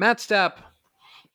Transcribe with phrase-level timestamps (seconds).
[0.00, 0.54] Matt Stepp,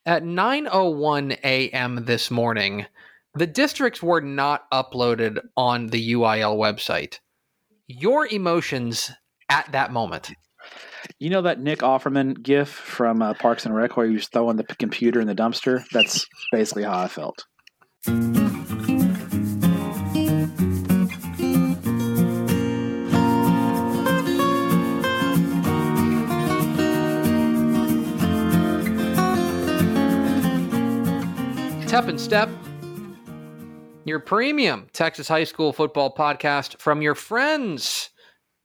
[0.07, 2.05] at 9:01 a.m.
[2.05, 2.87] this morning,
[3.35, 7.19] the districts were not uploaded on the UIL website.
[7.85, 9.11] Your emotions
[9.49, 10.31] at that moment.
[11.19, 14.57] You know that Nick Offerman gif from uh, Parks and Rec where he was throwing
[14.57, 15.83] the computer in the dumpster?
[15.91, 17.45] That's basically how I felt.
[32.05, 32.49] Tep and Step,
[34.03, 38.11] your premium Texas high school football podcast from your friends,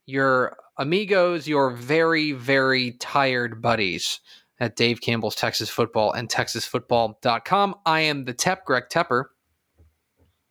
[0.04, 4.20] your amigos, your very, very tired buddies
[4.58, 7.76] at Dave Campbell's Texas Football and TexasFootball.com.
[7.86, 9.28] I am the Tep, Greg Tepper.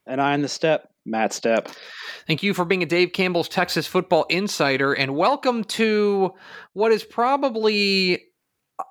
[0.08, 1.72] And I'm the step, Matt Stepp.
[2.26, 6.34] Thank you for being a Dave Campbell's Texas Football Insider, and welcome to
[6.74, 8.24] what is probably.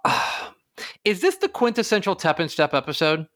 [0.04, 0.50] Uh,
[1.04, 3.26] is this the quintessential Tep and Step episode?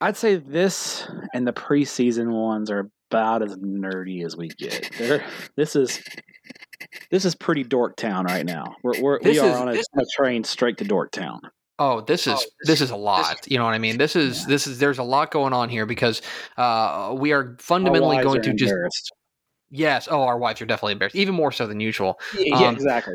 [0.00, 4.90] I'd say this and the preseason ones are about as nerdy as we get.
[4.98, 5.24] They're,
[5.56, 6.02] this is
[7.10, 8.76] this is pretty Dorktown right now.
[8.82, 11.40] We're, we're we are is- on a, a train straight to Dorktown.
[11.80, 13.48] Oh, this is this is a lot.
[13.48, 13.98] You know what I mean?
[13.98, 16.22] This is this is there's a lot going on here because
[16.56, 19.12] uh, we are fundamentally going are to just
[19.70, 20.08] yes.
[20.10, 22.18] Oh, our wives are definitely embarrassed, even more so than usual.
[22.36, 23.14] Yeah, Um, exactly.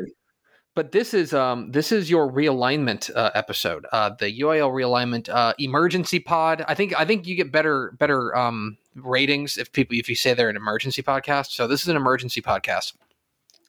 [0.74, 5.54] But this is um this is your realignment uh, episode, uh, the UIL realignment uh,
[5.58, 6.64] emergency pod.
[6.66, 10.34] I think I think you get better better um ratings if people if you say
[10.34, 11.52] they're an emergency podcast.
[11.52, 12.94] So this is an emergency podcast,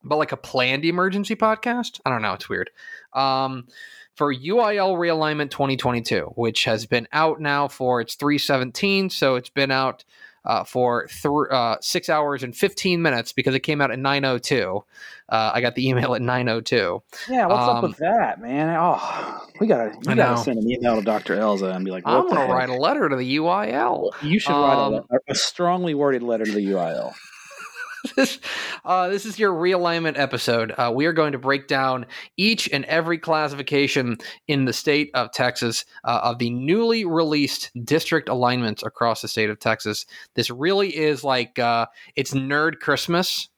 [0.03, 1.99] but like a planned emergency podcast.
[2.05, 2.33] I don't know.
[2.33, 2.71] It's weird.
[3.13, 3.67] Um,
[4.15, 9.71] for UIL realignment 2022, which has been out now for it's 317, so it's been
[9.71, 10.05] out
[10.45, 14.83] uh, for th- uh, six hours and 15 minutes because it came out at 902.
[15.27, 17.01] Uh, I got the email at 902.
[17.29, 18.75] Yeah, what's up um, with that, man?
[18.79, 21.35] Oh, we gotta I you gotta send an email to Dr.
[21.35, 24.11] Elza and be like, I'm going to write a letter to the UIL.
[24.21, 27.13] You should write um, a, a strongly worded letter to the UIL.
[28.13, 28.39] This,
[28.83, 30.71] uh, this is your realignment episode.
[30.71, 32.05] Uh, we are going to break down
[32.37, 34.17] each and every classification
[34.47, 39.49] in the state of Texas uh, of the newly released district alignments across the state
[39.49, 40.05] of Texas.
[40.35, 43.49] This really is like uh, it's nerd Christmas,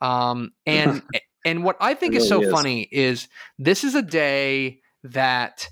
[0.00, 1.02] um, and
[1.44, 2.50] and what I think is so is.
[2.50, 3.28] funny is
[3.58, 5.68] this is a day that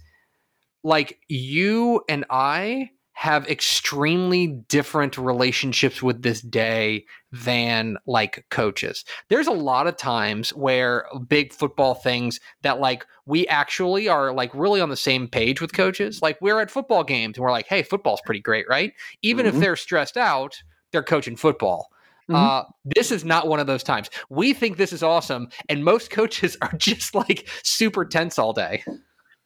[0.85, 9.05] like you and I have extremely different relationships with this day than like coaches.
[9.29, 14.53] There's a lot of times where big football things that like we actually are like
[14.55, 16.21] really on the same page with coaches.
[16.23, 18.93] Like we're at football games and we're like, "Hey, football's pretty great, right?"
[19.23, 19.61] Even if Mhm.
[19.61, 21.89] they're stressed out, they're coaching football.
[22.31, 22.37] Mhm.
[22.37, 24.09] Uh, this is not one of those times.
[24.31, 28.85] We think this is awesome, and most coaches are just like super tense all day.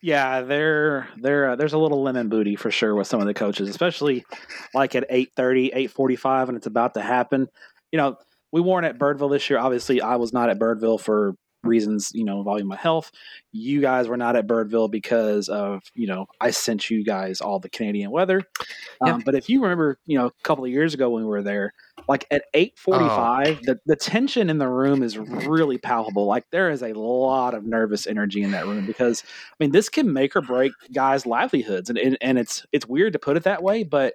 [0.06, 3.34] Yeah, there, there, uh, there's a little lemon booty for sure with some of the
[3.34, 4.24] coaches, especially
[4.72, 7.48] like at 8:30, 8:45, and it's about to happen.
[7.90, 8.16] You know,
[8.52, 9.58] we weren't at Birdville this year.
[9.58, 11.34] Obviously, I was not at Birdville for
[11.64, 13.10] reasons, you know, involving my health.
[13.50, 17.58] You guys were not at Birdville because of, you know, I sent you guys all
[17.58, 18.42] the Canadian weather.
[19.04, 19.14] Yeah.
[19.14, 21.42] Um, but if you remember, you know, a couple of years ago when we were
[21.42, 21.72] there,
[22.08, 26.26] like at 8:45, the the tension in the room is really palpable.
[26.26, 29.88] Like there is a lot of nervous energy in that room because I mean, this
[29.88, 33.42] can make or break guys' livelihoods, and and, and it's it's weird to put it
[33.44, 34.14] that way, but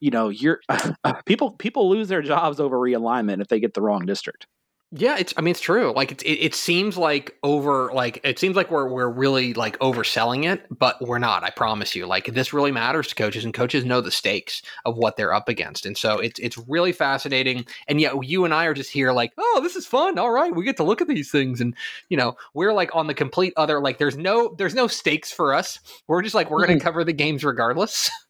[0.00, 0.60] you know, you're
[1.26, 4.46] people people lose their jobs over realignment if they get the wrong district.
[4.92, 5.34] Yeah, it's.
[5.36, 5.92] I mean, it's true.
[5.96, 7.90] Like it, it, it seems like over.
[7.92, 11.42] Like it seems like we're we're really like overselling it, but we're not.
[11.42, 12.06] I promise you.
[12.06, 15.48] Like this really matters to coaches, and coaches know the stakes of what they're up
[15.48, 17.66] against, and so it's it's really fascinating.
[17.88, 20.18] And yet, you and I are just here, like, oh, this is fun.
[20.20, 21.74] All right, we get to look at these things, and
[22.08, 23.80] you know, we're like on the complete other.
[23.80, 25.80] Like, there's no there's no stakes for us.
[26.06, 28.08] We're just like we're going to cover the games regardless.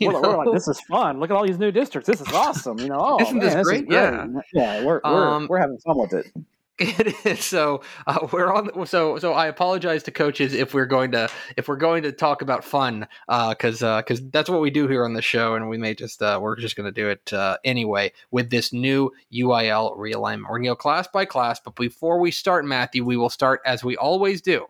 [0.00, 1.20] We're, we're like, this is fun.
[1.20, 2.06] Look at all these new districts.
[2.06, 2.78] This is awesome.
[2.78, 3.86] You know, oh, Isn't man, this is great?
[3.88, 3.96] great.
[3.96, 4.26] Yeah.
[4.52, 4.84] yeah.
[4.84, 6.32] We're we're, Um, we're having fun with it.
[6.80, 7.82] It is so.
[8.06, 8.86] Uh, we're on.
[8.86, 11.28] So so I apologize to coaches if we're going to
[11.58, 15.04] if we're going to talk about fun because uh, because that's what we do here
[15.04, 17.58] on the show, and we may just uh, we're just going to do it uh,
[17.66, 20.44] anyway with this new UIL realignment.
[20.44, 23.60] We're going to go class by class, but before we start, Matthew, we will start
[23.66, 24.66] as we always do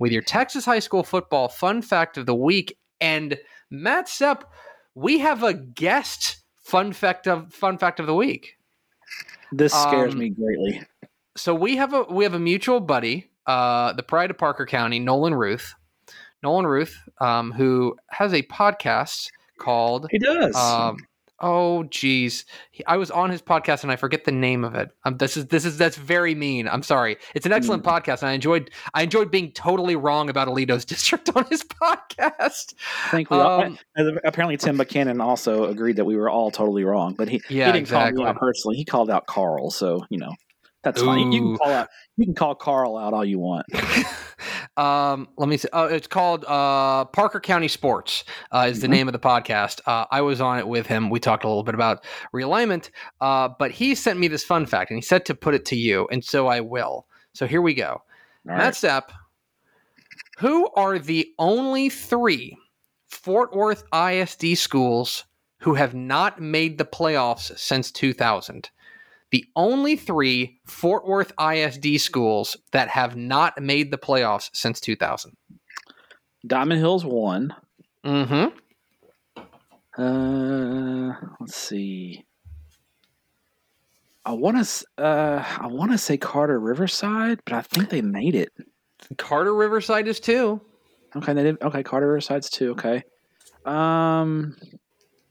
[0.00, 2.78] with your Texas high school football fun fact of the week.
[3.00, 3.38] And
[3.70, 4.42] Matt Stepp,
[4.96, 8.56] we have a guest fun fact of fun fact of the week.
[9.52, 10.82] This scares um, me greatly.
[11.36, 14.98] so we have a we have a mutual buddy, uh, the pride of Parker County,
[14.98, 15.74] Nolan Ruth.
[16.42, 19.28] Nolan Ruth, um, who has a podcast
[19.60, 20.56] called He does.
[20.56, 20.96] um,
[21.42, 22.44] Oh, geez,
[22.86, 24.90] I was on his podcast and I forget the name of it.
[25.04, 26.68] Um, this is this is that's very mean.
[26.68, 27.16] I'm sorry.
[27.34, 27.90] It's an excellent mm.
[27.90, 32.74] podcast, and I enjoyed I enjoyed being totally wrong about Aledo's district on his podcast.
[33.10, 33.78] Thankfully, um,
[34.24, 37.72] apparently Tim Buchanan also agreed that we were all totally wrong, but he, yeah, he
[37.72, 38.16] didn't exactly.
[38.18, 38.76] call me out personally.
[38.76, 40.32] He called out Carl, so you know
[40.82, 41.06] that's Ooh.
[41.06, 41.32] fine.
[41.32, 41.88] You can call out.
[42.16, 43.66] You can call Carl out all you want.
[44.76, 45.68] um, let me see.
[45.72, 48.24] Uh, it's called uh, Parker County Sports.
[48.50, 48.82] Uh, is mm-hmm.
[48.82, 49.80] the name of the podcast.
[49.86, 51.08] Uh, I was on it with him.
[51.08, 52.90] We talked a little bit about realignment.
[53.20, 55.76] Uh, but he sent me this fun fact, and he said to put it to
[55.76, 57.06] you, and so I will.
[57.32, 57.90] So here we go.
[57.92, 58.02] All
[58.44, 58.74] Matt right.
[58.74, 59.14] Stepp.
[60.38, 62.58] Who are the only three
[63.08, 65.24] Fort Worth ISD schools
[65.58, 68.70] who have not made the playoffs since 2000?
[69.32, 75.36] The only three Fort Worth ISD schools that have not made the playoffs since 2000.
[76.46, 77.54] Diamond Hills won.
[78.04, 78.56] Mm-hmm.
[80.02, 82.24] Uh, let's see.
[84.24, 85.02] I want to.
[85.02, 88.52] Uh, I want to say Carter Riverside, but I think they made it.
[89.18, 90.60] Carter Riverside is two.
[91.16, 91.62] Okay, they did.
[91.62, 92.72] Okay, Carter Riverside's two.
[92.72, 93.02] Okay.
[93.64, 94.56] Um,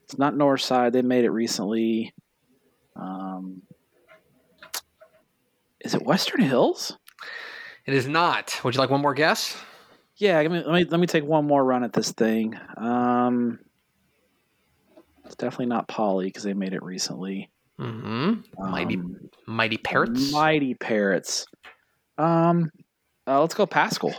[0.04, 0.92] it's not Northside.
[0.92, 2.14] They made it recently.
[2.96, 3.62] Um,
[5.84, 6.98] is it Western Hills?
[7.86, 8.60] It is not.
[8.64, 9.58] Would you like one more guess?
[10.18, 12.58] Yeah, let me let me, let me take one more run at this thing.
[12.78, 13.60] Um,
[15.26, 17.50] it's definitely not Poly because they made it recently.
[17.80, 18.42] Mm-hmm.
[18.70, 19.18] Mighty um,
[19.48, 20.32] Mighty Parrots.
[20.32, 21.46] Mighty Parrots.
[22.18, 22.70] Um,
[23.26, 24.14] uh, let's go Paschal.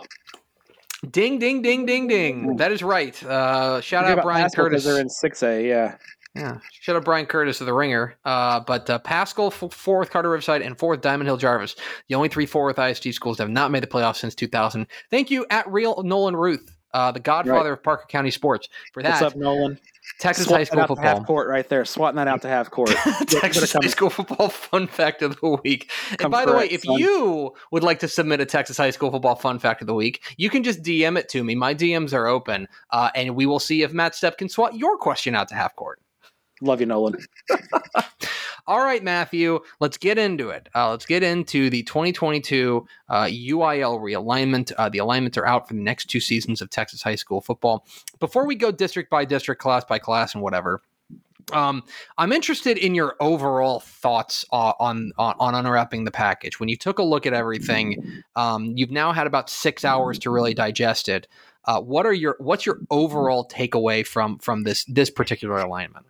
[1.09, 2.56] Ding ding ding ding ding.
[2.56, 3.20] That is right.
[3.23, 4.85] Uh, shout out Brian Paschal Curtis.
[4.85, 5.67] They're in six A.
[5.67, 5.97] Yeah.
[6.34, 6.58] Yeah.
[6.81, 8.17] Shout out Brian Curtis of the Ringer.
[8.25, 11.76] Uh, but uh, Paschal, fourth Carter Riverside, and fourth Diamond Hill Jarvis.
[12.08, 14.87] The only three fourth Fort ISD schools that have not made the playoffs since 2000.
[15.11, 17.79] Thank you at Real Nolan Ruth, uh, the godfather right.
[17.79, 19.20] of Parker County sports, for that.
[19.20, 19.79] What's up, Nolan?
[20.19, 21.05] Texas high school football.
[21.05, 21.84] half court right there.
[21.84, 22.90] Swatting that out to half court.
[23.26, 25.90] Texas high school football fun fact of the week.
[26.20, 26.99] and by the way, if son.
[26.99, 30.23] you would like to submit a Texas high school football fun fact of the week,
[30.37, 31.55] you can just DM it to me.
[31.55, 34.96] My DMs are open, uh, and we will see if Matt Stepp can swat your
[34.96, 36.00] question out to half court.
[36.62, 37.17] Love you, Nolan.
[38.69, 40.69] All right, Matthew, let's get into it.
[40.75, 44.70] Uh, let's get into the 2022 uh, UIL realignment.
[44.79, 47.85] Uh, the alignments are out for the next two seasons of Texas high school football.
[48.20, 50.81] Before we go district by district, class by class, and whatever,
[51.53, 51.82] um,
[52.19, 56.61] I'm interested in your overall thoughts uh, on, on, on unwrapping the package.
[56.61, 60.31] When you took a look at everything, um, you've now had about six hours to
[60.31, 61.26] really digest it.
[61.64, 66.06] Uh, what are your what's your overall takeaway from from this this particular alignment?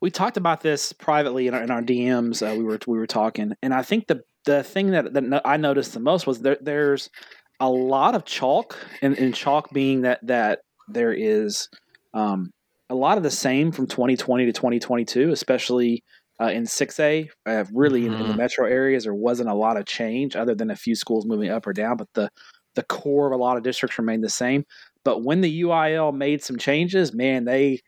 [0.00, 2.42] We talked about this privately in our, in our DMs.
[2.46, 5.56] Uh, we were we were talking, and I think the the thing that, that I
[5.56, 7.10] noticed the most was there, there's
[7.58, 11.68] a lot of chalk, and, and chalk being that that there is
[12.14, 12.50] um,
[12.88, 16.04] a lot of the same from 2020 to 2022, especially
[16.40, 17.28] uh, in 6A.
[17.44, 18.12] Uh, really, mm-hmm.
[18.12, 18.38] in, in, the mm-hmm.
[18.38, 21.66] metro areas, there wasn't a lot of change other than a few schools moving up
[21.66, 22.30] or down, but the
[22.74, 24.64] the core of a lot of districts remained the same.
[25.02, 27.80] But when the UIL made some changes, man, they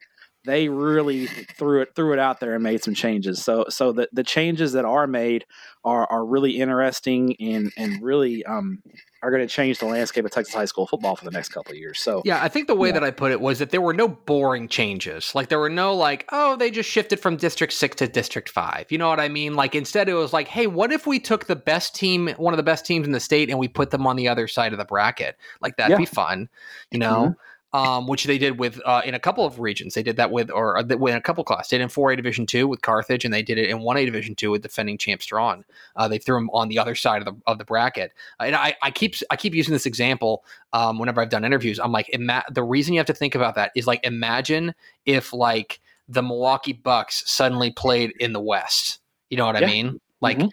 [0.48, 3.44] they really threw it threw it out there and made some changes.
[3.44, 5.44] So so the, the changes that are made
[5.84, 8.82] are are really interesting and and really um,
[9.22, 11.72] are going to change the landscape of Texas high school football for the next couple
[11.72, 12.00] of years.
[12.00, 12.94] So yeah, I think the way yeah.
[12.94, 15.34] that I put it was that there were no boring changes.
[15.34, 18.86] Like there were no like oh they just shifted from District Six to District Five.
[18.88, 19.54] You know what I mean?
[19.54, 22.58] Like instead it was like hey what if we took the best team one of
[22.58, 24.78] the best teams in the state and we put them on the other side of
[24.78, 25.36] the bracket?
[25.60, 25.98] Like that'd yeah.
[25.98, 26.48] be fun.
[26.90, 27.16] You know.
[27.16, 29.94] Mm-hmm um, which they did with uh, in a couple of regions.
[29.94, 31.70] They did that with, or uh, in a couple classes.
[31.70, 34.34] They did in 4A Division two with Carthage, and they did it in 1A Division
[34.34, 35.64] two with defending champ Strawn.
[35.94, 38.12] Uh, they threw them on the other side of the of the bracket.
[38.40, 41.78] And I, I keep I keep using this example um, whenever I've done interviews.
[41.78, 45.32] I'm like, ima- the reason you have to think about that is like, imagine if
[45.32, 49.00] like the Milwaukee Bucks suddenly played in the West.
[49.30, 50.00] You know what I mean?
[50.20, 50.38] Like.
[50.38, 50.48] Mm-hmm.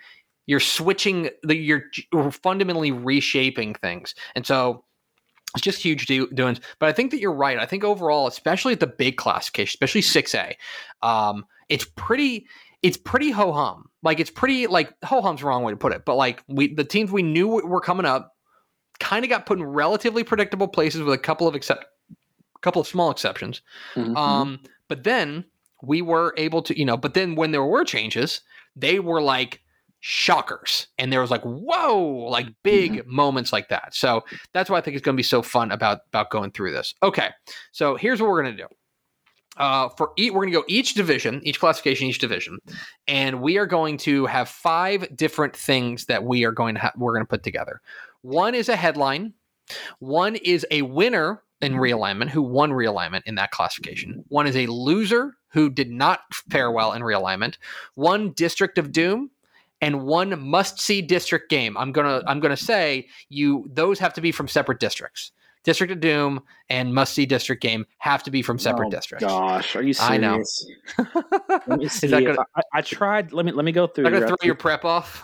[0.47, 1.85] You're switching the you're
[2.29, 4.13] fundamentally reshaping things.
[4.35, 4.84] And so
[5.55, 6.59] it's just huge do- doings.
[6.79, 7.57] But I think that you're right.
[7.57, 10.55] I think overall, especially at the big classification, especially 6A,
[11.01, 12.47] um, it's pretty
[12.83, 13.89] it's pretty ho hum.
[14.03, 16.73] Like it's pretty like ho hum's the wrong way to put it, but like we
[16.73, 18.33] the teams we knew were coming up
[18.99, 21.85] kind of got put in relatively predictable places with a couple of except
[22.61, 23.61] couple of small exceptions.
[23.95, 24.15] Mm-hmm.
[24.15, 25.45] Um, but then
[25.81, 28.41] we were able to, you know, but then when there were changes,
[28.75, 29.61] they were like
[30.07, 30.85] shockers.
[30.99, 33.11] And there was like, whoa, like big mm-hmm.
[33.11, 33.95] moments like that.
[33.95, 36.73] So that's why I think it's going to be so fun about about going through
[36.73, 36.93] this.
[37.01, 37.29] Okay,
[37.71, 38.67] so here's what we're going to do.
[39.57, 42.59] Uh, for each, we're going to go each division, each classification, each division,
[43.07, 46.93] and we are going to have five different things that we are going to ha-
[46.95, 47.81] we're going to put together.
[48.21, 49.33] One is a headline.
[49.97, 54.23] One is a winner in realignment who won realignment in that classification.
[54.27, 56.19] One is a loser who did not
[56.51, 57.57] fare well in realignment,
[57.95, 59.31] one District of Doom,
[59.85, 61.77] and one must-see district game.
[61.77, 65.31] I'm gonna I'm gonna say you those have to be from separate districts.
[65.63, 69.25] District of Doom and Must See District Game have to be from separate oh, districts.
[69.25, 70.67] Gosh, are you serious?
[70.99, 71.13] I know.
[71.67, 72.07] let me see.
[72.07, 73.33] Gonna, I, I, tried.
[73.33, 74.05] Let me let me go through.
[74.05, 75.23] I'm gonna throw your prep off.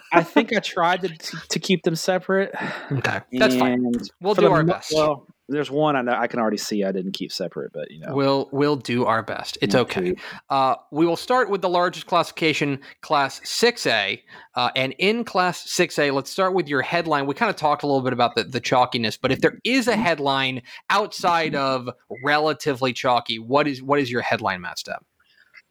[0.12, 1.08] I think I tried to
[1.48, 2.52] to keep them separate.
[2.92, 3.92] Okay, that's fine.
[4.20, 4.92] We'll do our best.
[4.94, 8.00] Well, there's one I know I can already see I didn't keep separate, but you
[8.00, 9.58] know we'll we'll do our best.
[9.60, 10.14] It's okay.
[10.48, 14.22] Uh, we will start with the largest classification, Class Six A,
[14.54, 17.26] uh, and in Class Six A, let's start with your headline.
[17.26, 19.88] We kind of talked a little bit about the the chalkiness, but if there is
[19.88, 21.90] a headline outside of
[22.24, 25.00] relatively chalky, what is what is your headline, Matt Stepp?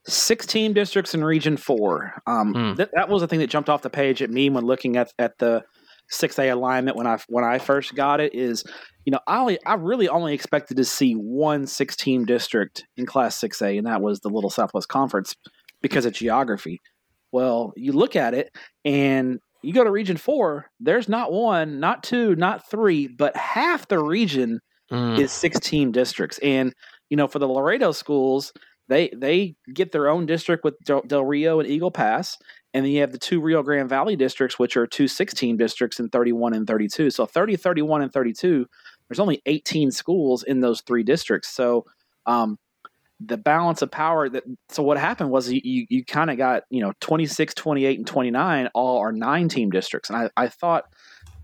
[0.08, 2.24] 16 districts in Region 4.
[2.26, 2.78] Um, mm.
[2.78, 5.14] th- that was the thing that jumped off the page at me when looking at,
[5.20, 5.64] at the
[6.12, 8.64] 6A alignment when I when I first got it is
[9.10, 13.08] you know, I only, I really only expected to see one six team district in
[13.08, 15.36] Class 6A, and that was the Little Southwest Conference
[15.82, 16.80] because of geography.
[17.32, 22.04] Well, you look at it and you go to Region 4, there's not one, not
[22.04, 24.60] two, not three, but half the region
[24.92, 25.20] mm.
[25.20, 26.38] is six team districts.
[26.44, 26.72] And,
[27.10, 28.54] you know, for the Laredo schools,
[28.90, 32.38] they they get their own district with Del, Del Rio and Eagle Pass,
[32.74, 36.00] and then you have the two Rio Grande Valley districts, which are two 16 districts
[36.00, 37.10] in 31 and 32.
[37.10, 38.68] So 30, 31, and 32
[39.10, 41.50] there's only 18 schools in those three districts.
[41.50, 41.86] So
[42.26, 42.58] um,
[43.20, 46.64] the balance of power that so what happened was you you, you kind of got
[46.70, 50.86] you know 26 28 and 29 all are nine team districts and i, I thought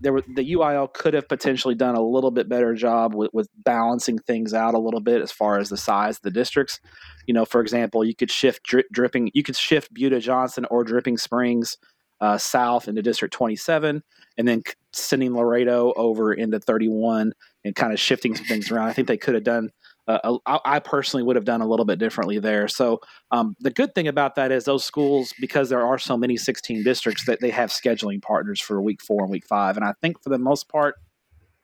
[0.00, 3.48] there were the uil could have potentially done a little bit better job with, with
[3.64, 6.80] balancing things out a little bit as far as the size of the districts
[7.26, 10.84] you know for example you could shift drip, dripping you could shift buda johnson or
[10.84, 11.76] dripping springs
[12.20, 14.02] uh, south into district 27
[14.38, 14.62] and then
[14.92, 17.32] sending laredo over into 31
[17.64, 18.86] and kind of shifting some things around.
[18.86, 19.70] I think they could have done.
[20.08, 22.68] Uh, I personally would have done a little bit differently there.
[22.68, 23.00] So
[23.32, 26.84] um, the good thing about that is those schools, because there are so many 16
[26.84, 29.76] districts, that they have scheduling partners for week four and week five.
[29.76, 30.94] And I think for the most part,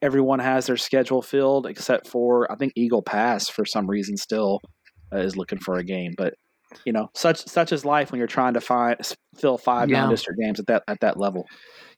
[0.02, 4.60] everyone has their schedule filled except for I think Eagle Pass for some reason still
[5.12, 6.14] uh, is looking for a game.
[6.18, 6.34] But
[6.84, 8.96] you know, such such is life when you're trying to find
[9.36, 10.00] fill five yeah.
[10.00, 11.46] non-district games at that at that level.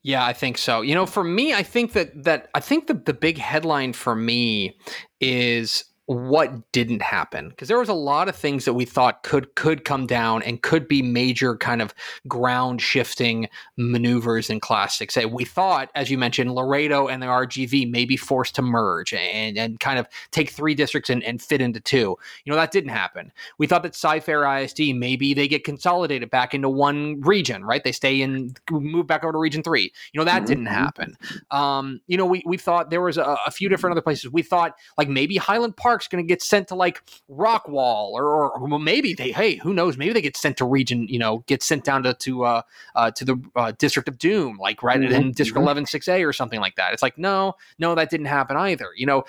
[0.03, 0.83] Yeah, I think so.
[0.83, 4.15] You know, for me, I think that that I think the the big headline for
[4.15, 4.77] me
[5.21, 7.49] is what didn't happen.
[7.49, 10.62] Because there was a lot of things that we thought could could come down and
[10.62, 11.94] could be major kind of
[12.28, 17.90] ground shifting maneuvers in class 6a we thought as you mentioned laredo and the rgv
[17.90, 21.61] may be forced to merge and, and kind of take three districts and, and fit
[21.61, 22.16] into two.
[22.44, 23.32] You know that didn't happen.
[23.58, 27.82] We thought that cy-fair isd maybe they get consolidated back into one region right?
[27.82, 29.92] They stay in move back over to region three.
[30.12, 30.46] You know that mm-hmm.
[30.46, 31.16] didn't happen.
[31.50, 34.30] Um, you know we, we thought there was a, a few different other places.
[34.30, 38.25] We thought like maybe highland park Park's going to get sent to like Rockwall, or,
[38.25, 39.97] or, or, maybe they, hey, who knows?
[39.97, 42.63] Maybe they get sent to region, you know, get sent down to to uh,
[42.97, 45.15] uh to the uh, District of Doom, like right mm-hmm.
[45.15, 45.63] in District mm-hmm.
[45.63, 46.93] 11 6A or something like that.
[46.93, 48.89] It's like no, no, that didn't happen either.
[48.97, 49.23] You know,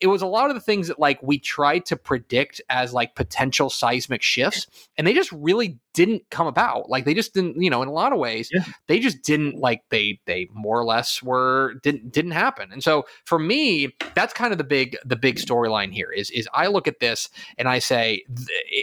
[0.00, 3.16] it was a lot of the things that like we tried to predict as like
[3.16, 6.88] potential seismic shifts, and they just really didn't come about.
[6.88, 8.64] Like they just didn't, you know, in a lot of ways, yeah.
[8.86, 12.70] they just didn't like they they more or less were didn't didn't happen.
[12.72, 16.48] And so for me, that's kind of the big the big storyline here is is
[16.54, 17.28] I look at this
[17.58, 18.24] and I say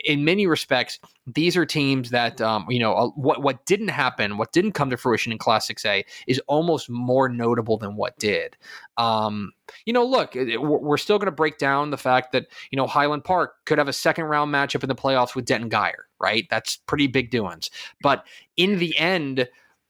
[0.05, 0.99] in many respects
[1.35, 4.89] these are teams that um, you know uh, what what didn't happen, what didn't come
[4.89, 8.57] to fruition in Class 6A is almost more notable than what did.
[8.97, 9.51] Um,
[9.85, 13.23] you know, look, we're still going to break down the fact that you know Highland
[13.23, 16.47] Park could have a second round matchup in the playoffs with Denton Guyer, right?
[16.49, 17.69] That's pretty big doings.
[18.01, 18.25] But
[18.57, 19.47] in the end,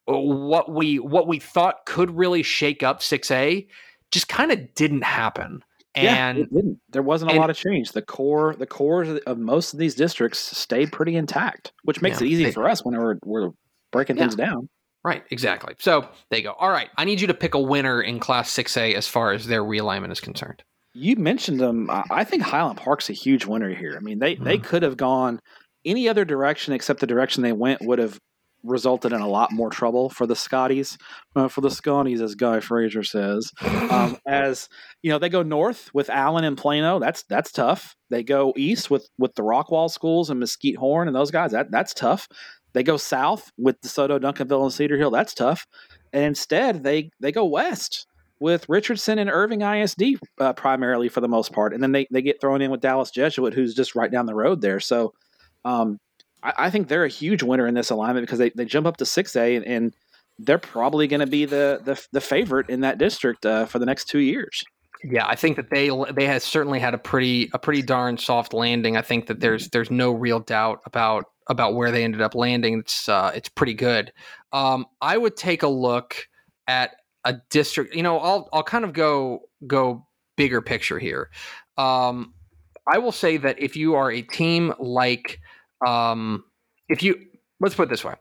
[0.07, 3.67] uh, what we what we thought could really shake up 6A
[4.11, 5.63] just kind of didn't happen.
[5.99, 6.79] And yeah, didn't.
[6.89, 7.91] There wasn't a and, lot of change.
[7.91, 12.27] The core, the cores of most of these districts stayed pretty intact, which makes yeah,
[12.27, 13.49] it easy they, for us when we're, we're
[13.91, 14.23] breaking yeah.
[14.23, 14.69] things down.
[15.03, 15.75] Right, exactly.
[15.79, 16.53] So they go.
[16.53, 19.47] All right, I need you to pick a winner in Class 6A as far as
[19.47, 20.63] their realignment is concerned.
[20.93, 21.89] You mentioned them.
[21.89, 23.95] I think Highland Park's a huge winner here.
[23.95, 24.43] I mean, they mm.
[24.43, 24.65] they mm-hmm.
[24.65, 25.39] could have gone
[25.85, 28.19] any other direction except the direction they went would have
[28.63, 30.97] resulted in a lot more trouble for the Scotties,
[31.35, 33.51] uh, for the Scotties, as Guy Frazier says.
[33.61, 34.69] Um, as
[35.01, 36.99] you know, they go north with Allen and Plano.
[36.99, 37.95] That's that's tough.
[38.09, 41.51] They go east with with the Rockwall schools and Mesquite Horn and those guys.
[41.51, 42.27] That that's tough.
[42.73, 45.11] They go south with DeSoto, Duncanville, and Cedar Hill.
[45.11, 45.65] That's tough.
[46.13, 48.05] And instead, they they go west
[48.39, 52.21] with Richardson and Irving ISD uh, primarily for the most part, and then they they
[52.21, 54.79] get thrown in with Dallas Jesuit, who's just right down the road there.
[54.79, 55.13] So.
[55.65, 55.99] Um,
[56.43, 58.97] I, I, think they're a huge winner in this alignment because they, they jump up
[58.97, 59.93] to six A and, and,
[60.41, 63.85] they're probably going to be the, the, the favorite in that district uh, for the
[63.85, 64.63] next two years.
[65.03, 68.53] Yeah, I think that they they has certainly had a pretty a pretty darn soft
[68.53, 68.97] landing.
[68.97, 72.79] I think that there's there's no real doubt about about where they ended up landing.
[72.79, 74.11] It's uh, it's pretty good.
[74.51, 76.27] Um, I would take a look
[76.67, 77.95] at a district.
[77.95, 80.05] You know, I'll I'll kind of go go
[80.35, 81.29] bigger picture here.
[81.77, 82.33] Um,
[82.85, 85.39] I will say that if you are a team like,
[85.85, 86.43] um,
[86.87, 87.15] if you
[87.59, 88.15] let's put it this way,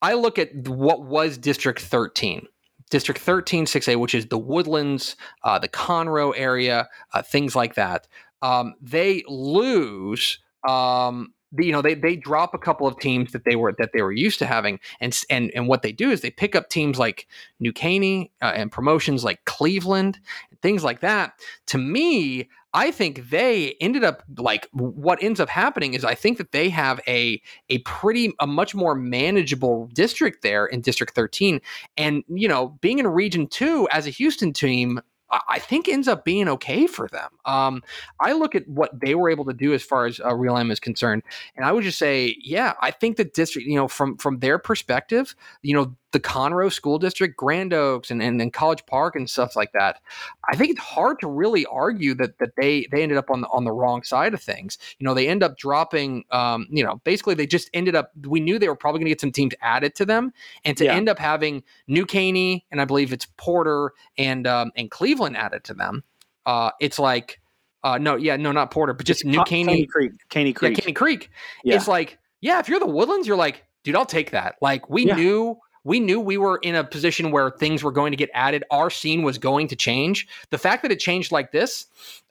[0.00, 2.46] I look at what was District 13.
[2.90, 8.06] District 13 6A, which is the Woodlands, uh, the Conroe area, uh, things like that.
[8.42, 13.56] Um, they lose um, you know they they drop a couple of teams that they
[13.56, 16.30] were that they were used to having and and and what they do is they
[16.30, 17.26] pick up teams like
[17.60, 20.18] New Caney uh, and promotions like Cleveland
[20.50, 21.34] and things like that.
[21.66, 26.38] To me I think they ended up like what ends up happening is I think
[26.38, 31.60] that they have a a pretty a much more manageable district there in District 13
[31.96, 35.00] and you know being in region 2 as a Houston team
[35.48, 37.30] I think ends up being okay for them.
[37.46, 37.82] Um,
[38.20, 40.80] I look at what they were able to do as far as uh, realignment is
[40.80, 41.22] concerned,
[41.56, 44.58] and I would just say, yeah, I think the district, you know, from from their
[44.58, 49.28] perspective, you know, the Conroe School District, Grand Oaks, and, and, and College Park and
[49.28, 50.00] stuff like that.
[50.48, 53.48] I think it's hard to really argue that that they they ended up on the
[53.48, 54.78] on the wrong side of things.
[54.98, 56.24] You know, they end up dropping.
[56.30, 58.12] Um, you know, basically they just ended up.
[58.26, 60.32] We knew they were probably going to get some teams added to them,
[60.64, 60.94] and to yeah.
[60.94, 65.64] end up having New Caney and I believe it's Porter and um, and Cleveland added
[65.64, 66.04] to them.
[66.46, 67.40] Uh, it's like.
[67.84, 70.76] Uh, no, yeah, no, not Porter, but just it's New Caney, Caney Creek, Caney Creek,
[70.76, 71.30] yeah, Caney Creek.
[71.64, 71.74] Yeah.
[71.74, 74.54] It's like, yeah, if you're the Woodlands, you're like, dude, I'll take that.
[74.60, 75.16] Like, we yeah.
[75.16, 78.64] knew we knew we were in a position where things were going to get added.
[78.70, 80.28] Our scene was going to change.
[80.50, 81.86] The fact that it changed like this,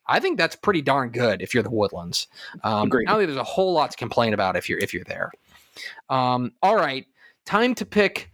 [0.08, 2.27] I think that's pretty darn good if you're the Woodlands.
[2.63, 3.05] Um, Agreed.
[3.05, 5.31] Now there's a whole lot to complain about if you're if you're there.
[6.10, 7.05] Um, all right,
[7.46, 8.31] time to pick.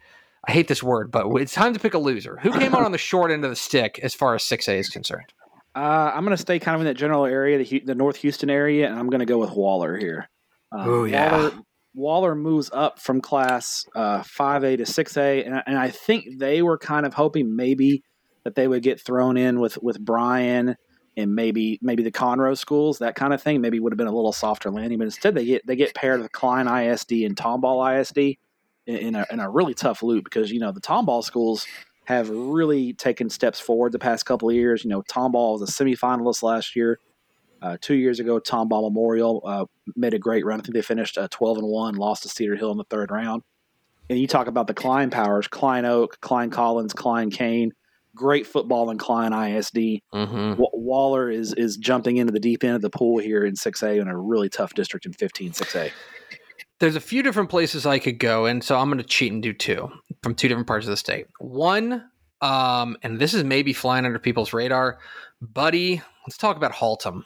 [0.47, 2.37] I hate this word, but it's time to pick a loser.
[2.41, 4.77] Who came out on the short end of the stick as far as six A
[4.77, 5.33] is concerned?
[5.75, 8.49] Uh, I'm going to stay kind of in that general area, the, the North Houston
[8.49, 10.29] area, and I'm going to go with Waller here.
[10.71, 11.51] Um, oh yeah, Waller,
[11.97, 16.77] Waller moves up from class uh, 5A to 6A, and, and I think they were
[16.77, 18.03] kind of hoping maybe
[18.43, 20.75] that they would get thrown in with with Bryan
[21.17, 23.61] and maybe maybe the Conroe schools, that kind of thing.
[23.61, 26.21] Maybe would have been a little softer landing, but instead they get they get paired
[26.21, 28.37] with Klein ISD and Tomball ISD
[28.85, 31.65] in, in a, in a really tough loop because you know the Tomball schools
[32.05, 34.83] have really taken steps forward the past couple of years.
[34.83, 36.99] You know, Tomball was a semifinalist last year.
[37.61, 39.65] Uh, two years ago, Tomball Memorial uh,
[39.95, 40.59] made a great run.
[40.59, 43.11] I think they finished uh, 12 and 1, lost to Cedar Hill in the third
[43.11, 43.43] round.
[44.09, 47.73] And you talk about the Klein powers Klein Oak, Klein Collins, Klein Cain.
[48.15, 49.75] great football in Klein ISD.
[49.75, 50.49] Mm-hmm.
[50.51, 53.99] W- Waller is is jumping into the deep end of the pool here in 6A
[54.01, 55.91] in a really tough district in 15 6A.
[56.79, 59.41] There's a few different places I could go, and so I'm going to cheat and
[59.43, 59.89] do two
[60.21, 61.25] from two different parts of the state.
[61.39, 62.03] One,
[62.41, 64.99] um, and this is maybe flying under people's radar,
[65.41, 66.01] buddy.
[66.25, 67.23] Let's talk about Haltom.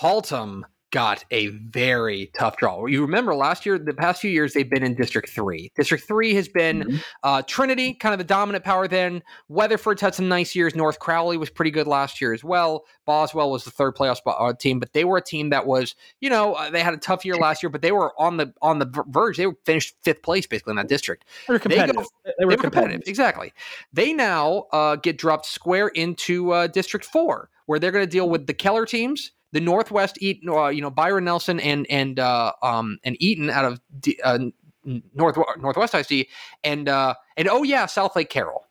[0.00, 0.62] Haltom
[0.94, 2.86] got a very tough draw.
[2.86, 5.72] You remember last year, the past few years, they've been in District 3.
[5.74, 6.96] District 3 has been mm-hmm.
[7.24, 9.20] uh, Trinity, kind of the dominant power then.
[9.48, 10.76] Weatherford's had some nice years.
[10.76, 12.84] North Crowley was pretty good last year as well.
[13.06, 15.96] Boswell was the third playoff spot, uh, team, but they were a team that was,
[16.20, 18.54] you know, uh, they had a tough year last year, but they were on the
[18.62, 19.36] on the verge.
[19.36, 21.24] They were finished fifth place basically in that district.
[21.48, 21.96] They were competitive.
[21.96, 22.72] They, go, they were, they were competitive.
[22.72, 23.08] competitive.
[23.08, 23.52] Exactly.
[23.92, 28.30] They now uh, get dropped square into uh, District 4, where they're going to deal
[28.30, 32.52] with the Keller teams the Northwest Eaton, uh, you know, Byron Nelson and and uh,
[32.60, 34.38] um, and Eaton out of D, uh,
[34.84, 36.26] North Northwest ISD,
[36.64, 38.66] and uh, and oh yeah, Southlake Carroll.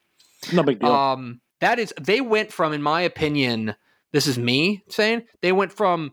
[0.52, 0.92] No big deal.
[0.92, 3.76] Um, that is, they went from, in my opinion,
[4.12, 6.12] this is me saying, they went from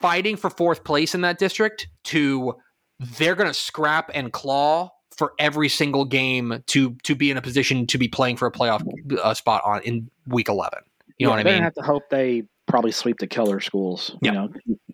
[0.00, 2.56] fighting for fourth place in that district to
[2.98, 7.42] they're going to scrap and claw for every single game to to be in a
[7.42, 8.82] position to be playing for a playoff
[9.22, 10.80] uh, spot on in week 11
[11.18, 11.54] you know what I mean?
[11.54, 14.14] They Have to hope they probably sweep the Keller schools.
[14.22, 14.48] You know,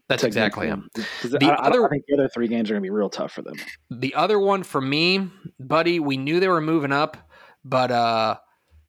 [0.09, 0.89] that's exactly them.
[0.95, 3.33] The I, other, I think the other three games are going to be real tough
[3.33, 3.57] for them.
[3.91, 5.29] The other one for me,
[5.61, 7.17] buddy, we knew they were moving up,
[7.65, 8.37] but uh,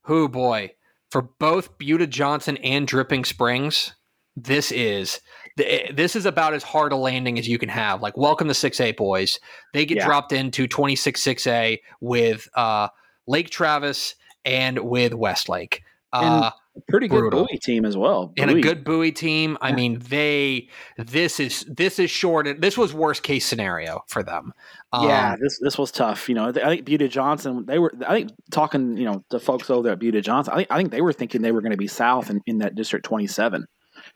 [0.03, 0.71] who boy,
[1.11, 3.95] for both Buda Johnson and Dripping Springs,
[4.35, 5.21] this is
[5.57, 8.01] this is about as hard a landing as you can have.
[8.01, 9.39] Like, welcome to six A boys.
[9.73, 10.05] They get yeah.
[10.05, 12.89] dropped into twenty six six A with uh,
[13.27, 15.83] Lake Travis and with Westlake.
[16.11, 16.51] Uh,
[16.87, 17.45] pretty good brutal.
[17.45, 18.27] Bowie team as well.
[18.27, 18.35] Bowie.
[18.37, 19.57] And a good Bowie team.
[19.61, 22.61] I mean, they this is this is short.
[22.61, 24.53] This was worst case scenario for them.
[24.93, 26.29] Um, yeah, this this was tough.
[26.29, 27.65] You know, I think Buda Johnson.
[27.65, 27.91] They were.
[28.07, 28.97] I think talking.
[28.97, 30.53] You know, the folks over there at Buda Johnson.
[30.53, 32.59] I think I think they were thinking they were going to be south in, in
[32.59, 33.65] that District Twenty Seven,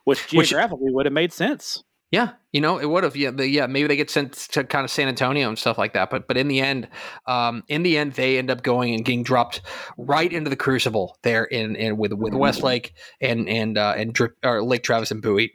[0.04, 1.84] which geographically which, would have made sense.
[2.12, 3.16] Yeah, you know, it would have.
[3.16, 3.68] Yeah, yeah.
[3.68, 6.10] Maybe they get sent to kind of San Antonio and stuff like that.
[6.10, 6.88] But but in the end,
[7.28, 9.62] um, in the end, they end up going and getting dropped
[9.98, 14.64] right into the crucible there in, in with with Westlake and and uh, and or
[14.64, 15.54] Lake Travis and Bowie.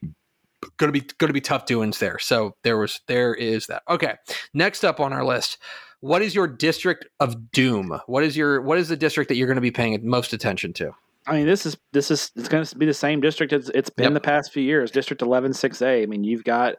[0.77, 2.21] Going to be going to be tough doings there.
[2.21, 3.83] So there was there is that.
[3.91, 4.15] Okay,
[4.55, 5.59] next up on our list,
[6.01, 7.99] what is your district of doom?
[8.07, 10.73] What is your what is the district that you're going to be paying most attention
[10.75, 10.93] to?
[11.27, 13.91] I mean, this is this is it's going to be the same district as it's
[13.91, 14.15] been yep.
[14.15, 14.91] the past few years.
[14.91, 16.03] District 11, 6A.
[16.03, 16.75] I mean, you've got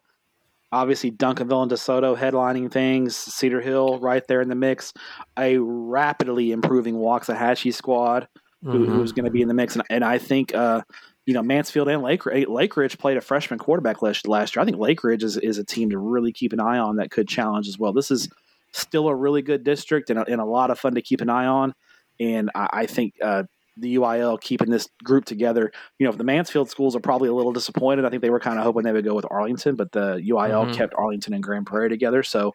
[0.72, 3.16] obviously Duncanville and DeSoto headlining things.
[3.16, 4.94] Cedar Hill right there in the mix.
[5.38, 8.28] A rapidly improving Waxahachie squad
[8.62, 8.94] who, mm-hmm.
[8.94, 10.54] who's going to be in the mix, and, and I think.
[10.54, 10.82] Uh,
[11.28, 14.62] you know, Mansfield and Lake, Lake Ridge played a freshman quarterback last, last year.
[14.62, 17.10] I think Lake Ridge is, is a team to really keep an eye on that
[17.10, 17.94] could challenge as well.
[17.94, 18.30] This is
[18.74, 21.32] still a really good district and a, and a lot of fun to keep an
[21.32, 21.74] eye on.
[22.20, 23.44] And I, I think uh,
[23.78, 25.72] the UIL keeping this group together.
[26.00, 28.06] You know, the Mansfield schools are probably a little disappointed.
[28.06, 30.66] I think they were kind of hoping they would go with Arlington, but the UIL
[30.66, 30.74] mm-hmm.
[30.74, 32.24] kept Arlington and Grand Prairie together.
[32.24, 32.54] So,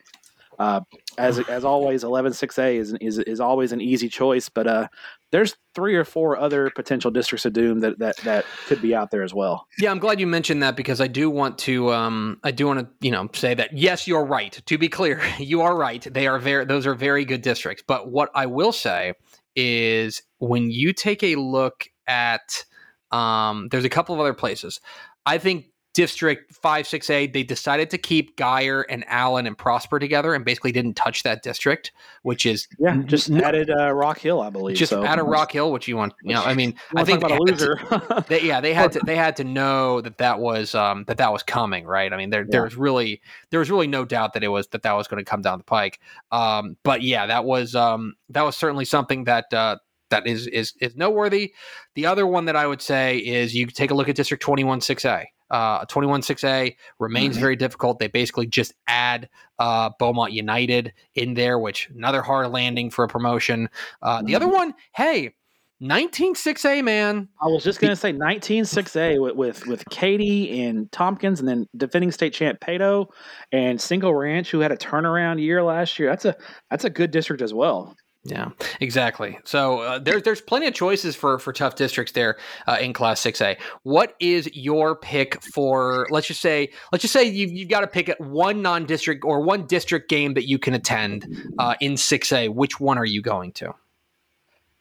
[0.58, 0.80] uh,
[1.16, 4.50] as as always, eleven six A is, is is always an easy choice.
[4.50, 4.88] But uh,
[5.32, 9.10] there's three or four other potential districts of doom that that that could be out
[9.10, 9.66] there as well.
[9.78, 12.80] Yeah, I'm glad you mentioned that because I do want to um, I do want
[12.80, 14.52] to you know say that yes, you're right.
[14.66, 16.06] To be clear, you are right.
[16.12, 17.82] They are very those are very good districts.
[17.86, 19.14] But what I will say
[19.56, 22.64] is when you take a look at
[23.10, 24.80] um, there's a couple of other places.
[25.26, 30.34] I think District 5, 6A, they decided to keep Guyer and Allen and Prosper together
[30.34, 31.90] and basically didn't touch that district,
[32.22, 32.68] which is.
[32.78, 34.76] Yeah, just n- added uh, Rock Hill, I believe.
[34.76, 35.04] Just so.
[35.04, 37.74] added Rock Hill, which you want, you know, I mean, I think about a loser.
[37.74, 41.16] to, they, yeah, they had to, they had to know that that was, um, that
[41.18, 42.12] that was coming, right?
[42.12, 42.50] I mean, there, yeah.
[42.50, 45.22] there was really, there was really no doubt that it was, that that was going
[45.24, 45.98] to come down the pike.
[46.30, 49.78] Um, but yeah, that was, um, that was certainly something that, uh,
[50.10, 51.54] that is is is noteworthy.
[51.94, 54.80] The other one that I would say is you take a look at District 21
[54.80, 55.26] 6A.
[55.50, 57.40] Uh, 21 6A remains mm-hmm.
[57.40, 57.98] very difficult.
[57.98, 63.08] They basically just add uh, Beaumont United in there, which another hard landing for a
[63.08, 63.68] promotion.
[64.02, 64.26] Uh, mm-hmm.
[64.26, 64.54] The other mm-hmm.
[64.54, 65.34] one, hey,
[65.80, 67.28] 19 6A, man.
[67.40, 71.66] I was just gonna say 19 6A with, with with Katy and Tompkins, and then
[71.74, 73.06] defending state champ Paetow
[73.50, 76.10] and Cinco Ranch, who had a turnaround year last year.
[76.10, 76.36] That's a
[76.70, 77.96] that's a good district as well.
[78.22, 79.38] Yeah, exactly.
[79.44, 83.22] So uh, there's there's plenty of choices for for tough districts there uh, in Class
[83.22, 83.58] 6A.
[83.82, 86.06] What is your pick for?
[86.10, 89.40] Let's just say let's just say you you've got to pick at one non-district or
[89.40, 91.26] one district game that you can attend
[91.58, 92.54] uh, in 6A.
[92.54, 93.74] Which one are you going to?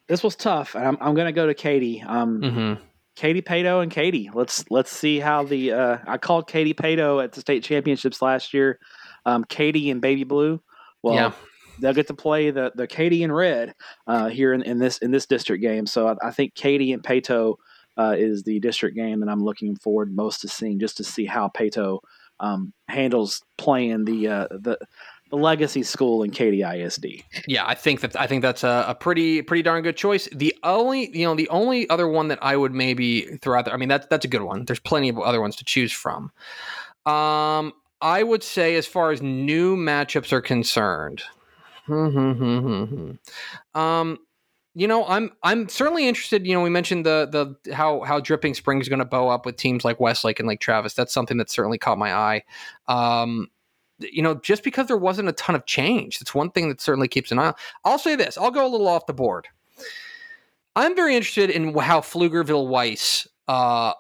[0.07, 2.01] This was tough, and I'm I'm going to go to Katy.
[2.01, 2.83] Um, mm-hmm.
[3.15, 4.31] Katy Paetow and Katy.
[4.33, 8.53] Let's let's see how the uh, I called Katy Paetow at the state championships last
[8.53, 8.79] year.
[9.25, 10.61] Um, Katy and Baby Blue.
[11.01, 11.31] Well, yeah
[11.79, 13.73] they'll get to play the the Katy and Red
[14.07, 15.85] uh, here in, in this in this district game.
[15.85, 17.55] So I, I think Katy and Paetow
[17.97, 21.25] uh, is the district game that I'm looking forward most to seeing, just to see
[21.25, 21.99] how Paetow
[22.39, 24.77] um, handles playing the uh, the
[25.29, 27.05] the legacy school in Katy ISD.
[27.47, 30.27] Yeah, I think that I think that's a, a, pretty pretty darn good choice.
[30.31, 33.73] The only you know the only other one that I would maybe throw out there.
[33.73, 34.65] I mean that's that's a good one.
[34.65, 36.31] There's plenty of other ones to choose from.
[37.05, 41.23] Um, I would say as far as new matchups are concerned,
[43.75, 44.17] um,
[44.75, 46.45] you know, I'm I'm certainly interested.
[46.45, 49.45] You know, we mentioned the the how how Dripping Springs is going to bow up
[49.45, 50.93] with teams like Westlake and Lake Travis.
[50.93, 52.43] That's something that certainly caught my eye.
[52.87, 53.47] Um,
[53.99, 57.07] you know, just because there wasn't a ton of change, it's one thing that certainly
[57.07, 57.47] keeps an eye.
[57.47, 57.53] on.
[57.83, 58.37] I'll say this.
[58.37, 59.47] I'll go a little off the board.
[60.75, 63.93] I'm very interested in how Pflugerville Weiss uh,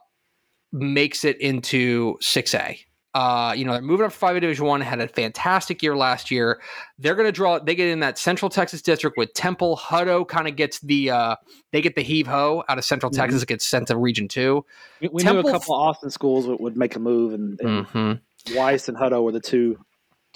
[0.71, 2.77] makes it into 6A.
[3.15, 4.81] Uh, you know, they're moving up to 5A Division One.
[4.81, 6.61] Had a fantastic year last year.
[6.99, 7.57] They're going to draw.
[7.59, 9.77] They get in that Central Texas district with Temple.
[9.77, 11.09] Hutto kind of gets the.
[11.09, 11.35] Uh,
[11.71, 13.21] they get the heave ho out of Central mm-hmm.
[13.21, 13.43] Texas.
[13.43, 14.63] It gets sent to Region Two.
[15.01, 17.87] We, we knew a couple of Austin schools would, would make a move, and, and
[17.87, 18.55] mm-hmm.
[18.55, 19.79] Weiss and Hutto were the two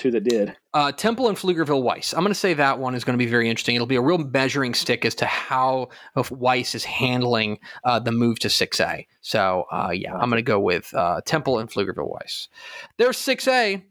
[0.03, 0.55] two that did.
[0.73, 2.13] Uh, Temple and Pflugerville Weiss.
[2.13, 3.75] I'm going to say that one is going to be very interesting.
[3.75, 8.11] It'll be a real measuring stick as to how if Weiss is handling uh, the
[8.11, 9.07] move to 6A.
[9.21, 12.49] So, uh, yeah, I'm going to go with uh, Temple and Pflugerville Weiss.
[12.97, 13.81] There's 6A.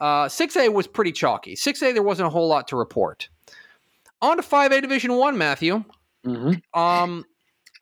[0.00, 1.54] 6A uh, was pretty chalky.
[1.54, 3.28] 6A, there wasn't a whole lot to report.
[4.22, 5.84] On to 5A Division 1, Matthew.
[6.26, 6.78] Mm-hmm.
[6.78, 7.24] Um,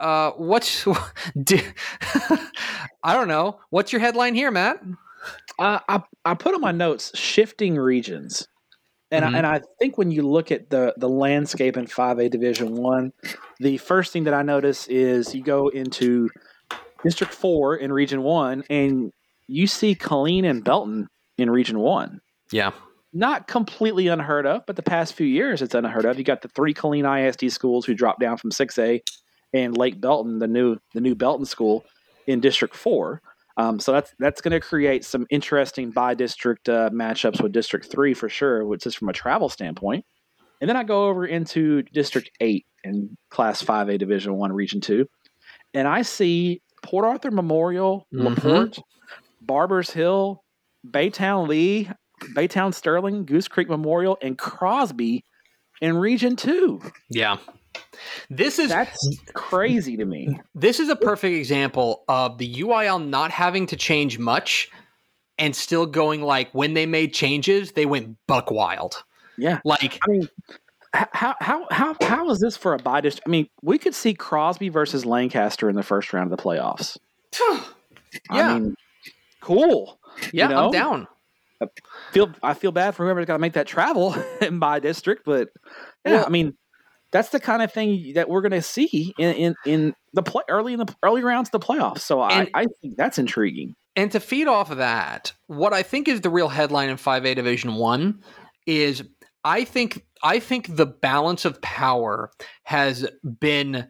[0.00, 0.86] uh, what's
[3.02, 3.60] I don't know.
[3.70, 4.82] What's your headline here, Matt?
[5.58, 8.46] Uh, I I put on my notes shifting regions,
[9.10, 9.34] and mm-hmm.
[9.34, 12.74] I, and I think when you look at the the landscape in five A Division
[12.74, 13.12] One,
[13.58, 16.28] the first thing that I notice is you go into
[17.02, 19.12] District Four in Region One, and
[19.46, 21.08] you see Killeen and Belton
[21.38, 22.20] in Region One.
[22.52, 22.72] Yeah,
[23.12, 26.18] not completely unheard of, but the past few years it's unheard of.
[26.18, 29.02] You got the three Killeen ISD schools who dropped down from six A,
[29.54, 31.84] and Lake Belton, the new the new Belton school
[32.26, 33.22] in District Four.
[33.56, 37.90] Um, so that's that's going to create some interesting by district uh, matchups with District
[37.90, 40.04] Three for sure, which is from a travel standpoint.
[40.60, 44.80] And then I go over into District Eight in Class Five A Division One Region
[44.80, 45.06] Two,
[45.74, 48.24] and I see Port Arthur Memorial, Mhm.
[48.36, 48.78] Laporte,
[49.40, 50.42] Barbers Hill,
[50.86, 51.88] Baytown Lee,
[52.34, 55.24] Baytown Sterling, Goose Creek Memorial, and Crosby
[55.80, 56.80] in Region Two.
[57.10, 57.36] Yeah.
[58.30, 60.38] This is That's crazy to me.
[60.54, 64.68] this is a perfect example of the UIL not having to change much
[65.38, 69.02] and still going like when they made changes, they went buck wild.
[69.38, 69.60] Yeah.
[69.64, 70.28] Like I mean,
[70.94, 73.28] how how how how is this for a bye district?
[73.28, 76.96] I mean, we could see Crosby versus Lancaster in the first round of the playoffs.
[78.32, 78.74] yeah, I mean,
[79.40, 79.98] cool.
[80.32, 80.66] yeah, know?
[80.66, 81.08] I'm down.
[81.60, 81.66] I
[82.12, 85.50] Feel I feel bad for whoever's got to make that travel in by district, but
[86.04, 86.56] yeah, Well- I mean,
[87.16, 90.42] that's the kind of thing that we're going to see in in, in the play
[90.50, 92.00] early in the early rounds of the playoffs.
[92.00, 93.74] So I, And- I think that's intriguing.
[93.98, 97.34] And to feed off of that, what I think is the real headline in 5A
[97.34, 98.22] Division 1
[98.66, 99.02] is
[99.42, 102.30] I think I think the balance of power
[102.64, 103.08] has
[103.40, 103.88] been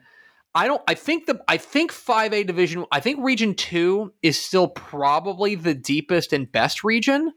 [0.55, 4.69] I don't I think the I think 5A Division I think region 2 is still
[4.69, 7.33] probably the deepest and best region,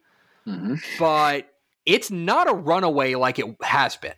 [0.46, 0.76] mm-hmm.
[1.00, 1.48] but
[1.88, 4.14] it's not a runaway like it has been.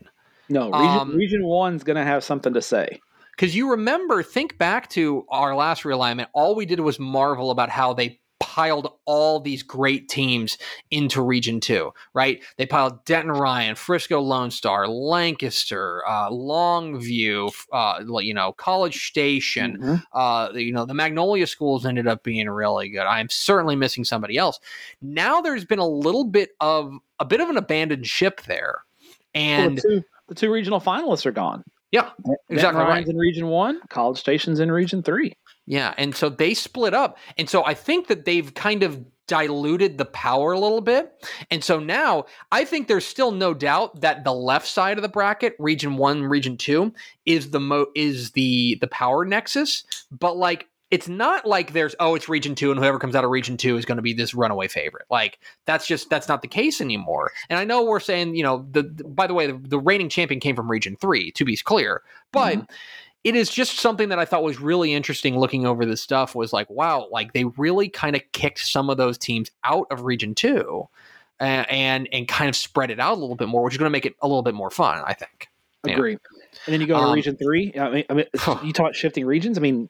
[0.51, 2.99] No, region, Um, region one's going to have something to say.
[3.31, 7.69] Because you remember, think back to our last realignment, all we did was marvel about
[7.69, 10.57] how they piled all these great teams
[10.89, 12.41] into Region 2, right?
[12.57, 19.77] They piled Denton Ryan, Frisco Lone Star, Lancaster, uh, Longview, uh, you know, College Station.
[19.77, 20.03] Mhm.
[20.11, 23.05] Uh, you know, the Magnolia schools ended up being really good.
[23.05, 24.59] I'm certainly missing somebody else.
[25.01, 28.83] Now there's been a little bit of a bit of an abandoned ship there.
[29.33, 31.61] And two, the two regional finalists are gone.
[31.91, 32.11] Yeah,
[32.49, 33.13] exactly Ryan's right.
[33.13, 33.81] in Region One.
[33.89, 35.33] College Station's in Region Three.
[35.65, 37.17] Yeah, and so they split up.
[37.37, 41.11] And so I think that they've kind of diluted the power a little bit.
[41.51, 45.09] And so now I think there's still no doubt that the left side of the
[45.09, 46.93] bracket, region 1, region 2,
[47.25, 49.83] is the mo is the the power nexus,
[50.17, 53.29] but like it's not like there's oh it's region 2 and whoever comes out of
[53.31, 55.05] region 2 is going to be this runaway favorite.
[55.09, 57.31] Like that's just that's not the case anymore.
[57.49, 60.09] And I know we're saying, you know, the, the- by the way the, the reigning
[60.09, 62.01] champion came from region 3 to be clear.
[62.31, 62.69] But
[63.23, 66.51] it is just something that I thought was really interesting looking over this stuff was
[66.51, 70.33] like, wow, like they really kind of kicked some of those teams out of region
[70.35, 70.87] two
[71.39, 73.85] and, and, and kind of spread it out a little bit more, which is going
[73.89, 75.49] to make it a little bit more fun, I think.
[75.85, 75.93] Yeah.
[75.93, 76.13] Agree.
[76.65, 77.73] And then you go to Um, Region Three.
[77.79, 78.25] I mean, I mean
[78.63, 79.57] you talk shifting regions.
[79.57, 79.89] I mean,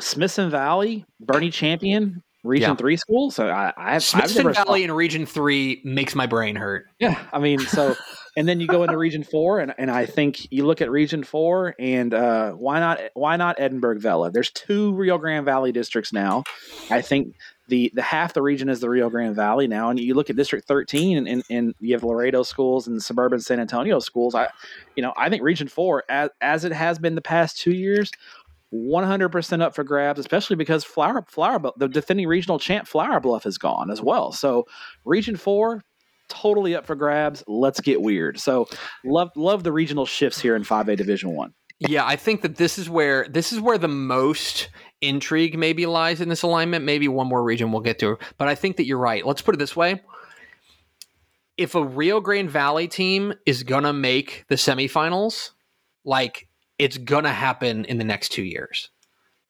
[0.00, 2.76] Smithson Valley, Boerne Champion, Region Yeah.
[2.76, 3.30] Three school.
[3.30, 6.86] So I, I've, I've Smithson never Valley in region three makes my brain hurt.
[6.98, 7.96] Yeah, I mean, so
[8.36, 11.24] and then you go into Region Four, and, and I think you look at Region
[11.24, 14.30] Four, and uh, why not why not Edinburg Vela?
[14.30, 16.44] There's two Rio Grande Valley districts now.
[16.90, 17.34] I think
[17.68, 20.36] the the half the region is the Rio Grande Valley now, and you look at
[20.36, 24.34] District 13, and, and, and you have Laredo schools and suburban San Antonio schools.
[24.34, 24.48] I,
[24.96, 28.10] you know, I think Region Four, as as it has been the past two years.
[28.74, 33.58] 100% up for grabs, especially because Flour Flour the defending regional champ Flour Bluff is
[33.58, 34.32] gone as well.
[34.32, 34.64] So,
[35.04, 35.82] Region Four,
[36.28, 37.44] totally up for grabs.
[37.46, 38.38] Let's get weird.
[38.38, 38.66] So
[39.04, 41.52] love love the regional shifts here in 5A Division 1.
[41.80, 46.20] Yeah, I think that this is where this is where the most intrigue maybe lies
[46.20, 46.84] in this alignment.
[46.84, 49.26] Maybe one more region we'll get to, but I think that you're right.
[49.26, 50.00] Let's put it this way:
[51.56, 55.50] if a Rio Grande Valley team is gonna make the semifinals,
[56.04, 58.90] like it's gonna happen in the next two years,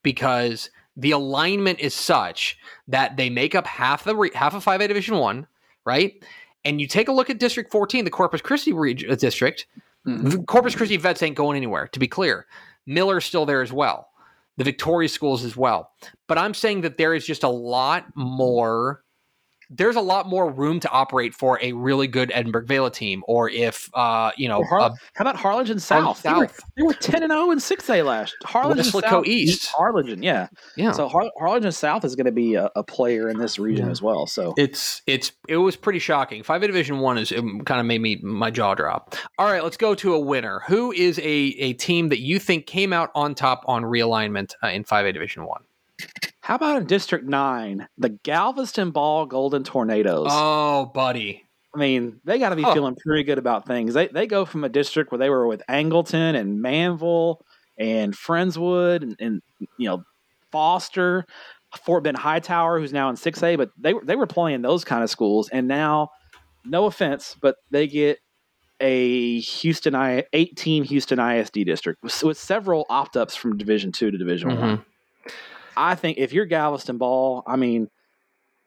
[0.03, 2.57] because the alignment is such
[2.89, 5.47] that they make up half the re- half of 5A Division One,
[5.85, 6.23] right?
[6.65, 9.67] And you take a look at District 14, the Corpus Christi uh, district.
[10.07, 12.47] The Corpus Christi vets ain't going anywhere, to be clear.
[12.87, 14.09] Miller's still there as well.
[14.57, 15.91] The Victoria schools as well.
[16.27, 19.04] But I'm saying that there is just a lot more.
[19.77, 23.51] There's a lot more room to operate for a really good Edinburg Vela team, or
[23.51, 26.23] if uh, you know, Har- uh, How about Harlingen South?
[26.23, 26.39] They, South.
[26.39, 28.35] were, they were 10 and 0 in 6A last.
[28.45, 29.67] Harlingen Weslaco South East.
[29.77, 30.49] Harlingen, yeah.
[30.77, 33.87] yeah, So Har- Harlingen South is going to be a, a player in this region
[33.87, 33.93] Yeah.
[33.93, 34.27] as well.
[34.27, 36.43] So it's it's it was pretty shocking.
[36.43, 39.15] Five A Division One is kind of made me my jaw drop.
[39.39, 40.61] All right, let's go to a winner.
[40.67, 44.69] Who is a a team that you think came out on top on realignment uh,
[44.69, 45.63] in Five A Division One?
[46.45, 50.29] How about in District 9, the Galveston Ball Golden Tornadoes?
[50.31, 51.43] Oh, buddy.
[51.75, 52.75] I mean, they got to be Huh.
[52.75, 53.95] feeling pretty good about things.
[53.95, 57.39] They they go from a district where they were with Angleton and Manvel
[57.79, 59.43] and Friendswood and, and
[59.79, 60.05] you know
[60.53, 61.25] Foster,
[61.83, 64.85] Fort Bend Hightower, who's now in six A, but they were they were playing those
[64.85, 66.11] kind of schools, and now,
[66.63, 68.19] no offense, but they get
[68.81, 74.11] a Houston I eighteen Houston ISD district with, with several opt ups from Division two
[74.11, 74.61] to Division mm-hmm.
[74.61, 74.85] one.
[75.77, 77.89] I think if you're Galveston Ball, I mean,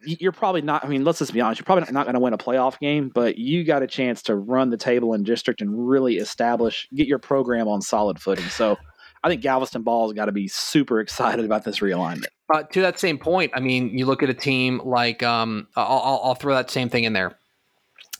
[0.02, 0.86] you're probably not.
[0.86, 1.60] I mean, let's just be honest.
[1.60, 4.36] You're probably not going to win a playoff game, but you got a chance to
[4.36, 8.46] run the table in district and really establish, get your program on solid footing.
[8.46, 8.78] So,
[9.24, 12.28] I think Galveston Ball's got to be super excited about this realignment.
[12.54, 16.22] Uh, to that same point, I mean, you look at a team like um, I'll,
[16.24, 17.38] I'll throw that same thing in there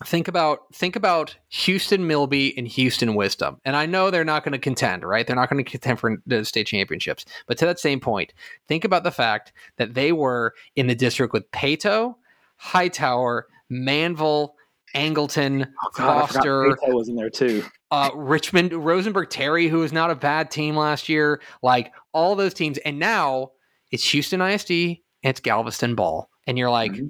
[0.06, 3.60] think about think about Houston Milby and Houston Wisdom.
[3.66, 5.26] And I know they're not going to contend, right?
[5.26, 7.26] They're not going to contend for the state championships.
[7.48, 8.34] But to that same point,
[8.68, 12.16] think about the fact that they were in the district with Paetow,
[12.58, 14.50] Hightower, Manvel,
[14.96, 16.78] Angleton, oh, God, Foster.
[16.88, 17.64] was in there too.
[17.90, 21.42] Uh, Richmond, Rosenberg, Terry, who was not a bad team last year.
[21.64, 23.52] Like all those teams, and now
[23.92, 27.08] it's Houston ISD and it's Galveston Ball, and you're like, mm-hmm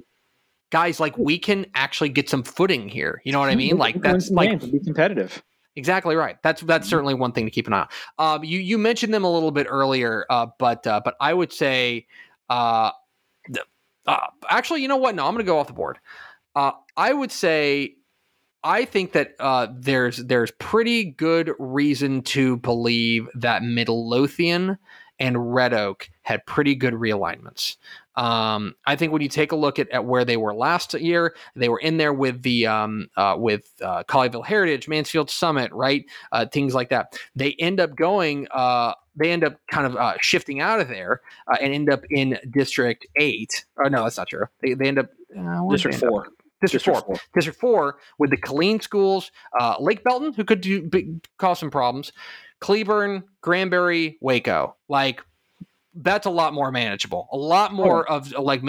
[0.69, 3.21] guys, like we can actually get some footing here.
[3.23, 3.77] You know what I mean?
[3.77, 5.43] Like that's like be competitive.
[5.75, 6.37] Exactly right.
[6.41, 6.89] That's that's mm-hmm.
[6.89, 8.35] certainly one thing to keep an eye on.
[8.37, 11.53] Um, you you mentioned them a little bit earlier, uh, but uh, but I would
[11.53, 12.07] say,
[12.49, 12.91] uh,
[14.07, 15.13] uh, actually, you know what?
[15.13, 15.99] No, I'm going to go off the board.
[16.55, 17.93] Uh, I would say,
[18.63, 24.79] I think that uh, there's there's pretty good reason to believe that Midlothian
[25.19, 27.75] and Red Oak had pretty good realignments.
[28.17, 31.35] Um, I think when you take a look at, at where they were last year,
[31.55, 36.03] they were in there with the um, uh, with uh, Colleyville Heritage, Mansfield Summit, right?
[36.31, 37.17] Uh, things like that.
[37.35, 38.47] They end up going.
[38.49, 42.01] Uh, they end up kind of uh, shifting out of there uh, and end up
[42.09, 43.65] in District Eight.
[43.83, 44.45] Oh no, that's not true.
[44.61, 45.09] They, they end up
[45.69, 46.29] District Four.
[46.59, 47.01] District, District four.
[47.01, 47.23] four.
[47.35, 49.31] District four with the Killeen schools,
[49.79, 50.89] Lake Belton, who could do
[51.37, 52.11] cause some problems,
[52.61, 54.75] Cleburne, Granbury, Waco.
[54.89, 55.21] Like
[55.99, 57.27] that's a lot more manageable.
[57.31, 58.17] A lot more oh.
[58.17, 58.61] of like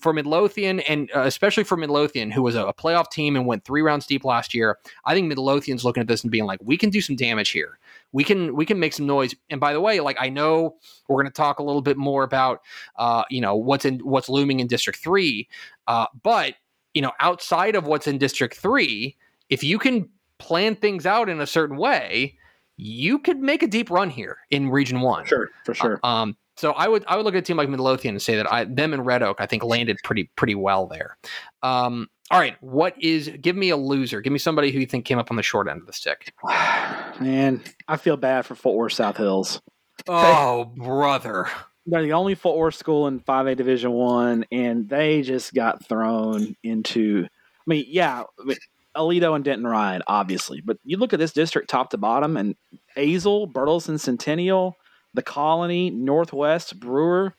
[0.00, 3.64] for Midlothian and uh, especially for Midlothian, who was a, a, playoff team and went
[3.64, 4.78] three rounds deep last year.
[5.04, 7.78] I think Midlothian's looking at this and being like, we can do some damage here.
[8.12, 9.34] We can we can make some noise.
[9.50, 10.76] And by the way, like I know
[11.08, 12.60] we're going to talk a little bit more about
[12.96, 15.48] uh, you know what's in what's looming in District Three,
[15.86, 16.54] uh, but
[16.92, 19.16] you know outside of what's in District Three,
[19.48, 22.36] if you can plan things out in a certain way
[22.76, 25.24] you could make a deep run here in Region One.
[25.24, 26.00] Sure, for sure.
[26.02, 28.36] Uh, um, so I would I would look at a team like Midlothian and say
[28.36, 31.16] that I them and Red Oak I think landed pretty pretty well there.
[31.62, 34.20] Um, all right, what is give me a loser?
[34.20, 36.32] Give me somebody who you think came up on the short end of the stick.
[37.20, 39.60] Man, I feel bad for Fort Worth South Hills.
[40.08, 41.48] Oh, brother.
[41.86, 46.56] They're the only Fort Worth school in 5A Division One, and they just got thrown
[46.62, 47.26] into.
[47.26, 48.56] I mean, yeah, I mean,
[48.96, 52.56] Aledo and Denton Ryan, obviously, but you look at this district top to bottom, and
[52.96, 54.76] Azle, Burleson Centennial,
[55.14, 57.34] the Colony, Northwest, Brewer.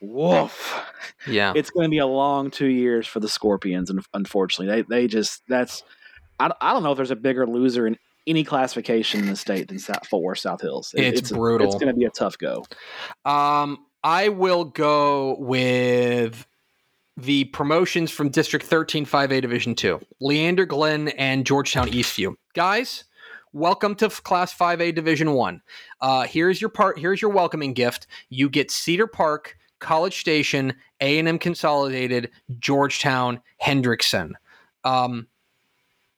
[0.00, 0.82] Woof.
[1.26, 1.54] Yeah.
[1.56, 5.06] It's going to be a long two years for the Scorpions, and unfortunately, they they
[5.06, 5.82] just that's
[6.38, 9.68] I, I don't know if there's a bigger loser in any classification in the state
[9.68, 10.94] than South, Fort Worth South Hills.
[10.96, 11.66] It, it's, it's, brutal.
[11.66, 12.64] It's going to be a tough go.
[13.24, 16.46] Um, I will go with
[17.16, 20.00] the promotions from District 13 5A Division 2.
[20.20, 22.34] Leander Glenn and Georgetown Eastview.
[22.54, 23.04] Guys,
[23.54, 25.62] welcome to Class 5A Division 1.
[26.00, 28.06] Uh, here's your part here's your welcoming gift.
[28.28, 34.32] You get Cedar Park, College Station, A&M Consolidated, Georgetown, Hendrickson.
[34.82, 35.28] Um,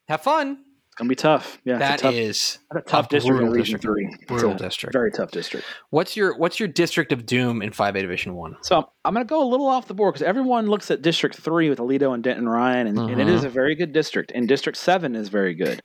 [0.08, 1.60] have fun It's gonna be tough.
[1.64, 4.08] Yeah, that tough, is a tough district in Region Three.
[4.26, 4.94] Brutal district.
[4.94, 5.66] Very tough district.
[5.90, 8.56] What's your What's your district of doom in Five A Division One?
[8.62, 11.68] So I'm gonna go a little off the board because everyone looks at District Three
[11.68, 13.46] with Aledo and Denton Ryan, and, and, it is mm-hmm.
[13.48, 15.82] a very good district, and District Seven is very good.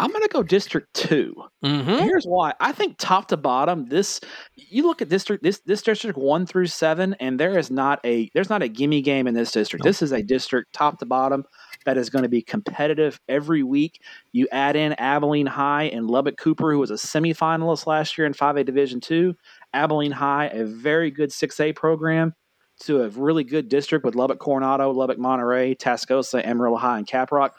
[0.00, 2.04] I'm going to go District 2 mm-hmm.
[2.04, 4.18] Here's why: I think top to bottom, this
[4.56, 8.30] you look at district this this district one through seven, and there is not a
[8.32, 9.84] there's not a gimme game in this district.
[9.84, 11.44] This is a district top to bottom
[11.84, 14.00] that is going to be competitive every week.
[14.32, 18.32] You add in Abilene High and Lubbock Cooper, who was a semifinalist last year in
[18.32, 19.34] 5A Division two.
[19.74, 22.34] Abilene High, a very good 6A program
[22.80, 27.50] to a really good district with Lubbock Coronado, Lubbock Monterey, Tascosa, Amarillo High, and Caprock.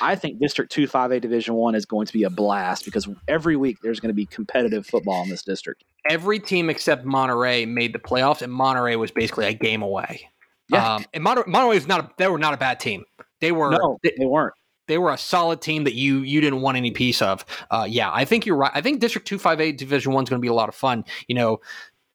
[0.00, 3.56] I think District 2 5A Division 1 is going to be a blast because every
[3.56, 5.84] week there's going to be competitive football in this district.
[6.08, 10.30] Every team except Monterey made the playoffs, and Monterey was basically a game away.
[10.70, 10.94] Yeah.
[10.94, 13.04] Um, and Monterey, Monterey was not a, they were not a bad team.
[13.40, 14.54] They were no, they, they weren't
[14.88, 17.44] they were a solid team that you you didn't want any piece of.
[17.70, 18.72] Uh, yeah, I think you're right.
[18.74, 20.74] I think District Two Five Eight Division One is going to be a lot of
[20.74, 21.04] fun.
[21.28, 21.60] You know,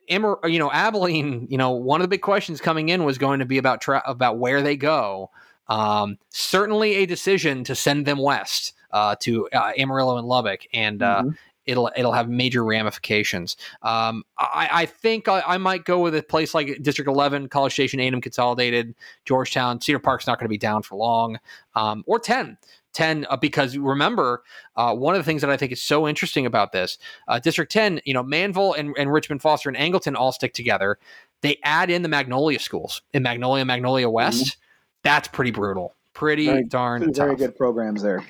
[0.10, 3.40] Emer, you know, Abilene, you know, one of the big questions coming in was going
[3.40, 5.30] to be about tra- about where they go.
[5.68, 11.02] Um, certainly a decision to send them west uh, to uh, Amarillo and Lubbock, and
[11.02, 11.30] uh, mm-hmm.
[11.66, 13.56] It'll it'll have major ramifications.
[13.82, 17.74] Um, I, I, think I, I, might go with a place like District 11, College
[17.74, 18.96] Station, A&M Consolidated,
[19.26, 19.80] Georgetown.
[19.82, 21.40] Cedar Park's not going to be down for long,
[21.76, 22.58] um, or 10.
[22.94, 24.44] 10 uh, because remember
[24.76, 27.72] uh, one of the things that i think is so interesting about this uh, district
[27.72, 31.00] 10 you know manvel and, and richmond foster and angleton all stick together
[31.44, 34.46] they add in the Magnolia schools in Magnolia, Magnolia West.
[34.46, 34.60] Mm-hmm.
[35.04, 35.94] That's pretty brutal.
[36.14, 37.38] Pretty very, darn very tough.
[37.38, 38.24] good programs there.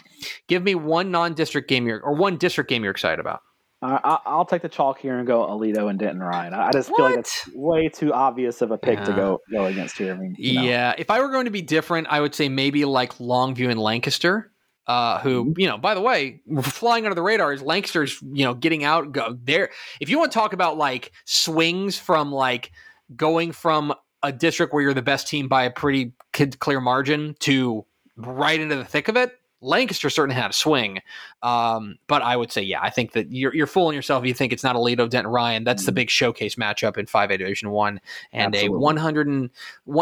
[0.47, 3.41] Give me one non-district game you're or one district game you're excited about.
[3.83, 6.53] Uh, I'll take the chalk here and go Aledo and Denton Ryan.
[6.53, 6.97] I just what?
[6.97, 9.05] feel like it's way too obvious of a pick yeah.
[9.05, 10.13] to go go against here.
[10.13, 10.61] I mean, you know.
[10.63, 13.79] yeah, if I were going to be different, I would say maybe like Longview and
[13.79, 14.51] Lancaster.
[14.87, 15.59] Uh, who mm-hmm.
[15.59, 15.77] you know?
[15.77, 18.21] By the way, flying under the radar is Lancaster's.
[18.21, 19.69] You know, getting out go there.
[19.99, 22.71] If you want to talk about like swings from like
[23.13, 23.93] going from
[24.23, 28.75] a district where you're the best team by a pretty clear margin to right into
[28.75, 30.99] the thick of it, Lancaster certainly had a swing.
[31.41, 34.33] Um, but I would say, yeah, I think that you're, you're fooling yourself if you
[34.33, 35.63] think it's not Aledo Denton Ryan.
[35.63, 35.87] That's mm-hmm.
[35.87, 38.01] the big showcase matchup in 5A Division 1.
[38.33, 38.77] And Absolutely.
[38.77, 39.49] a 100 and,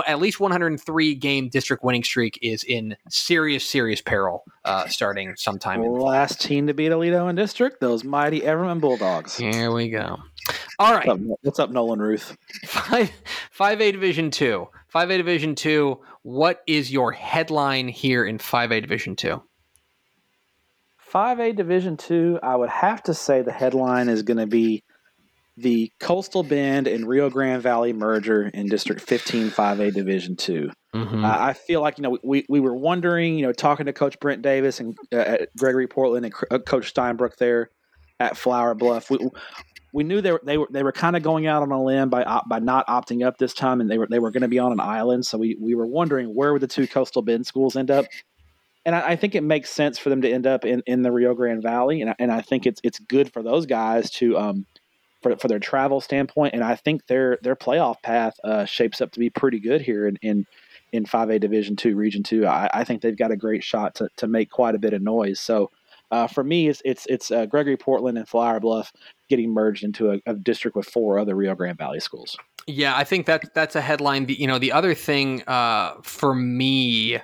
[0.08, 5.84] at least 103 game district winning streak is in serious, serious peril uh, starting sometime.
[5.84, 9.38] Last team to beat Aledo in district, those mighty Everman Bulldogs.
[9.38, 10.18] Here we go.
[10.82, 11.06] All right.
[11.06, 12.36] What's up, What's up Nolan Ruth?
[12.66, 13.12] Five,
[13.56, 14.68] 5A Division 2.
[14.92, 16.00] 5A Division 2.
[16.24, 19.44] What is your headline here in 5A Division 2?
[21.14, 24.84] 5A Division 2, I would have to say the headline is going to be
[25.56, 30.72] the Coastal Bend and Rio Grande Valley merger in District 15 5A Division 2.
[30.96, 31.24] Mm-hmm.
[31.24, 34.20] Uh, I feel like, you know, we, we were wondering, you know, talking to Coach
[34.20, 37.70] Brent Davis and uh, Gregory Portland and uh, Coach Steinbrook there
[38.20, 39.12] at Flour Bluff.
[39.12, 39.20] We,
[39.94, 42.10] we knew they were they were they were kind of going out on a limb
[42.10, 44.60] by by not opting up this time, and they were they were going to be
[44.60, 45.26] on an island.
[45.26, 48.06] So we we were wondering where would the two coastal bend schools end up,
[48.86, 51.12] and I, I, think it makes sense for them to end up in, in the
[51.12, 54.38] Rio Grande Valley, and I, and I think it's it's good for those guys to
[54.38, 54.66] um
[55.22, 59.12] for for their travel standpoint, and I think their their playoff path uh, shapes up
[59.12, 60.18] to be pretty good here in.
[60.22, 60.46] in
[60.94, 64.10] in 5A Division Two, Region Two, I, I think they've got a great shot to,
[64.18, 65.40] to make quite a bit of noise.
[65.40, 65.72] So,
[66.12, 68.92] uh, for me, it's it's it's uh, Gregory Portland and Flour Bluff
[69.30, 72.38] getting merged into a, a, district with four other Rio Grande Valley schools.
[72.68, 74.28] Yeah, I think that that's a headline.
[74.28, 77.20] You know, the other thing uh, for me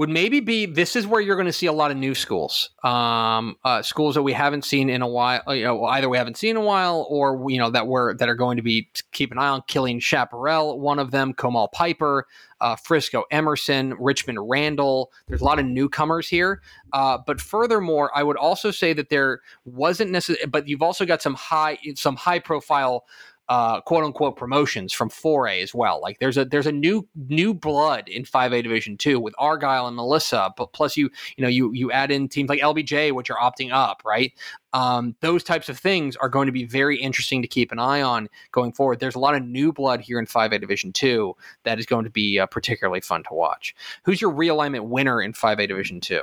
[0.00, 2.70] would maybe be this is where you're going to see a lot of new schools,
[2.82, 5.42] um, uh, schools that we haven't seen in a while.
[5.54, 8.26] You know, either we haven't seen in a while, or you know that we're that
[8.26, 9.60] are going to be keep an eye on.
[9.68, 12.26] Killeen Chaparral, one of them, Comal Pieper,
[12.62, 15.12] uh, Frisco Emerson, Richmond Randle.
[15.28, 16.62] There's a lot of newcomers here,
[16.94, 21.20] uh, but furthermore, I would also say that there wasn't necessarily, but you've also got
[21.20, 23.04] some high some high profile
[23.50, 26.00] uh, quote unquote promotions from 4A as well.
[26.00, 29.96] Like there's a there's a new new blood in 5A Division Two with Argyle and
[29.96, 33.36] Melissa, but plus you you know you you add in teams like LBJ which are
[33.36, 34.32] opting up, right?
[34.72, 38.02] Um, those types of things are going to be very interesting to keep an eye
[38.02, 39.00] on going forward.
[39.00, 42.10] There's a lot of new blood here in 5A Division Two that is going to
[42.10, 43.74] be uh, particularly fun to watch.
[44.04, 46.22] Who's your realignment winner in 5A Division Two?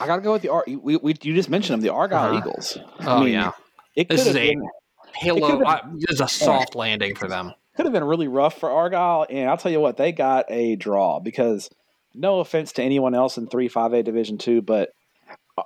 [0.00, 2.38] I gotta go with the Ar- we, we you just mentioned them, the Argyle uh-huh.
[2.38, 2.78] Eagles.
[3.00, 3.52] Oh I mean, yeah,
[3.98, 5.62] it this is been, a halo.
[5.62, 7.52] Uh, this is a soft landing for them.
[7.76, 10.76] Could have been really rough for Argyle, and I'll tell you what, they got a
[10.76, 11.68] draw because
[12.14, 14.90] no offense to anyone else in three five A Division two, but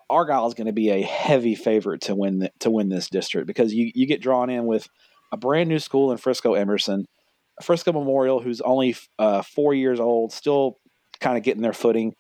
[0.09, 3.47] Argyle is going to be a heavy favorite to win the, to win this district
[3.47, 4.89] because you you get drawn in with
[5.31, 7.05] a brand new school in Frisco Emerson,
[7.63, 10.79] Frisco Memorial, who's only uh, four years old, still
[11.21, 12.15] kind of getting their footing,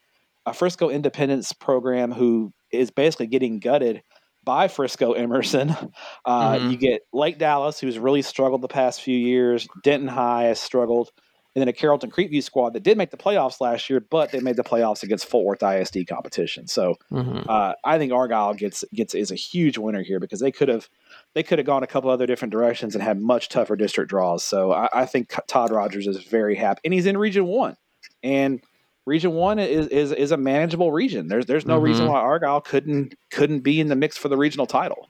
[0.44, 4.02] a Frisco Independence program who is basically getting gutted
[4.44, 5.76] by Frisco Emerson.
[6.24, 6.70] Uh, mm-hmm.
[6.70, 9.66] You get Lake Dallas, who's really struggled the past few years.
[9.82, 11.10] Denton High has struggled.
[11.54, 14.40] And then a Carrollton Creekview squad that did make the playoffs last year, but they
[14.40, 16.66] made the playoffs against Fort Worth ISD competition.
[16.66, 17.40] So mm-hmm.
[17.46, 20.88] uh, I think Argyle gets gets is a huge winner here because they could have
[21.34, 24.42] they could have gone a couple other different directions and had much tougher district draws.
[24.42, 27.76] So I, I think Todd Rogers is very happy, and he's in Region One,
[28.22, 28.62] and
[29.06, 31.28] Region One is is, is a manageable region.
[31.28, 31.84] There's there's no mm-hmm.
[31.84, 35.08] reason why Argyle couldn't couldn't be in the mix for the regional title.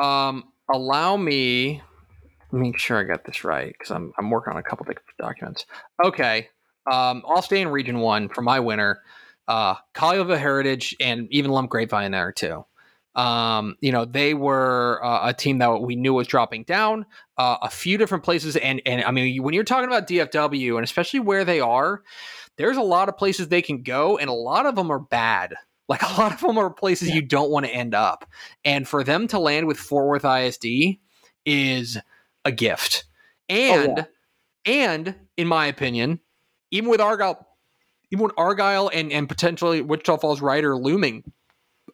[0.00, 1.82] Um, allow me
[2.52, 4.86] make sure I got this right because I'm I'm working on a couple
[5.18, 5.66] documents.
[6.04, 6.48] Okay,
[6.90, 9.00] um, I'll stay in Region One for my winner.
[9.46, 12.64] Uh, Colleyville Heritage and even Lump Grapevine there too.
[13.14, 17.06] Um, you know, they were uh, a team that we knew was dropping down
[17.38, 20.84] uh, a few different places, and and I mean, when you're talking about DFW and
[20.84, 22.02] especially where they are,
[22.56, 25.54] there's a lot of places they can go, and a lot of them are bad.
[25.86, 27.16] Like a lot of them are places yeah.
[27.16, 28.24] you don't want to end up.
[28.64, 30.96] And for them to land with Fort Worth ISD
[31.44, 31.98] is
[32.46, 33.04] a gift.
[33.50, 34.06] Oh, and oh,
[34.64, 34.72] yeah.
[34.72, 36.20] and in my opinion,
[36.70, 37.46] even with Argyle,
[38.10, 41.30] even with Argyle and, and potentially Wichita Falls Rider looming,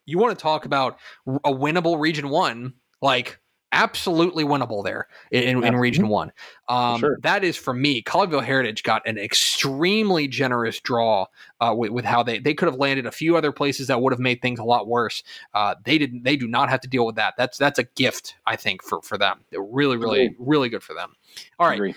[0.07, 3.40] you want to talk about a winnable region one, like
[3.73, 6.33] absolutely winnable there in, in Region One.
[6.69, 7.19] Um, sure.
[7.23, 8.03] That is for me.
[8.03, 11.27] Colleyville Heritage got an extremely generous draw
[11.61, 14.13] uh, with, with, how they they could have landed a few other places that would
[14.13, 15.23] have made things a lot worse.
[15.55, 16.25] Uh, they didn't.
[16.25, 17.35] They do not have to deal with that.
[17.37, 19.45] That's that's a gift, I think, for for them.
[19.51, 21.15] They're really, really, really good for them.
[21.59, 21.95] All right.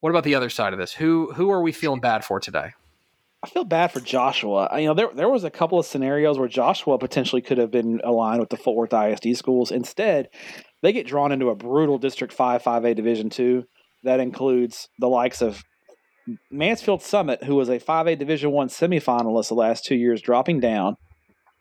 [0.00, 0.92] What about the other side of this?
[0.92, 2.72] Who who are we feeling bad for today?
[3.42, 4.68] I feel bad for Joshua.
[4.78, 8.00] You know, there there was a couple of scenarios where Joshua potentially could have been
[8.02, 9.70] aligned with the Fort Worth ISD schools.
[9.70, 10.30] Instead,
[10.86, 13.64] they get drawn into a brutal District Five, Five A Division Two
[14.04, 15.64] that includes the likes of
[16.48, 20.94] Mansfield Summit, who was a 5A Division One semifinalist the last two years, dropping down.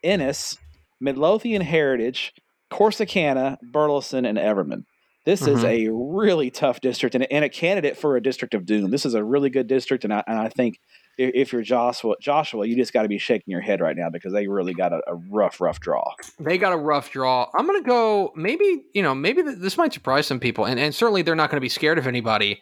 [0.03, 0.59] Ennis,
[0.99, 2.33] Midlothian Heritage,
[2.71, 4.83] Corsicana, Burleson, and Everman.
[5.25, 5.57] This mm-hmm.
[5.57, 8.91] is a really tough district and, and, a candidate for a district of doom.
[8.91, 10.77] This is a really good district, and I, and I think
[11.17, 14.33] if you're Joshua, Joshua, you just got to be shaking your head right now because
[14.33, 16.03] they really got a, a, rough, rough draw.
[16.39, 17.49] They got a rough draw.
[17.55, 18.33] I'm going to go.
[18.35, 21.57] Maybe you know, maybe this might surprise some people, and and certainly they're not going
[21.57, 22.61] to be scared of anybody.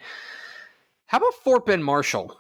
[1.07, 2.35] How about Fort Bend Marshall?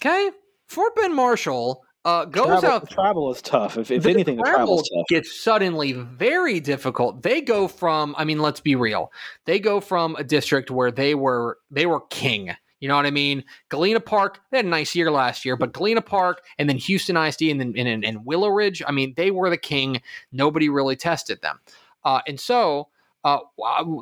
[0.00, 0.30] Okay,
[0.66, 2.90] Fort Bend Marshall uh, goes travel, out.
[2.90, 3.78] Travel is tough.
[3.78, 5.06] If, if the anything, the travel tough.
[5.08, 7.22] gets suddenly very difficult.
[7.22, 8.14] They go from.
[8.18, 9.10] I mean, let's be real.
[9.46, 13.10] They go from a district where they were they were king you know what I
[13.10, 13.44] mean?
[13.68, 17.16] Galena Park, they had a nice year last year, but Galena Park and then Houston
[17.16, 20.02] ISD and then and, and Willow Ridge, I mean, they were the king.
[20.32, 21.60] Nobody really tested them.
[22.04, 22.88] Uh, and so
[23.24, 23.38] uh,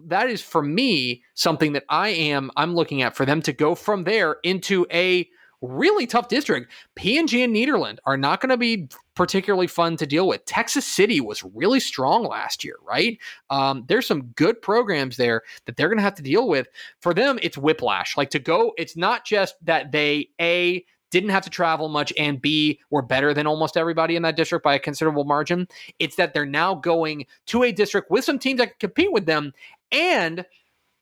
[0.07, 3.75] that is for me something that I am I'm looking at for them to go
[3.75, 5.29] from there into a
[5.63, 6.71] really tough district.
[6.99, 10.45] PNG and Nederland are not going to be particularly fun to deal with.
[10.45, 13.19] Texas City was really strong last year, right?
[13.51, 16.67] Um, there's some good programs there that they're going to have to deal with.
[17.01, 18.17] For them, it's whiplash.
[18.17, 22.41] Like to go, it's not just that they a didn't have to travel much and
[22.41, 25.69] B were better than almost everybody in that district by a considerable margin.
[25.99, 29.27] It's that they're now going to a district with some teams that can compete with
[29.27, 29.53] them
[29.93, 30.47] and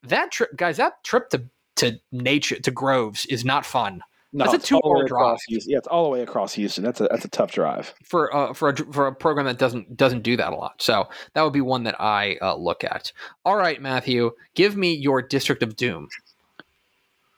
[0.02, 1.44] that trip guys that trip to
[1.76, 4.02] to nature to Groves is not fun.
[4.32, 5.38] No, that's a two-hour drive.
[5.48, 6.84] Yeah, it's all the way across Houston.
[6.84, 9.96] That's a that's a tough drive for uh, for a for a program that doesn't
[9.96, 10.80] doesn't do that a lot.
[10.80, 13.12] So that would be one that I uh, look at.
[13.44, 16.08] All right, Matthew, give me your district of doom.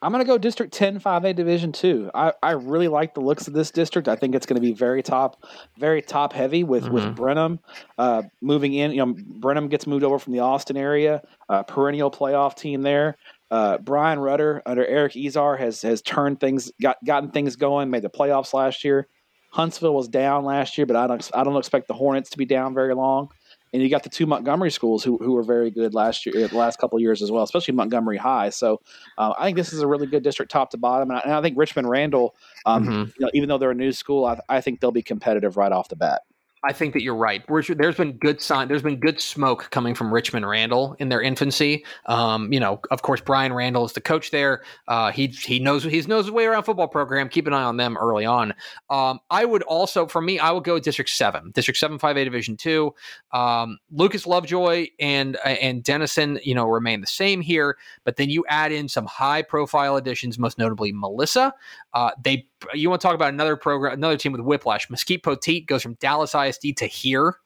[0.03, 2.11] I'm going to go District 10, 5A Division 2.
[2.13, 4.09] I, I really like the looks of this district.
[4.09, 5.45] I think it's going to be very top,
[5.79, 6.95] very top heavy with, mm-hmm.
[6.95, 7.61] with Brenham
[7.99, 8.91] uh, moving in.
[8.91, 13.17] You know, Brenham gets moved over from the Austin area, uh, perennial playoff team there.
[13.53, 18.03] Uh, Bryan Rudder under Eric Ezar has has turned things, got gotten things going, made
[18.03, 19.09] the playoffs last year.
[19.51, 22.47] Huntsville was down last year, but I don't I don't expect the Hornets to be
[22.47, 23.29] down very long.
[23.75, 26.57] And you got the two Montgomery schools who, who were very good last year, the
[26.57, 28.49] last couple of years as well, especially Montgomery High.
[28.51, 28.81] So
[29.19, 31.11] uh, I think this is a really good district, top to bottom.
[31.11, 32.35] And I, and I think Richmond Randle,
[32.67, 32.93] um, mm-hmm.
[32.93, 35.73] you know, even though they're a new school, I, I think they'll be competitive right
[35.73, 36.23] off the bat.
[36.65, 37.43] I think that you're right.
[37.49, 38.69] There's been good sign.
[38.69, 41.85] There's been good smoke coming from Richmond Randle in their infancy.
[42.07, 44.63] Um, you know, of course, Brian Randall is the coach there.
[44.87, 47.29] Uh, he he knows he knows his way around football program.
[47.29, 48.55] Keep an eye on them early on.
[48.91, 52.25] Um, I would also, for me, I would go District Seven, District Seven, Five A
[52.25, 52.95] Division Two.
[53.33, 58.45] Um, Lucas Lovejoy and and Denison, you know, remain the same here, but then you
[58.49, 61.53] add in some high profile additions, most notably Melissa.
[61.93, 64.89] Uh, they you want to talk about another program, another team with whiplash.
[64.91, 67.37] Mesquite Poteet goes from Dallas ISD to here.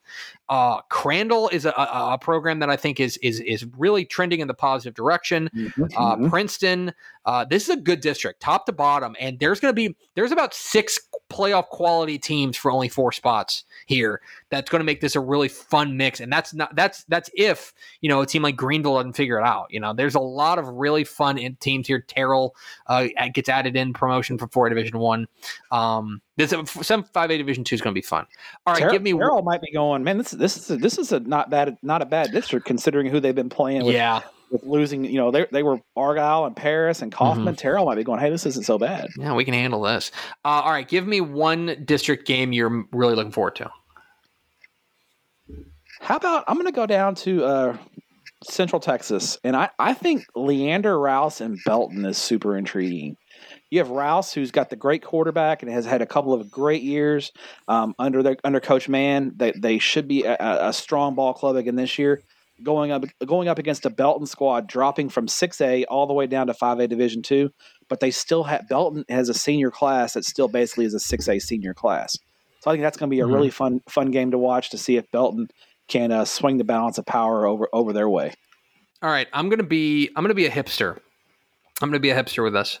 [0.49, 4.39] Uh, Crandall is a, a, a, program that I think is is is really trending
[4.39, 5.49] in the positive direction.
[5.53, 5.83] Mm-hmm.
[5.83, 6.29] Uh, mm-hmm.
[6.29, 6.93] Princeton,
[7.25, 10.31] uh, this is a good district, top to bottom, and there's going to be there's
[10.31, 10.99] about six
[11.29, 14.21] playoff quality teams for only four spots here.
[14.49, 17.73] That's going to make this a really fun mix, and that's not that's that's if
[18.01, 19.67] you know a team like Greenville doesn't figure it out.
[19.69, 22.01] You know, there's a lot of really fun teams here.
[22.01, 22.55] Terrell
[22.87, 25.27] uh, gets added in promotion from four Division One.
[25.71, 28.25] Um, this some five A Division Two is going to be fun.
[28.65, 29.13] All right, give me.
[29.13, 30.03] Terrell might be going.
[30.03, 33.07] Man, this this is a, this is a not bad not a bad district considering
[33.07, 33.85] who they've been playing.
[33.85, 33.95] With.
[33.95, 34.21] Yeah,
[34.51, 37.45] with losing, you know, they they were Argyle and Paris and Kaufman.
[37.45, 37.55] Mm-hmm.
[37.55, 39.09] Terrell might be going, hey, this isn't so bad.
[39.17, 40.11] Yeah, we can handle this.
[40.45, 43.69] Uh, all right, give me one district game you're really looking forward to.
[45.99, 47.77] How about I'm going to go down to uh,
[48.43, 53.17] Central Texas, and I I think Leander Rouse and Belton is super intriguing.
[53.69, 56.83] You have Rouse, who's got the great quarterback and has had a couple of great
[56.83, 57.33] years
[57.67, 59.33] um, under their under Coach Mann.
[59.35, 62.21] They they should be a, a strong ball club again this year
[62.63, 66.47] going up going up against a Belton squad dropping from 6A all the way down
[66.47, 67.49] to 5A Division 2,
[67.87, 71.41] but they still have Belton has a senior class that still basically is a 6A
[71.41, 72.17] senior class.
[72.61, 73.33] So I think that's going to be a mm-hmm.
[73.33, 75.49] really fun fun game to watch to see if Belton
[75.87, 78.33] can uh, swing the balance of power over over their way.
[79.01, 80.97] All right, I'm going to be I'm going to be a hipster.
[81.81, 82.79] I'm going to be a hipster with us.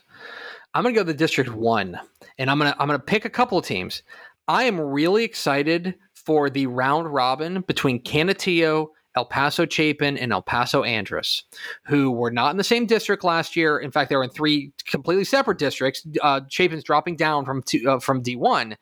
[0.73, 1.99] I'm going to go to District 1
[2.37, 4.03] and I'm going to I'm going to pick a couple of teams.
[4.47, 8.87] I am really excited for the round robin between Canutillo
[9.17, 11.41] El Paso Chapin and El Paso Andress,
[11.87, 13.79] who were not in the same district last year.
[13.79, 16.05] In fact, they were in three completely separate districts.
[16.21, 18.75] Uh, Chapin's dropping down from two, uh, from D1.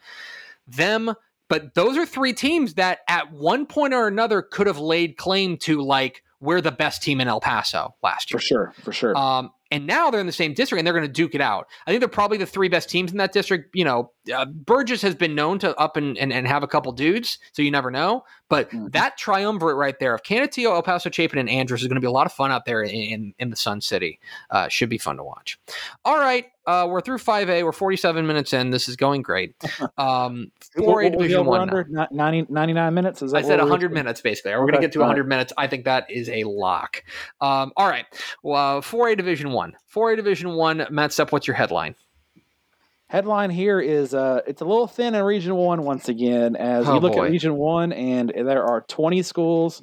[0.67, 1.13] Them,
[1.47, 5.55] but those are three teams that at one point or another could have laid claim
[5.59, 8.39] to like we're the best team in El Paso last year.
[8.39, 9.17] For sure, for sure.
[9.17, 11.67] Um, and now they're in the same district and they're going to duke it out.
[11.86, 13.75] I think they're probably the three best teams in that district.
[13.75, 16.91] You know, uh, Burges has been known to up and, and, and have a couple
[16.91, 18.23] dudes, so you never know.
[18.49, 18.87] But mm-hmm.
[18.89, 22.07] that triumvirate right there of Canutillo, El Paso, Chapin, and Andress is going to be
[22.07, 24.19] a lot of fun out there in, in, in the Sun City.
[24.49, 25.59] Uh, should be fun to watch.
[26.03, 26.45] All right.
[26.67, 27.63] Uh, we're through 5A.
[27.63, 28.71] We're 47 minutes in.
[28.71, 29.55] This is going great.
[29.97, 31.61] Um, 4A Division 1.
[31.61, 33.21] Under 90, 99 minutes?
[33.21, 34.51] Is that I said 100 minutes, basically.
[34.51, 34.71] We're okay.
[34.71, 35.53] going to get to 100 minutes.
[35.57, 37.03] I think that is a lock.
[37.39, 38.05] Um, all right.
[38.43, 39.73] Well, 4A Division 1.
[39.93, 40.87] 4A Division 1.
[40.89, 41.95] Matt Stepp, what's your headline?
[43.16, 46.57] Headline here is uh, it's a little thin in Region One once again.
[46.57, 47.28] As oh, you look boy.
[47.28, 49.82] at Region One, and there are 20 schools,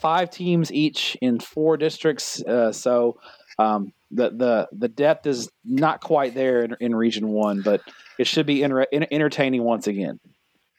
[0.00, 2.40] five teams each in four districts.
[2.40, 3.18] Uh, so
[3.58, 7.80] um, the the the depth is not quite there in, in Region One, but
[8.20, 10.20] it should be inter- entertaining once again.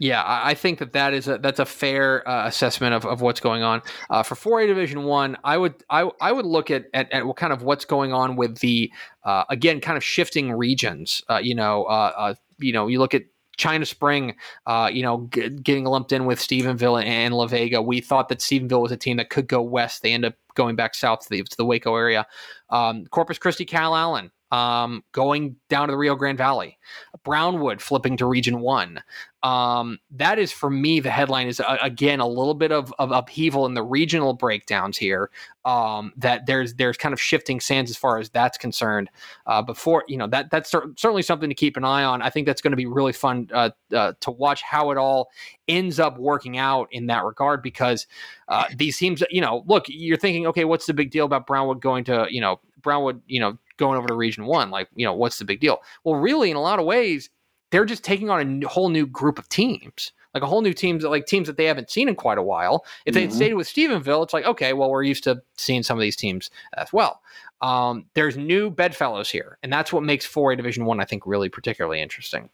[0.01, 3.39] Yeah, I think that that is a that's a fair uh, assessment of, of what's
[3.39, 5.37] going on uh, for 4A Division One.
[5.43, 5.59] I.
[5.59, 8.57] Would I, I would look at, at, at what kind of what's going on with
[8.61, 8.91] the
[9.23, 11.21] uh, again kind of shifting regions.
[11.29, 13.25] Uh, you know, uh, uh, you know, you look at
[13.57, 17.79] China Spring, uh, you know, g- getting lumped in with Stephenville and La Vega.
[17.79, 20.01] We thought that Stephenville was a team that could go west.
[20.01, 22.25] They end up going back south to the, to the Waco area.
[22.71, 26.77] Um, Corpus Christi, Calallen, um, going down to the Rio Grande Valley,
[27.23, 29.01] Brownwood flipping to Region One.
[29.43, 33.11] Um, that is for me the headline is uh, again a little bit of, of
[33.11, 35.31] upheaval in the regional breakdowns here.
[35.65, 39.09] Um, that there's there's kind of shifting sands as far as that's concerned.
[39.47, 42.21] Uh, before you know that that's certainly something to keep an eye on.
[42.21, 45.29] I think that's going to be really fun uh, uh, to watch how it all
[45.67, 48.07] ends up working out in that regard because
[48.49, 51.81] uh, these teams, you know, look, you're thinking, okay, what's the big deal about Brownwood
[51.81, 54.69] going to you know Brownwood, you know, going over to Region One.
[54.69, 55.81] Like, you know, what's the big deal?
[56.05, 57.29] Well, really, in a lot of ways,
[57.71, 61.03] they're just taking on a whole new group of teams, like a whole new teams,
[61.03, 62.85] like teams that they haven't seen in quite a while.
[63.05, 63.29] If mm-hmm.
[63.29, 66.15] they stayed with Stephenville, it's like, okay, well, we're used to seeing some of these
[66.15, 67.21] teams as well.
[67.61, 71.25] Um, there's new bedfellows here, and that's what makes 4A Division One, I, I think,
[71.25, 72.49] really particularly interesting.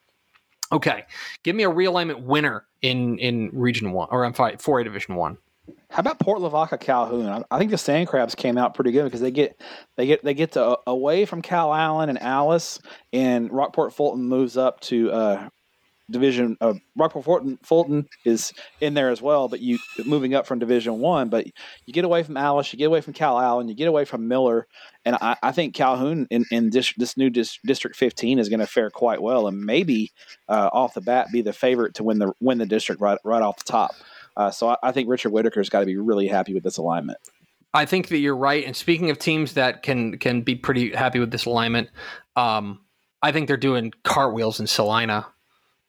[0.72, 1.06] Okay,
[1.44, 5.38] give me a realignment winner in in Region One, or I'm sorry, 4A Division One.
[5.90, 7.44] How about Port Lavaca Calhoun?
[7.50, 9.60] I think the Sand Crabs came out pretty good because they get
[9.96, 12.80] they get they get to uh, away from Calallen and Alice,
[13.14, 15.50] and Rockport Fulton moves up to uh,
[16.10, 16.56] Division.
[16.62, 21.00] Uh, Rockport Fulton, Fulton is in there as well, but you moving up from Division
[21.00, 21.30] One.
[21.30, 21.48] But
[21.86, 24.68] you get away from Alice, you get away from Calallen, you get away from Miller,
[25.04, 28.60] and I, I think Calhoun in, in this this new dis, District 15 is going
[28.60, 30.12] to fare quite well, and maybe
[30.48, 33.42] uh, off the bat be the favorite to win the win the district right right
[33.42, 33.92] off the top.
[34.38, 37.18] Uh, so I, I, think Richard Whitaker's got to be really happy with this alignment.
[37.74, 38.64] I think that you're right.
[38.64, 41.90] And speaking of teams that can can be pretty happy with this alignment,
[42.36, 42.82] um,
[43.22, 45.26] I think they're doing cartwheels in Celina.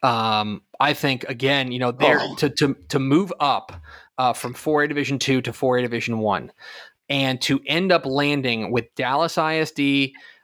[0.03, 2.35] Um, I think again, you know, they're oh.
[2.37, 3.73] to, to to move up
[4.17, 6.51] uh, from 4A Division two to 4A Division one,
[7.09, 9.81] and to end up landing with Dallas ISD,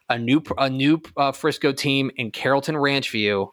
[0.09, 3.53] a new a new uh, Frisco team in Carrollton Ranch View.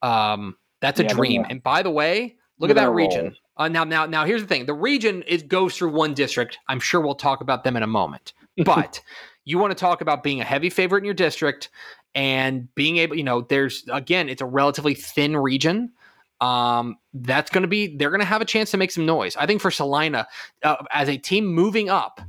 [0.00, 1.46] Um, that's a yeah, dream.
[1.48, 3.36] And by the way, look at that region.
[3.56, 6.58] Uh, now, now, now, here's the thing: the region it goes through one district.
[6.68, 8.32] I'm sure we'll talk about them in a moment.
[8.64, 9.00] But
[9.44, 11.70] you want to talk about being a heavy favorite in your district
[12.14, 15.92] and being able, you know, there's again, it's a relatively thin region.
[16.40, 19.36] Um, that's going to be they're going to have a chance to make some noise.
[19.36, 20.26] I think for Celina,
[20.62, 22.20] uh, as a team moving up,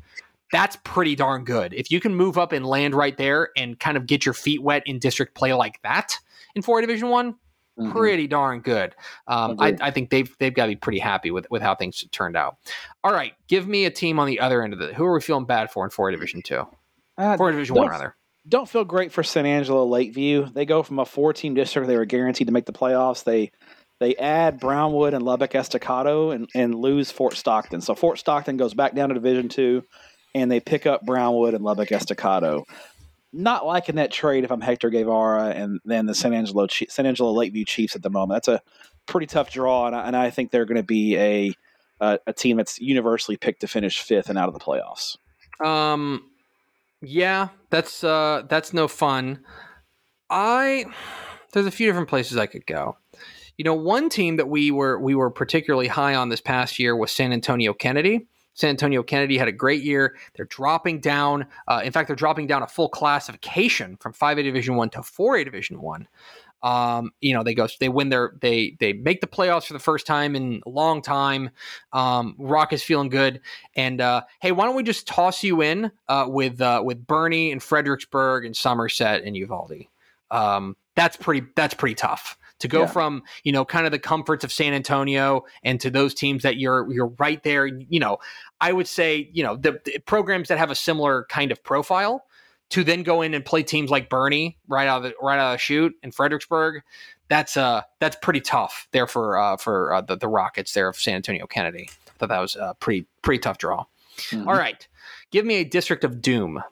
[0.52, 1.74] that's pretty darn good.
[1.74, 4.62] If you can move up and land right there and kind of get your feet
[4.62, 6.18] wet in district play like that
[6.56, 7.36] in 4 Division One,
[7.78, 7.92] Mm-hmm.
[7.92, 8.96] pretty darn good.
[9.28, 12.06] Um, I, I, think they've they've got to be pretty happy with with how things
[12.14, 12.56] turned out.
[13.04, 14.94] All right, give me a team on the other end of the.
[14.94, 16.66] Who are we feeling bad for in four Division Two?
[17.18, 18.16] Uh, four Division One, rather.
[18.48, 20.52] Don't feel great for San Angelo Lakeview.
[20.54, 23.26] They go from a four team district they were guaranteed to make the playoffs.
[23.26, 23.52] They
[24.00, 27.82] they add Brownwood and Lubbock Estacado and, and lose Fort Stockton.
[27.82, 29.84] So Fort Stockton goes back down to Division Two,
[30.34, 32.66] and they pick up Brownwood and Lubbock Estacado
[33.36, 37.32] not liking that trade if I'm Hector Guevara and then the San Angelo San Angelo
[37.32, 38.38] Lakeview Chiefs at the moment.
[38.38, 38.62] That's a
[39.06, 41.54] pretty tough draw, and I, and I think they're going to be a,
[42.00, 45.18] a, a team that's universally picked to finish fifth and out of the playoffs.
[45.64, 46.30] Um,
[47.02, 49.44] yeah, that's uh, that's no fun.
[50.30, 50.86] I
[51.52, 52.98] there's a few different places I could go.
[53.58, 56.96] You know, one team that we were we were particularly high on this past year
[56.96, 58.28] was San Antonio Kennedy.
[58.56, 60.18] San Antonio Kennedy had a great year.
[60.34, 61.46] They're dropping down.
[61.68, 65.46] Uh, in fact, they're dropping down a full classification from 5A Division One to 4A
[65.46, 66.08] Division One.
[66.64, 69.80] Um, you know, they go, they win their, they they make the playoffs for the
[69.80, 71.52] first time in a long time.
[71.94, 73.42] Um, Rock is feeling good,
[73.76, 77.52] and uh, hey, why don't we just toss you in uh, with uh, with Boerne
[77.52, 79.86] and Fredericksburg and Somerset and Uvalde?
[80.32, 82.88] Um, that's pretty that's pretty tough to go yeah.
[82.88, 86.58] from you know kind of the comforts of San Antonio and to those teams that
[86.58, 87.66] you're you're right there.
[87.66, 88.18] You know,
[88.62, 92.26] I would say you know the, the programs that have a similar kind of profile
[92.70, 95.54] to then go in and play teams like Boerne right out of the right out
[95.54, 96.82] of the shoot in Fredericksburg.
[97.28, 100.96] That's uh that's pretty tough there for uh, for uh, the, the Rockets there of
[100.96, 101.90] San Antonio Kennedy.
[101.90, 103.86] I thought that was a pretty pretty tough draw.
[104.18, 104.48] Mm-hmm.
[104.48, 104.88] All right,
[105.32, 106.64] give me a District of Doom.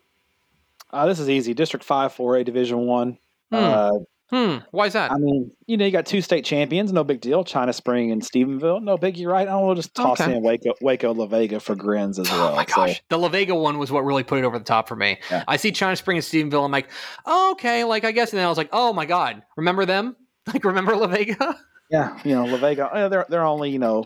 [0.92, 1.54] Uh, this is easy.
[1.54, 3.18] District Five, Four A, Division One.
[3.52, 4.04] Hmm.
[4.34, 4.58] Hmm.
[4.72, 5.12] Why is that?
[5.12, 7.44] I mean, you know, you got two state champions, no big deal.
[7.44, 9.16] China Spring and Stephenville, no big.
[9.16, 9.48] You're right?
[9.48, 10.36] I don't just toss okay.
[10.36, 12.52] in Waco, Waco, La Vega for grins as well.
[12.52, 13.02] Oh my gosh, so.
[13.10, 15.20] the La Vega one was what really put it over the top for me.
[15.30, 15.44] Yeah.
[15.48, 16.90] I see China Spring and Stephenville, I'm like,
[17.28, 20.16] oh, okay, like I guess, and then I was like, oh my god, remember them?
[20.46, 21.58] Like, remember La Vega?
[21.90, 22.90] Yeah, you know, La Vega.
[23.10, 24.04] They're they're only you know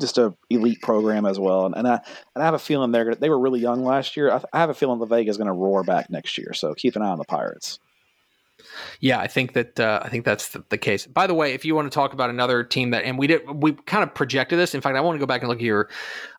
[0.00, 1.66] just a elite program as well.
[1.66, 2.00] And, and I
[2.34, 4.30] and I have a feeling they're they were really young last year.
[4.30, 6.54] I, I have a feeling La Vega is going to roar back next year.
[6.54, 7.78] So keep an eye on the Pirates.
[9.00, 11.06] Yeah, I think that uh, I think that's the, the, case.
[11.06, 13.42] By the way, if you want to talk about another team that, and we did,
[13.48, 14.74] we kind of projected this.
[14.74, 15.88] In fact, I want to go back and look at your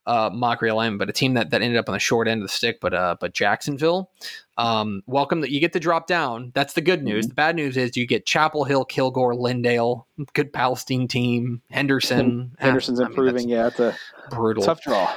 [0.06, 2.48] uh, mock realignment, but a team that, that ended up on the short end of
[2.48, 4.12] the stick, but uh, but Jacksonville.
[4.58, 6.52] Um, welcome that you get to drop down.
[6.56, 7.26] That's the good news.
[7.26, 7.30] Mm-hmm.
[7.30, 12.56] The bad news is you get Chapel Hill, Kilgore, Lindale, good Palestine team, Henderson.
[12.58, 13.36] Henderson's improving.
[13.36, 13.96] I mean, yeah, it's a
[14.32, 15.14] brutal tough draw.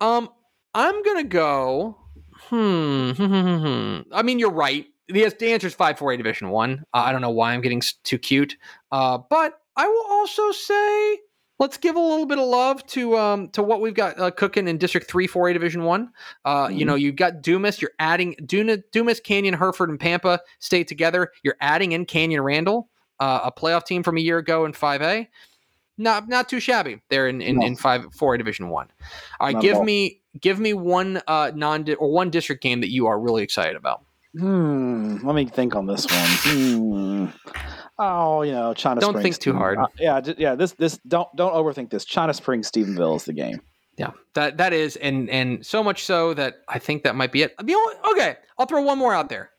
[0.00, 0.30] Um,
[0.74, 1.98] I'm gonna go.
[2.48, 3.12] Hmm.
[4.12, 6.84] I mean, you're right the, the answer is five four a Division One.
[6.92, 8.56] Uh, I don't know why I'm getting too cute,
[8.92, 11.18] uh, but I will also say
[11.58, 14.68] let's give a little bit of love to um, to what we've got uh, cooking
[14.68, 16.10] in District Three Four A Division One.
[16.44, 16.76] Uh, mm-hmm.
[16.76, 17.80] You know, you've got Dumas.
[17.80, 21.30] You're adding Dumas, Canyon, Hereford, and Pampa stay together.
[21.42, 22.88] You're adding in Canyon Randall,
[23.20, 25.28] uh, a playoff team from a year ago in Five A.
[25.96, 27.00] Not not too shabby.
[27.08, 27.66] They're in in, no.
[27.66, 28.88] in five four A Division One.
[29.38, 33.06] All right, give me give me one uh, non or one district game that you
[33.06, 34.04] are really excited about.
[34.38, 35.18] Hmm.
[35.22, 36.28] Let me think on this one.
[36.42, 37.26] Hmm.
[37.98, 39.00] Oh, you know, China.
[39.00, 39.78] Don't Springs, think too hard.
[39.78, 40.54] Uh, yeah, yeah.
[40.56, 40.98] This, this.
[41.06, 42.04] Don't, don't overthink this.
[42.04, 43.60] China Springs, Stephenville is the game.
[43.96, 47.42] Yeah, that that is, and and so much so that I think that might be
[47.42, 47.54] it.
[47.62, 49.50] The only, okay, I'll throw one more out there.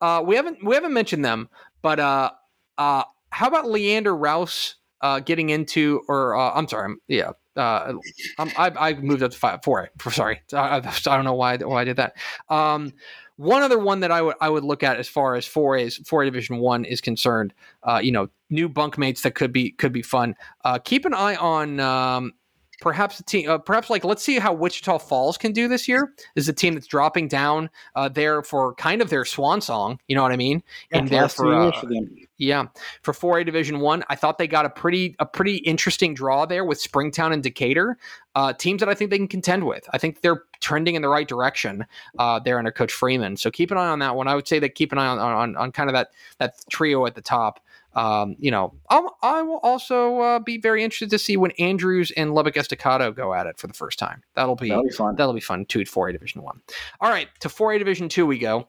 [0.00, 1.48] Uh, we haven't we haven't mentioned them,
[1.80, 2.30] but uh,
[2.76, 7.94] uh, how about Leander Rouse uh, getting into, or uh, I'm sorry, yeah, uh,
[8.38, 9.88] i I moved up to five, four.
[10.10, 12.14] Sorry, I, I don't know why why I did that.
[12.50, 12.92] Um,
[13.38, 15.96] one other one that I would I would look at as far as four A's
[15.98, 19.92] four A Division One is concerned, uh, you know, new bunkmates that could be could
[19.92, 20.34] be fun.
[20.64, 22.32] Uh, keep an eye on um,
[22.80, 26.12] perhaps a team, uh, perhaps like let's see how Wichita Falls can do this year.
[26.34, 30.00] This is a team that's dropping down uh, there for kind of their swan song.
[30.08, 30.62] You know what I mean?
[30.90, 32.10] Yeah, and there for, uh, for them.
[32.38, 32.66] Yeah,
[33.02, 34.18] for 4A Division One, I.
[34.18, 37.96] I thought they got a pretty a pretty interesting draw there with Springtown and Decatur,
[38.34, 39.88] uh, teams that I think they can contend with.
[39.92, 41.86] I think they're trending in the right direction
[42.18, 43.36] uh, there under Coach Freeman.
[43.36, 44.26] So keep an eye on that one.
[44.26, 46.08] I would say that keep an eye on on, on kind of that
[46.38, 47.60] that trio at the top.
[47.94, 52.10] Um, you know, I'll, I will also uh, be very interested to see when Andrews
[52.16, 54.24] and Lubbock Estacado go at it for the first time.
[54.34, 55.14] That'll be, that'll be fun.
[55.14, 55.80] That'll be fun too.
[55.80, 56.60] 4A Division One.
[57.00, 58.68] All right, to 4A Division Two we go.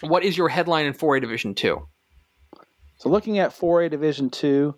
[0.00, 1.88] What is your headline in 4A Division Two?
[2.98, 4.74] So looking at 4A Division 2,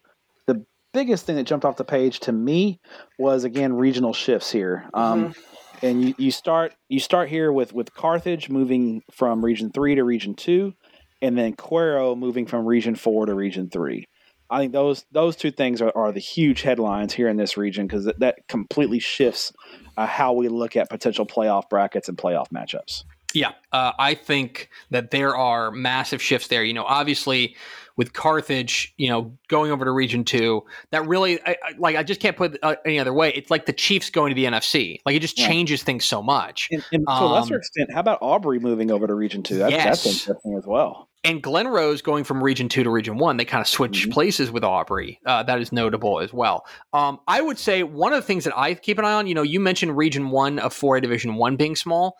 [0.47, 2.81] the biggest thing that jumped off the page to me
[3.19, 4.89] was again regional shifts here.
[4.95, 5.87] Um, mm-hmm.
[5.87, 10.05] and you, you start you start here with with Carthage moving from region 3 to
[10.05, 10.73] region 2
[11.21, 14.05] and then Cuero moving from region 4 to region 3.
[14.51, 17.87] I think those those two things are, are the huge headlines here in this region
[17.87, 19.53] because that, that, completely shifts
[19.97, 23.05] uh, how we look at potential playoff brackets and playoff matchups.
[23.35, 26.65] Yeah, uh, I think that there are massive shifts there.
[26.65, 27.57] You know, obviously
[27.99, 32.05] with Carthage, you know, going over to Region Two, that really, I, I, like, I
[32.05, 33.33] just can't put it uh, any other way.
[33.35, 35.01] It's like the Chiefs going to the NFC.
[35.05, 35.49] Like, it just yeah.
[35.49, 36.69] changes things so much.
[36.71, 39.43] And, and um, to a lesser um, extent, how about Aubrey moving over to Region
[39.43, 39.59] Two?
[39.59, 39.85] That's, yes.
[39.85, 41.09] that's interesting as well.
[41.25, 44.13] And Glen Rose going from Region Two to Region One, they kind of switch mm-hmm.
[44.13, 45.19] places with Aubrey.
[45.27, 46.65] Uh, that is notable as well.
[46.93, 49.35] Um, I would say one of the things that I keep an eye on, you
[49.35, 52.17] know, you mentioned Region One of Four A Division One being small.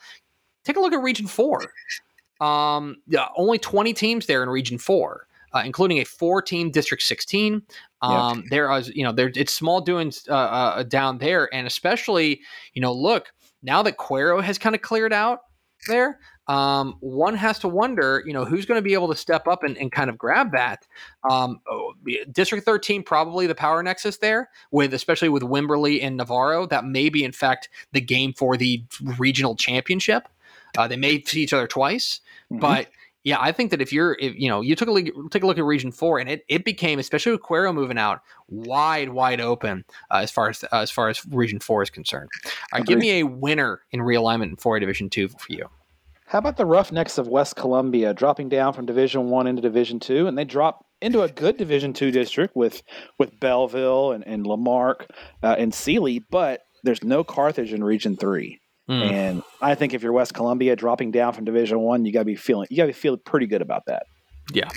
[0.65, 1.61] Take a look at Region Four.
[2.41, 7.63] Um, yeah, only 20 teams there in Region Four uh, including a four-team District 16.
[8.03, 8.45] Um, yep.
[8.51, 12.41] There is, you know, there it's small doings uh, uh, down there, and especially,
[12.75, 13.33] you know, look
[13.63, 15.41] now that Cuero has kind of cleared out
[15.87, 16.21] there.
[16.47, 19.63] Um, one has to wonder, you know, who's going to be able to step up
[19.65, 20.87] and, and kind of grab that.
[21.31, 21.93] Um, oh,
[22.33, 26.67] District 13, probably the power nexus there, with especially with Wimberley and Navarro.
[26.67, 28.83] That may be, in fact, the game for the
[29.19, 30.27] regional championship.
[30.79, 32.21] Uh, they may see each other twice,
[32.51, 32.61] mm-hmm.
[32.61, 32.89] but
[33.29, 35.47] yeah, I think that if you're, if, you know, you took a look, take a
[35.47, 39.39] look at Region Four, and it, it became, especially with Cuero moving out, wide, wide
[39.39, 42.31] open uh, as far as uh, as far as Region Four is concerned.
[42.73, 45.67] Right, give me a winner in realignment in 4A Division Two for you.
[46.25, 50.27] How about the Roughnecks of West Columbia dropping down from Division One into Division Two,
[50.27, 52.83] and they drop into a good Division Two district with
[53.19, 55.07] with Bellville and, and La Marque
[55.43, 58.59] uh, and Sealy, but there's no Carthage in Region Three.
[58.89, 59.11] Mm.
[59.11, 62.25] And I think if you're West Columbia dropping down from Division One, you got to
[62.25, 64.05] be feeling you got to be feeling pretty good about that.
[64.53, 64.71] Yeah,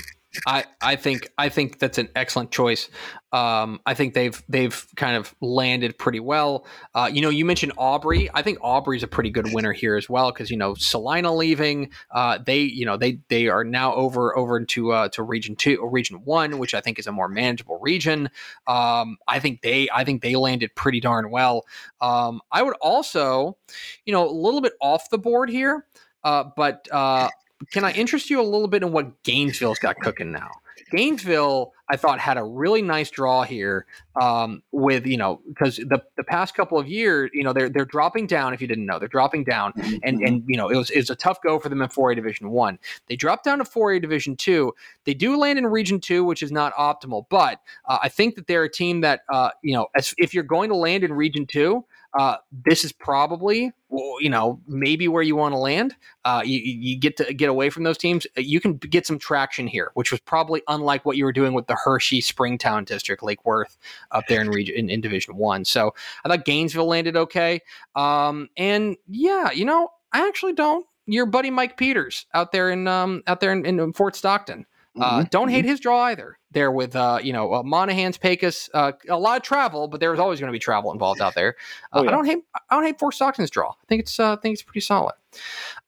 [0.48, 2.90] I, I think I think that's an excellent choice.
[3.34, 6.66] Um, I think they've they've kind of landed pretty well.
[6.96, 8.30] Uh, you know, you mentioned Aubrey.
[8.34, 11.92] I think Aubrey's a pretty good winner here as well because you know Celina leaving.
[12.12, 15.78] Uh, they you know they they are now over over into uh, to region two
[15.78, 18.30] or region one, which I think is a more manageable region.
[18.68, 21.66] Um, I think they I think they landed pretty darn well.
[22.00, 23.58] Um, I would also,
[24.06, 25.86] you know, a little bit off the board here.
[26.24, 27.30] Uh, but uh,
[27.72, 30.50] can I interest you a little bit in what Gainesville's got cooking now?
[30.92, 33.86] Gainesville, I thought, had a really nice draw here
[34.20, 37.86] um, with, you know, because the, the past couple of years, you know, they're they're
[37.86, 39.74] dropping down, if you didn't know, they're dropping down.
[40.04, 42.16] And, and you know, it was, it was a tough go for them in 4A
[42.16, 42.80] Division 1.
[43.08, 44.74] They dropped down to 4A Division 2.
[45.06, 48.48] They do land in Region 2, which is not optimal, but uh, I think that
[48.48, 51.46] they're a team that, uh, you know, as, if you're going to land in Region
[51.46, 51.84] 2,
[52.18, 53.72] uh, this is probably
[54.20, 55.96] you know maybe where you want to land.
[56.26, 58.28] Uh, you, you, get to get away from those teams.
[58.36, 61.68] You can get some traction here, which was probably unlike what you were doing with
[61.68, 63.78] the Hirschi Springtown District, Lake Worth
[64.12, 65.66] up there in region in, in Division One.
[65.66, 65.94] So
[66.26, 67.62] I thought Gainesville landed okay.
[67.96, 70.86] Um, and yeah, you know I actually don't.
[71.06, 74.66] Your buddy Mike Peters out there in um, out there in, in Fort Stockton.
[75.00, 75.28] Uh, mm-hmm.
[75.30, 75.70] Don't hate mm-hmm.
[75.70, 76.38] his draw either.
[76.52, 80.20] There with uh, you know uh, Monahans Pecos, uh, a lot of travel, but there's
[80.20, 81.56] always going to be travel involved out there.
[81.94, 82.10] Uh, oh, yeah.
[82.10, 82.40] I don't hate
[82.70, 83.70] I don't hate Fort Stockton's draw.
[83.70, 85.16] I think it's uh, I think it's pretty solid.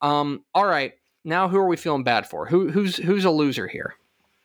[0.01, 0.93] Um, all right,
[1.25, 2.45] now who are we feeling bad for?
[2.45, 3.95] Who who's who's a loser here?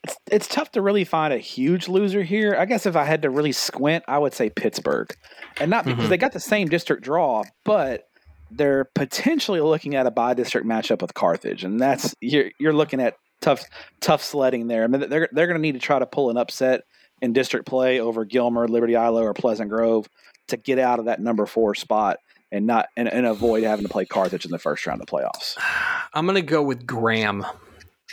[0.02, 2.56] It's, it's tough to really find a huge loser here.
[2.58, 5.14] I guess if I had to really squint, I would say Pittsburg,
[5.60, 6.10] and not because mm-hmm.
[6.10, 8.08] they got the same district draw, but
[8.50, 13.00] they're potentially looking at a by district matchup with Carthage, and that's you're you're looking
[13.00, 13.64] at tough
[14.00, 14.84] tough sledding there.
[14.84, 16.82] I mean, they're they're going to need to try to pull an upset
[17.20, 20.08] in district play over Gilmer, Liberty Eylau, or Pleasant Grove
[20.48, 22.18] to get out of that number four spot
[22.50, 25.12] and not and, and avoid having to play Carthage in the first round of the
[25.12, 25.56] playoffs.
[26.14, 27.44] I'm going to go with Graham.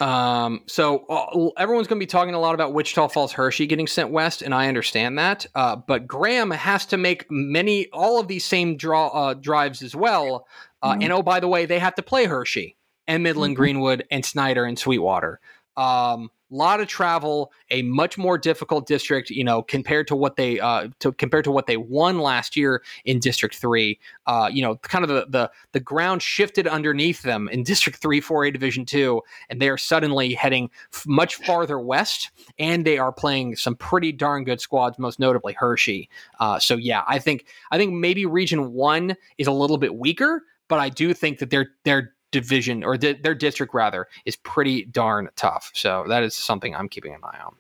[0.01, 3.87] Um, so uh, everyone's going to be talking a lot about Wichita Falls Hirschi getting
[3.87, 5.45] sent west, and I understand that.
[5.55, 9.95] Uh, but Graham has to make many all of these same draw uh, drives as
[9.95, 10.47] well.
[10.83, 11.01] Mm-hmm.
[11.01, 12.75] And oh, by the way, they have to play Hirschi
[13.07, 13.61] and Midland mm-hmm.
[13.61, 15.39] Greenwood and Snyder and Sweetwater.
[15.77, 20.59] Um, lot of travel, a much more difficult district, you know, compared to what they
[20.59, 23.99] uh, to compared to what they won last year in District Three.
[24.25, 28.21] Uh, you know, kind of the, the the ground shifted underneath them in District Three,
[28.21, 32.97] Four A Division Two, and they are suddenly heading f- much farther west, and they
[32.97, 36.07] are playing some pretty darn good squads, most notably Hirschi.
[36.39, 40.43] Uh, so yeah, I think I think maybe Region One is a little bit weaker,
[40.67, 44.85] but I do think that they're they're division or di- their district rather is pretty
[44.85, 45.71] darn tough.
[45.73, 47.55] So that is something I'm keeping an eye on.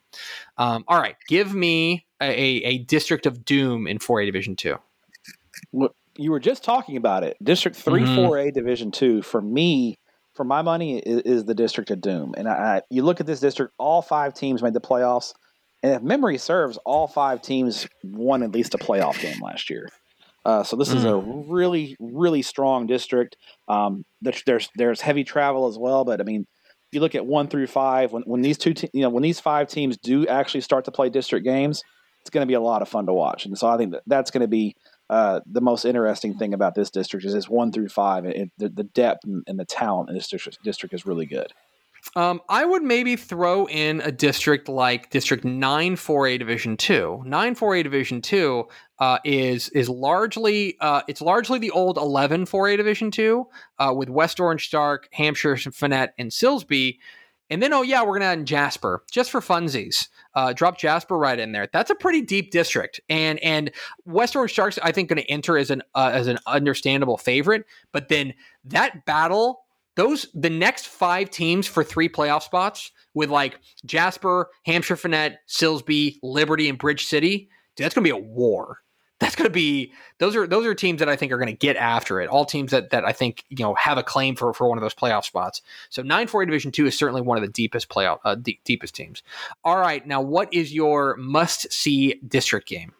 [0.57, 4.77] Um, all right, give me a, a, district of doom in 4A Division Two.
[6.17, 7.37] You were just talking about it.
[7.43, 8.19] District 3 mm-hmm.
[8.19, 9.97] 4A Division Two for me.
[10.33, 13.25] For my money, is, is the district of doom, and I, I, you look at
[13.25, 13.73] this district.
[13.77, 15.33] All five teams made the playoffs,
[15.81, 19.87] and if memory serves, all five teams won at least a playoff game last year.
[20.45, 20.95] Uh, so this mm.
[20.95, 23.35] is a really, really strong district.
[23.67, 27.47] Um, there's there's heavy travel as well, but I mean, if you look at one
[27.47, 30.61] through five, when, when these two, te- you know, when these five teams do actually
[30.61, 31.81] start to play district games,
[32.21, 33.45] it's going to be a lot of fun to watch.
[33.45, 34.75] And so I think that that's going to be
[35.09, 38.25] uh, the most interesting thing about this district is this one through five.
[38.25, 41.53] It, the, the depth and, and, the talent in this district, district is really good.
[42.15, 47.23] Um, I would maybe throw in a district like District 9 4A Division 2.
[47.25, 48.67] 9 4A Division 2
[48.99, 53.47] uh, is is largely uh, it's largely the old 11 4A Division 2
[53.79, 56.99] uh, with West Orange Stark, Hamshire, Fannett, and Silsbee.
[57.49, 60.07] And then, oh yeah, we're gonna add in Jasper just for funsies.
[60.33, 61.67] Uh, drop Jasper right in there.
[61.71, 63.71] That's a pretty deep district, and and
[64.05, 67.65] West Orange Sharks I think going to enter as an uh, as an understandable favorite.
[67.91, 68.33] But then
[68.65, 69.64] that battle
[69.95, 76.19] those the next five teams for three playoff spots with like Jasper, Hamshire Fannett, Silsbee,
[76.21, 78.79] Liberty, and Bridge City, dude, that's gonna be a war.
[79.19, 82.19] That's gonna be those are those are teams that I think are gonna get after
[82.19, 82.29] it.
[82.29, 84.81] All teams that that I think you know have a claim for for one of
[84.81, 85.61] those playoff spots.
[85.89, 88.93] So nine four Division two is certainly one of the deepest playoff uh, deep, deepest
[88.93, 89.23] teams.
[89.63, 92.93] All right, now what is your must see district game?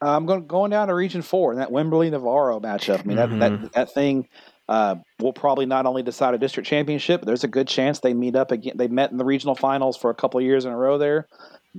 [0.00, 3.00] I'm going going down to Region Four and that Wimberley Navarro matchup.
[3.00, 3.38] I mean mm-hmm.
[3.38, 4.28] that, that that thing
[4.68, 8.36] uh, will probably not only decide a district championship, there's a good chance they meet
[8.36, 8.76] up again.
[8.76, 11.26] They met in the regional finals for a couple years in a row there.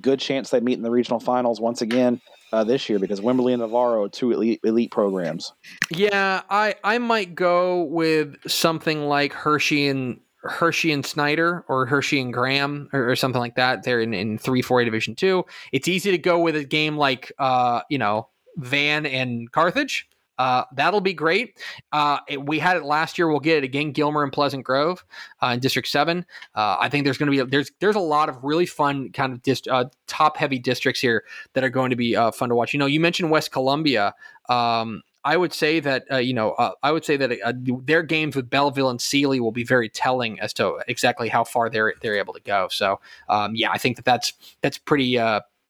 [0.02, 2.20] Good chance they meet in the regional finals once again
[2.52, 5.54] uh, this year because Wimberley and Navarro are two elite, elite programs.
[5.92, 12.22] Yeah, I I might go with something like Hirschi and Hirschi and Snyder or Hirschi
[12.22, 13.84] and Graham or, or something like that.
[13.84, 15.46] They're in, in three, four A division two.
[15.72, 20.10] It's easy to go with a game like uh, you know, Van and Carthage.
[20.38, 21.58] Uh, that'll be great.
[21.92, 23.28] Uh, it, we had it last year.
[23.28, 23.92] We'll get it again.
[23.92, 25.04] Gilmer and Pleasant Grove
[25.42, 26.26] uh, in District Seven.
[26.56, 29.12] Uh, I think there's going to be a, there's there's a lot of really fun
[29.12, 31.24] kind of dist, uh, top heavy districts here
[31.54, 32.74] that are going to be uh, fun to watch.
[32.74, 34.14] You know, you mentioned West Columbia.
[34.50, 37.54] Um, I would say that uh, you know uh, I would say that uh,
[37.84, 41.70] their games with Bellville and Sealy will be very telling as to exactly how far
[41.70, 42.68] they're they're able to go.
[42.72, 45.20] So um, yeah, I think that that's that's pretty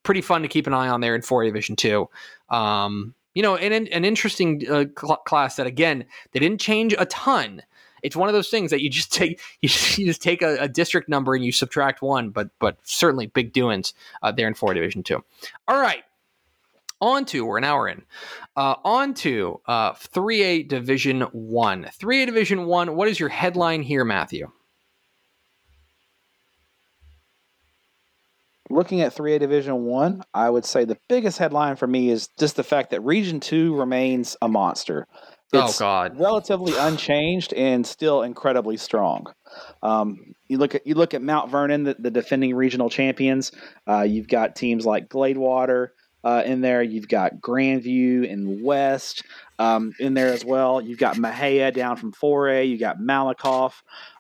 [0.04, 2.10] pretty fun to keep an eye on there in four Division two.
[2.50, 7.06] Um, you know, an an interesting uh, cl- class that again they didn't change a
[7.06, 7.62] ton.
[8.02, 10.58] It's one of those things that you just take you just, you just take a,
[10.58, 14.54] a, district number and you subtract one, but but certainly big doings uh, there in
[14.54, 15.24] four Division two.
[15.68, 16.04] All right,
[17.04, 18.02] on to we're an hour in
[18.56, 24.06] uh, on to uh, 3a division 1 3a division 1 what is your headline here
[24.06, 24.50] matthew
[28.70, 32.56] looking at 3a division 1 i would say the biggest headline for me is just
[32.56, 35.08] the fact that region 2 remains a monster
[35.54, 39.26] oh, it's oh god relatively unchanged and still incredibly strong
[39.84, 43.52] um, you look at you look at mount vernon the, the defending regional champions
[43.88, 45.90] uh, you've got teams like gladewater
[46.24, 46.82] uh, in there.
[46.82, 49.24] You've got Grandview and West
[49.60, 50.82] um, in there as well.
[50.82, 52.68] You've got Mexia down from 4A.
[52.70, 53.74] You got Malakoff.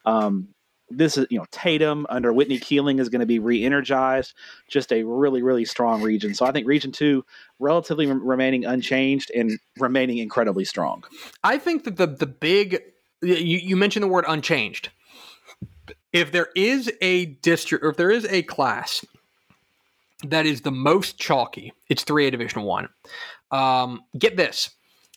[0.05, 0.49] Um,
[0.97, 4.33] this is, you know, Tatum under Whitney Keeling is going to be re-energized.
[4.67, 6.33] Just a really, really strong region.
[6.33, 7.25] So I think Region Two
[7.59, 11.03] relatively re- remaining unchanged and remaining incredibly strong.
[11.43, 12.81] I think that the the big
[13.21, 14.89] you, you mentioned the word unchanged.
[16.11, 19.03] If there is a district, or if there is a class
[20.29, 21.73] that is the most chalky.
[21.89, 22.89] It's 3A Division 1.
[23.51, 24.69] Um, get this.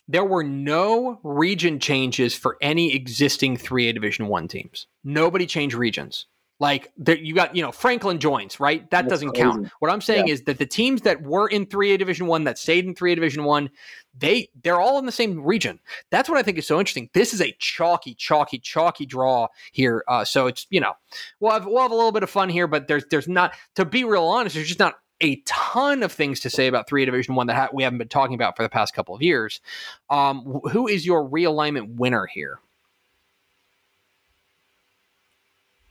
[0.07, 4.87] There were no region changes for any existing 3A Division 1 teams.
[5.03, 6.27] Nobody changed regions.
[6.59, 8.81] Like there, you got, you know, Franklin joins, right?
[8.89, 9.43] That That's doesn't crazy.
[9.43, 9.69] count.
[9.79, 10.33] What I'm saying yeah.
[10.33, 13.43] is that the teams that were in 3A Division 1 that stayed in 3A Division
[13.43, 13.69] 1,
[14.17, 15.79] they they're all in the same region.
[16.09, 17.11] That's what I think is so interesting.
[17.13, 20.03] This is a chalky, chalky, chalky draw here.
[20.07, 20.93] Uh, so it's, you know,
[21.39, 23.85] we'll have we'll have a little bit of fun here, but there's there's not to
[23.85, 27.35] be real honest, there's just not a ton of things to say about 3A Division
[27.35, 29.61] 1 that ha- we haven't been talking about for the past couple of years.
[30.09, 32.59] Um, who is your realignment winner here?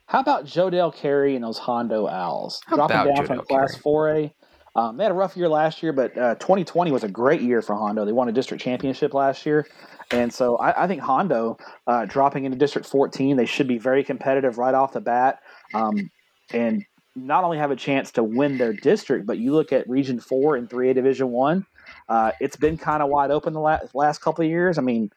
[0.07, 2.63] How about Jodell Carey and those Hondo Owls?
[2.67, 4.33] How Dropping down from Class 4A.
[4.77, 7.63] Um, they had a rough year last year, but uh, 2020 was a great year
[7.63, 8.05] for Hondo.
[8.05, 9.67] They won a district championship last year.
[10.11, 14.05] And so I, I think Hondo uh, dropping into District 14, they should be very
[14.05, 15.41] competitive right off the bat.
[15.75, 16.11] Um,
[16.53, 16.85] and
[17.17, 20.57] not only have a chance to win their district, but you look at Region 4
[20.57, 21.67] and 3A Division 1,
[22.09, 24.79] uh, it's been kind of wide open the last, last couple of years.
[24.79, 25.11] I mean,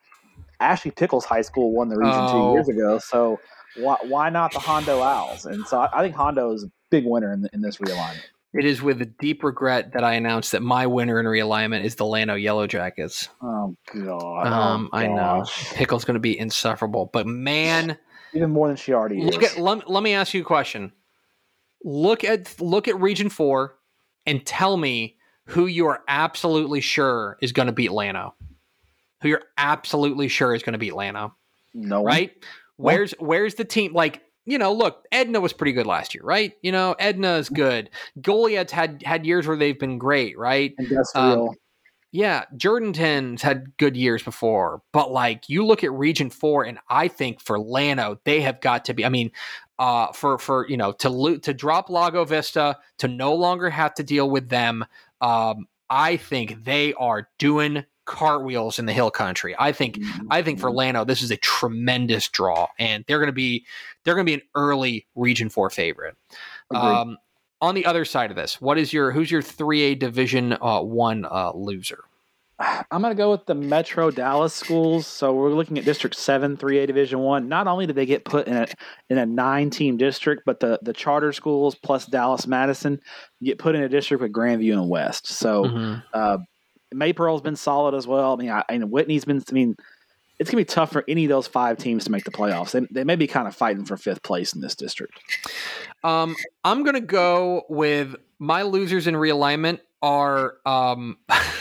[0.59, 2.31] Ashley Pickles High School won the region oh.
[2.31, 2.99] two years ago.
[2.99, 3.39] So
[3.77, 5.45] why, why not the Hondo Owls?
[5.45, 8.23] And so I, I think Hondo is a big winner in, the, in this realignment.
[8.51, 11.95] It is with a deep regret that I announced that my winner in realignment is
[11.95, 13.29] the Llano Yellow Jackets.
[13.43, 14.47] Oh god!
[14.47, 15.45] Um, oh, I know
[15.75, 17.95] Pickle's going to be insufferable, but man,
[18.33, 19.37] even more than she already is.
[19.37, 20.91] At, let, let me ask you a question:
[21.83, 23.75] Look at look at Region Four
[24.25, 28.35] and tell me who you are absolutely sure is going to beat Llano.
[29.21, 31.35] Who you're absolutely sure is going to beat Llano.
[31.73, 32.31] No, right?
[32.77, 33.93] Where's where's the team?
[33.93, 36.53] Like you know, look, Edna was pretty good last year, right?
[36.61, 37.89] You know, Edna is good.
[38.21, 40.73] Goliad's had had years where they've been great, right?
[41.49, 41.49] Um,
[42.11, 47.07] yeah, Jourdanton's had good years before, but like you look at Region Four, and I
[47.07, 49.05] think for Llano, they have got to be.
[49.05, 49.31] I mean,
[49.79, 53.95] uh, for for you know to lo- to drop Lago Vista to no longer have
[53.95, 54.85] to deal with them.
[55.21, 59.55] Um, I think they are doing cartwheels in the hill country.
[59.57, 60.27] I think mm-hmm.
[60.29, 63.65] I think for Llano this is a tremendous draw, and they're going to be
[64.03, 66.15] they're going to be an early Region Four favorite.
[66.71, 67.17] Um,
[67.61, 70.81] on the other side of this, what is your who's your three A Division uh,
[70.81, 72.03] One uh, loser?
[72.59, 75.07] I'm going to go with the Metro Dallas schools.
[75.07, 77.47] So we're looking at District Seven, 3A Division One.
[77.47, 78.67] Not only did they get put in a
[79.09, 82.99] in a nine team district, but the the charter schools plus Dallas Madison
[83.41, 85.27] get put in a district with Grandview and West.
[85.27, 85.99] So mm-hmm.
[86.13, 86.39] uh,
[86.93, 88.33] Maypearl's been solid as well.
[88.33, 89.41] I mean, I, and Whitney's been.
[89.49, 89.77] I mean,
[90.37, 92.71] it's gonna be tough for any of those five teams to make the playoffs.
[92.71, 95.13] They, they may be kind of fighting for fifth place in this district.
[96.03, 96.35] Um,
[96.65, 101.17] I'm gonna go with my losers in realignment are um,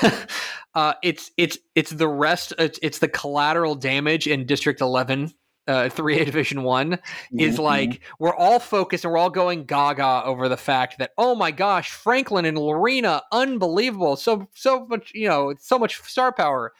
[0.74, 2.52] Uh, it's it's it's the rest.
[2.58, 5.32] It's, it's the collateral damage in District Eleven
[5.66, 7.40] uh, 3A Division One mm-hmm.
[7.40, 11.34] is like we're all focused and we're all going gaga over the fact that oh
[11.34, 16.72] my gosh, Franklin and Lorena, unbelievable, so so much you know, so much star power,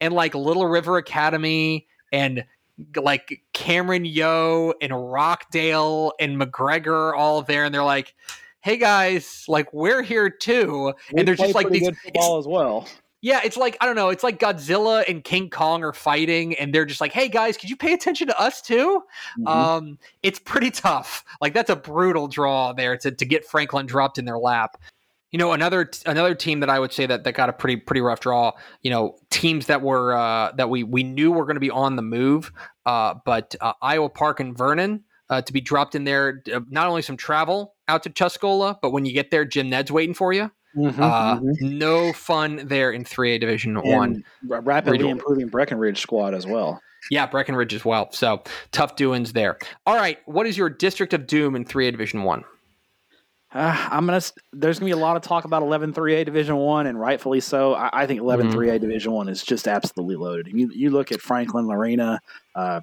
[0.00, 2.44] and like Little River Academy and
[2.96, 8.14] like Cameron Yoe and Rockdale and McGregor all there, and they're like,
[8.64, 12.88] "Hey guys, like we're here too," we and they're just like these football as well.
[13.20, 14.08] Yeah, it's like I don't know.
[14.08, 17.68] It's like Godzilla and King Kong are fighting, and they're just like, "Hey guys, could
[17.68, 19.02] you pay attention to us too?"
[19.38, 19.46] Mm-hmm.
[19.46, 21.26] Um, it's pretty tough.
[21.42, 24.78] Like that's a brutal draw there to to get Franklin dropped in their lap.
[25.30, 28.00] You know, another another team that I would say that that got a pretty pretty
[28.00, 28.52] rough draw.
[28.80, 31.96] You know, teams that were uh, that we we knew were going to be on
[31.96, 32.50] the move,
[32.86, 36.42] uh, but uh, Iowa Park and Vernon uh, to be dropped in there.
[36.50, 39.92] Uh, not only some travel out to Tuscola, but when you get there, Jim Ned's
[39.92, 40.50] waiting for you.
[40.76, 41.78] Mm-hmm, uh, mm-hmm.
[41.78, 44.24] No fun there in 3A Division and One.
[44.42, 46.80] Rapidly improving Breckenridge squad as well.
[47.10, 48.10] Yeah, Breckenridge as well.
[48.12, 49.58] So tough doings there.
[49.86, 52.44] All right, what is your District of Doom in 3A Division One?
[53.52, 54.20] Uh, I'm gonna.
[54.52, 57.74] There's gonna be a lot of talk about 11 3A Division One, and rightfully so.
[57.74, 58.58] I, I think 11 mm-hmm.
[58.58, 60.48] 3A Division One is just absolutely loaded.
[60.48, 62.20] You, you look at Franklin, Lorena,
[62.56, 62.80] uh,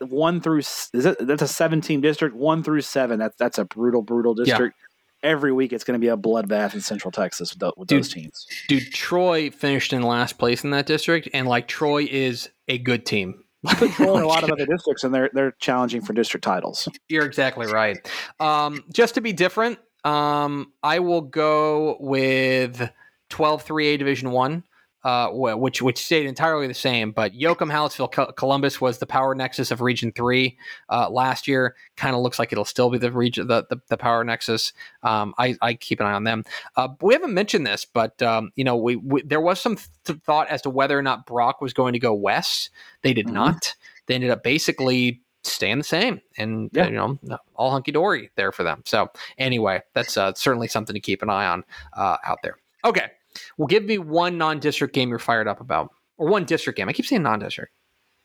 [0.00, 2.34] one through is it, that's a 17 district.
[2.36, 3.18] One through seven.
[3.18, 4.76] That's that's a brutal, brutal district.
[4.78, 4.86] Yeah
[5.22, 8.12] every week it's going to be a bloodbath in Central Texas with, with dude, those
[8.12, 8.46] teams.
[8.68, 13.06] Dude, Troy finished in last place in that district, and like Troy is a good
[13.06, 13.44] team.
[13.68, 16.44] You put Troy in a lot of other districts, and they're they're challenging for district
[16.44, 16.88] titles.
[17.10, 17.98] You're exactly right.
[18.40, 22.90] Um, just to be different, um, I will go with
[23.28, 24.64] 12 3A Division One
[25.04, 27.12] uh, which which stayed entirely the same.
[27.12, 31.74] But Yoakum, Hallettsville, Columbus was the power nexus of Region Three uh, last year.
[31.96, 34.72] Kind of looks like it'll still be the region the, the, the power nexus.
[35.02, 36.44] Um, I, I keep an eye on them.
[36.76, 40.18] Uh, we haven't mentioned this, but um, you know we, we, there was some th-
[40.20, 42.70] thought as to whether or not Brock was going to go west.
[43.02, 43.34] They did mm-hmm.
[43.34, 43.74] not.
[44.06, 46.86] They ended up basically staying the same and yeah.
[46.86, 47.18] you know
[47.54, 48.82] all hunky dory there for them.
[48.84, 51.64] So anyway, that's uh, certainly something to keep an eye on
[51.96, 52.56] uh, out there.
[52.84, 53.10] Okay,
[53.56, 56.88] well, give me one non-district game you're fired up about, or one district game.
[56.88, 57.72] I keep saying non-district.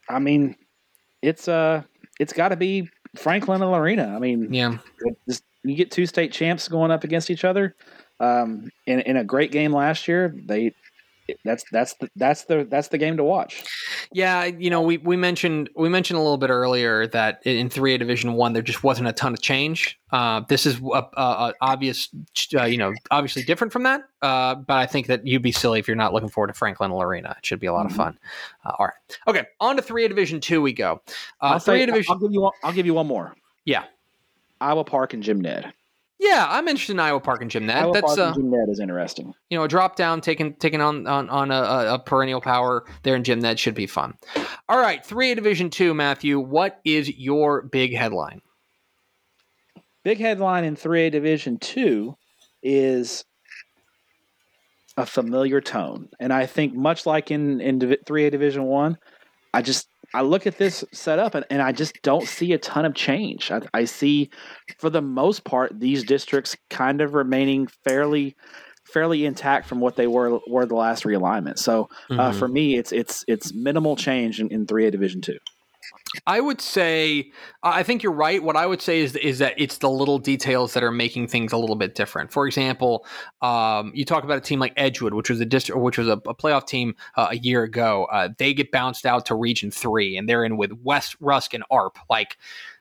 [0.09, 0.55] I mean,
[1.21, 1.83] it's uh,
[2.19, 4.13] it's got to be Franklin and Lorena.
[4.15, 4.77] I mean, yeah,
[5.63, 7.75] you get two state champs going up against each other.
[8.19, 10.73] Um, in in a great game last year, they
[11.43, 13.63] that's that's the that's the that's the game to watch.
[14.11, 17.93] Yeah, you know, we, we mentioned we mentioned a little bit earlier that in three
[17.95, 19.99] A Division One there just wasn't a ton of change.
[20.11, 22.09] Uh, this is a, a, a obvious,
[22.55, 24.01] uh, you know, obviously different from that.
[24.21, 26.91] Uh, but I think that you'd be silly if you're not looking forward to Franklin
[26.91, 27.35] Lorena.
[27.37, 27.93] It should be a lot mm-hmm.
[27.93, 28.19] of fun.
[28.65, 31.01] Uh, all right, okay, on to three A Division Two we go.
[31.41, 32.11] Uh, three A Division.
[32.11, 33.35] I'll give you one, I'll give you one more.
[33.65, 33.85] Yeah,
[34.61, 35.73] Iowa Park and Jim Ned.
[36.19, 37.77] Yeah, I'm interested in Iowa Park and Jim Ned.
[37.77, 39.33] Iowa That's Park uh, and Jim Ned is interesting.
[39.49, 43.15] You know, a drop down taking taking on on, on a, a, perennial power there
[43.15, 44.13] in Jim Ned should be fun.
[44.69, 46.39] All right, three A Division Two, Matthew.
[46.39, 48.41] What is your big headline?
[50.03, 52.15] Big headline in three A Division Two
[52.63, 53.25] is
[54.95, 58.97] a familiar tone, and I think much like in in three A Division One,
[59.53, 62.85] I just I look at this setup and, and I just don't see a ton
[62.85, 63.51] of change.
[63.51, 64.29] I, I, see,
[64.77, 68.35] for the most part, these districts kind of remaining fairly
[68.85, 71.57] fairly intact from what they were were the last realignment.
[71.57, 72.39] So uh, mm-hmm.
[72.39, 75.37] for me, it's it's it's minimal change in, in three A Division two.
[76.25, 77.31] I would say
[77.63, 78.41] I think you're right.
[78.41, 81.51] What I would say is is that it's the little details that are making things
[81.51, 82.31] a little bit different.
[82.31, 83.05] For example,
[83.41, 86.13] um, you talk about a team like Edgewood, which was a district, which was a,
[86.13, 88.05] a playoff team uh, a year ago.
[88.05, 91.63] Uh, they get bounced out to Region Three, and they're in with West Rusk and
[91.69, 91.97] ARP.
[92.09, 92.37] Like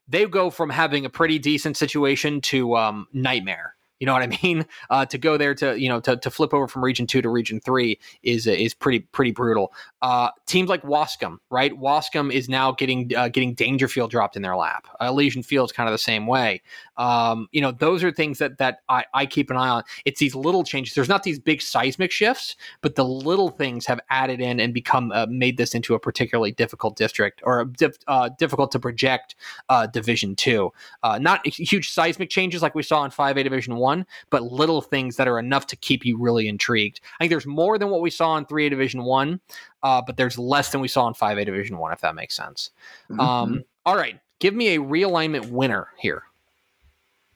[0.09, 3.74] they go from having a pretty decent situation to um, nightmare.
[4.01, 4.66] You know what I mean?
[4.90, 7.28] Uh, to go there to you know to, to flip over from Region Two to
[7.28, 9.72] Region Three is is pretty pretty brutal.
[10.03, 11.72] Uh, teams like Waskom, right?
[11.72, 14.86] Waskom is now getting uh, getting Daingerfield dropped in their lap.
[15.01, 16.62] Uh, Elysian Field's kind of the same way.
[16.97, 19.82] Um, you know, those are things that that I, I keep an eye on.
[20.05, 20.95] It's these little changes.
[20.95, 25.12] There's not these big seismic shifts, but the little things have added in and become
[25.12, 29.34] uh, made this into a particularly difficult district or dif- uh, difficult to project
[29.68, 30.72] uh, Division Two.
[31.03, 34.81] Uh, not huge seismic changes like we saw in Five A Division One, but little
[34.81, 37.01] things that are enough to keep you really intrigued.
[37.19, 39.40] I think there's more than what we saw in Three A Division One,
[39.82, 42.36] uh, but there's less than we saw in Five A Division One, if that makes
[42.36, 42.70] sense.
[43.10, 43.20] Mm-hmm.
[43.20, 46.24] Um, all right, give me a realignment winner here.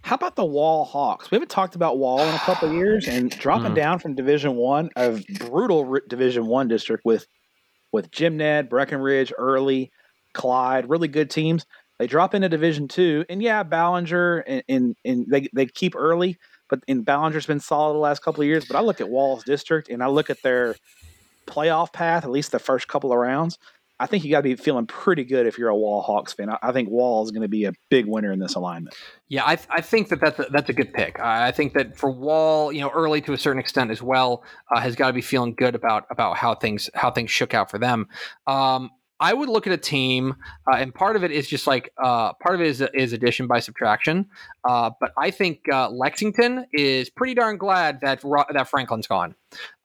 [0.08, 1.30] How about the Wall Hawks?
[1.30, 3.74] We haven't talked about Wall in a couple years, and dropping mm.
[3.74, 7.26] down from Division One, a brutal Division One district with
[7.92, 9.92] with Jim Ned, Breckenridge, Early,
[10.32, 11.66] Clyde, really good teams.
[11.98, 16.38] They drop into Division Two, and yeah, Ballinger and, and, and they they keep Early,
[16.70, 18.64] but in Ballinger's been solid the last couple of years.
[18.64, 20.74] But I look at Wall's district, and I look at their
[21.46, 23.58] playoff path, at least the first couple of rounds,
[24.00, 26.50] I think you got to be feeling pretty good if you're a Wall Hawks fan.
[26.50, 28.94] I, I think Wall is going to be a big winner in this alignment.
[29.28, 31.18] Yeah, I, I think that that's a, that's a good pick.
[31.20, 34.80] I think that for Wall, you know, early to a certain extent as well, uh,
[34.80, 37.78] has got to be feeling good about about how things how things shook out for
[37.78, 38.06] them.
[38.46, 40.36] Um, I would look at a team,
[40.70, 43.48] uh, and part of it is just like uh, part of it is, is addition
[43.48, 44.26] by subtraction.
[44.64, 48.22] Uh, but I think uh, Lexington is pretty darn glad that
[48.52, 49.34] that Franklin's gone.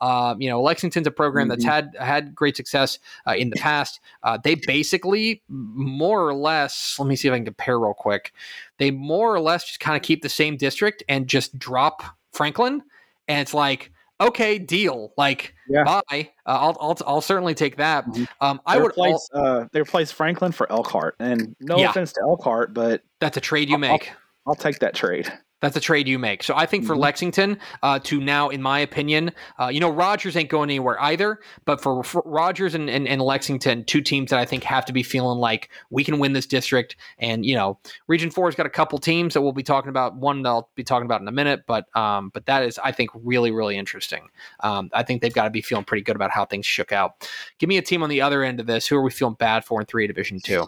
[0.01, 1.49] Um, you know, Lexington's a program mm-hmm.
[1.49, 3.99] that's had had great success uh, in the past.
[4.21, 6.97] Uh, they basically more or less.
[6.99, 8.33] Let me see if I can compare real quick.
[8.77, 12.03] They more or less just kind of keep the same district and just drop
[12.33, 12.83] Franklin,
[13.27, 13.91] and it's like
[14.27, 15.13] okay, deal.
[15.17, 15.83] Like, yeah.
[15.83, 16.01] bye.
[16.11, 18.05] Uh, I'll, I'll, I'll certainly take that.
[18.05, 18.23] Mm-hmm.
[18.41, 21.89] Um, I would replace, al- uh, they replace Franklin for Elkhart, and no yeah.
[21.89, 24.09] offense to Elkhart, but that's a trade you I'll, make.
[24.09, 25.31] I'll, I'll take that trade.
[25.63, 26.43] That's a trade you make.
[26.43, 27.03] So I think for mm-hmm.
[27.03, 31.39] Lexington uh, to now, in my opinion, uh, you know, Rogers ain't going anywhere either.
[31.63, 34.91] But for, for Rogers and, and, and, Lexington, two teams that I think have to
[34.91, 36.97] be feeling like we can win this district.
[37.17, 40.17] And you know, Region Four's got a couple teams that we'll be talking about.
[40.17, 42.91] One that I'll be talking about in a minute, but um, but that is I
[42.91, 44.27] think really really interesting.
[44.59, 47.29] Um, I think they've got to be feeling pretty good about how things shook out.
[47.57, 48.85] Give me a team on the other end of this.
[48.85, 50.67] Who are we feeling bad for in three Division Two?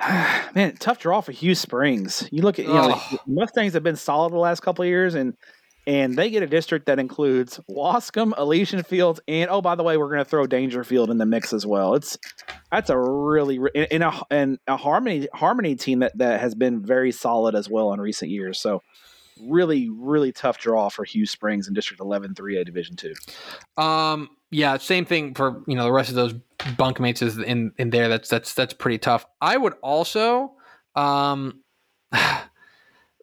[0.54, 2.28] man, tough draw for Hughes Springs.
[2.32, 5.34] You look at you know Mustangs have been solid the last couple of years, and
[5.86, 9.96] and they get a district that includes Waskom, Elysian Fields, and oh by the way,
[9.96, 11.94] we're going to throw Daingerfield in the mix as well.
[11.94, 12.18] It's
[12.72, 13.60] that's a really
[13.90, 17.92] in a and a Harmony Harmony team that that has been very solid as well
[17.92, 18.60] in recent years.
[18.60, 18.82] So
[19.42, 23.14] really really tough draw for Hughes Springs in District 11 3A Division 2.
[23.82, 27.90] Um yeah, same thing for you know the rest of those bunkmates is in in
[27.90, 28.08] there.
[28.08, 29.26] That's that's that's pretty tough.
[29.40, 30.52] I would also,
[30.94, 31.60] um,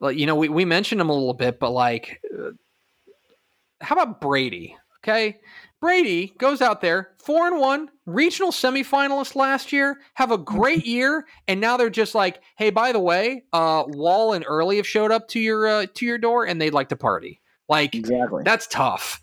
[0.01, 2.51] like you know we we mentioned him a little bit, but like, uh,
[3.79, 4.75] how about Brady?
[4.99, 5.39] Okay,
[5.81, 11.25] Brady goes out there four and one, regional semifinalist last year, have a great year,
[11.47, 15.11] and now they're just like, hey, by the way, uh, Wall and Early have showed
[15.11, 17.41] up to your uh, to your door, and they'd like to party.
[17.67, 18.43] Like, exactly.
[18.43, 19.21] that's tough.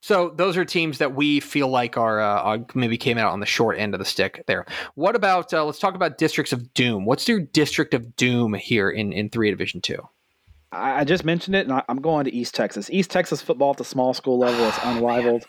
[0.00, 3.40] So those are teams that we feel like are, uh, are, maybe came out on
[3.40, 4.66] the short end of the stick there.
[4.94, 7.06] What about uh, let's talk about districts of doom.
[7.06, 10.06] What's your district of doom here in in three Division two?
[10.72, 12.90] I just mentioned it, and I'm going to East Texas.
[12.90, 15.44] East Texas football at the small school level is unrivaled,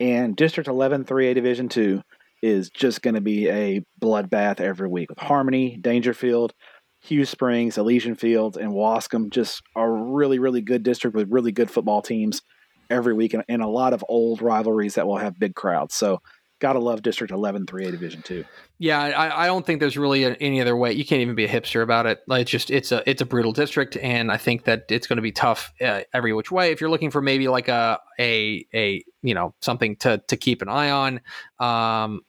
[0.00, 2.02] and District 11 3A Division two
[2.42, 6.52] is just going to be a bloodbath every week with Harmony, Daingerfield,
[7.00, 9.30] Hughes Springs, Elysian Fields, and Waskom.
[9.30, 12.40] Just a really, really good district with really good football teams
[12.88, 15.94] every week and, and a lot of old rivalries that will have big crowds.
[15.94, 16.20] So
[16.60, 18.44] gotta love District 11 3A Division 2.
[18.78, 20.92] Yeah, I, I don't think there's really any other way.
[20.92, 22.20] You can't even be a hipster about it.
[22.26, 25.16] Like it's just it's a it's a brutal district, and I think that it's going
[25.16, 26.70] to be tough uh, every which way.
[26.70, 30.62] If you're looking for maybe like a a a you know something to to keep
[30.62, 31.20] an eye on,
[31.58, 32.20] um,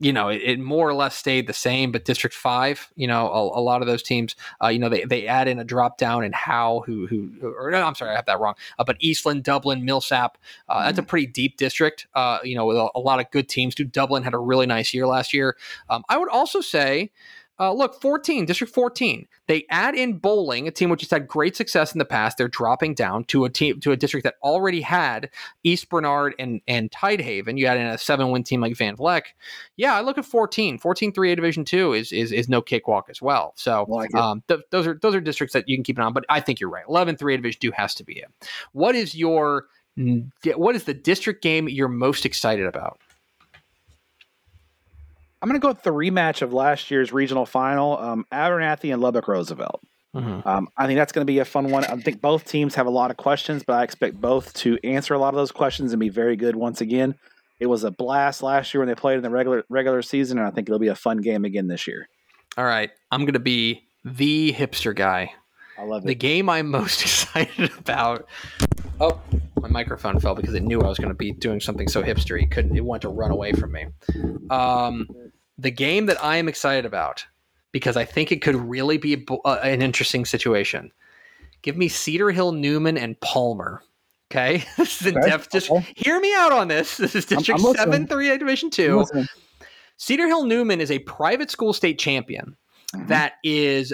[0.00, 1.90] you know, it, it, more or less stayed the same.
[1.90, 5.04] But District Five, you know, a, a lot of those teams, uh, you know, they,
[5.04, 8.16] they add in a drop down and how who who or no, I'm sorry, I
[8.16, 8.54] have that wrong.
[8.78, 10.38] Uh, but Eastland, Dublin, Millsap,
[10.68, 10.84] uh, mm.
[10.84, 11.08] that's a mm.
[11.08, 12.06] pretty deep district.
[12.14, 13.74] Uh, you know, with a, a, lot of good teams.
[13.74, 15.56] Dude, Dublin had a really nice year last year.
[15.90, 17.10] Um, I would also say
[17.60, 19.26] uh, look, 14, District 14.
[19.48, 22.38] They add in Boling, a team which has had great success in the past.
[22.38, 25.30] They're dropping down to a team to a district that already had
[25.64, 27.58] East Bernard and and Tidehaven.
[27.58, 29.22] You add in a seven win team like Van Vleck.
[29.76, 30.78] Yeah, I look at 14.
[30.78, 33.54] 14 3A Division two is is is no cakewalk as well.
[33.56, 36.06] So like um, th- those are those are districts that you can keep an eye
[36.06, 36.12] on.
[36.12, 36.84] But I think you're right.
[36.88, 38.28] 11 3A Division two has to be it.
[38.72, 39.66] What is your
[40.54, 43.00] what is the district game you're most excited about?
[45.40, 49.00] I'm going to go with the rematch of last year's regional final, um, Abernathy and
[49.00, 49.80] Lubbock Roosevelt.
[50.14, 50.48] Mm-hmm.
[50.48, 51.84] Um, I think that's going to be a fun one.
[51.84, 55.14] I think both teams have a lot of questions, but I expect both to answer
[55.14, 57.14] a lot of those questions and be very good once again.
[57.60, 60.46] It was a blast last year when they played in the regular regular season, and
[60.46, 62.08] I think it'll be a fun game again this year.
[62.56, 65.32] All right, I'm going to be the hipster guy.
[65.78, 66.06] I love it.
[66.06, 68.26] The game I'm most excited about.
[69.00, 69.20] Oh,
[69.60, 72.42] my microphone fell because it knew I was going to be doing something so hipstery.
[72.44, 72.76] It couldn't.
[72.76, 73.86] It wanted to run away from me.
[74.50, 75.06] Um,
[75.58, 77.26] the game that I am excited about
[77.72, 80.92] because I think it could really be uh, an interesting situation.
[81.62, 83.82] Give me Cedar Hill, Newman, and Palmer.
[84.30, 85.28] Okay, this is in okay.
[85.28, 85.50] depth.
[85.50, 85.86] Just okay.
[85.96, 86.96] hear me out on this.
[86.98, 89.04] This is District I'm, I'm Seven, Three A Division Two.
[89.96, 92.56] Cedar Hill Newman is a private school state champion.
[92.94, 93.08] Mm-hmm.
[93.08, 93.92] That is,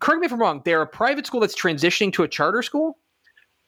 [0.00, 0.62] correct me if I'm wrong.
[0.64, 2.98] They're a private school that's transitioning to a charter school.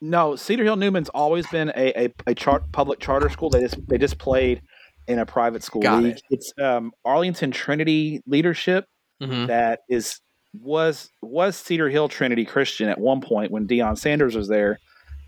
[0.01, 3.49] No, Cedar Hill Newman's always been a a, a char- public charter school.
[3.49, 4.63] They just they just played
[5.09, 6.17] in a private school Got league.
[6.17, 6.23] It.
[6.31, 8.87] It's um, Arlington Trinity Leadership
[9.21, 9.47] mm-hmm.
[9.47, 10.21] that is
[10.53, 14.79] was was Cedar Hill Trinity Christian at one point when Deion Sanders was there.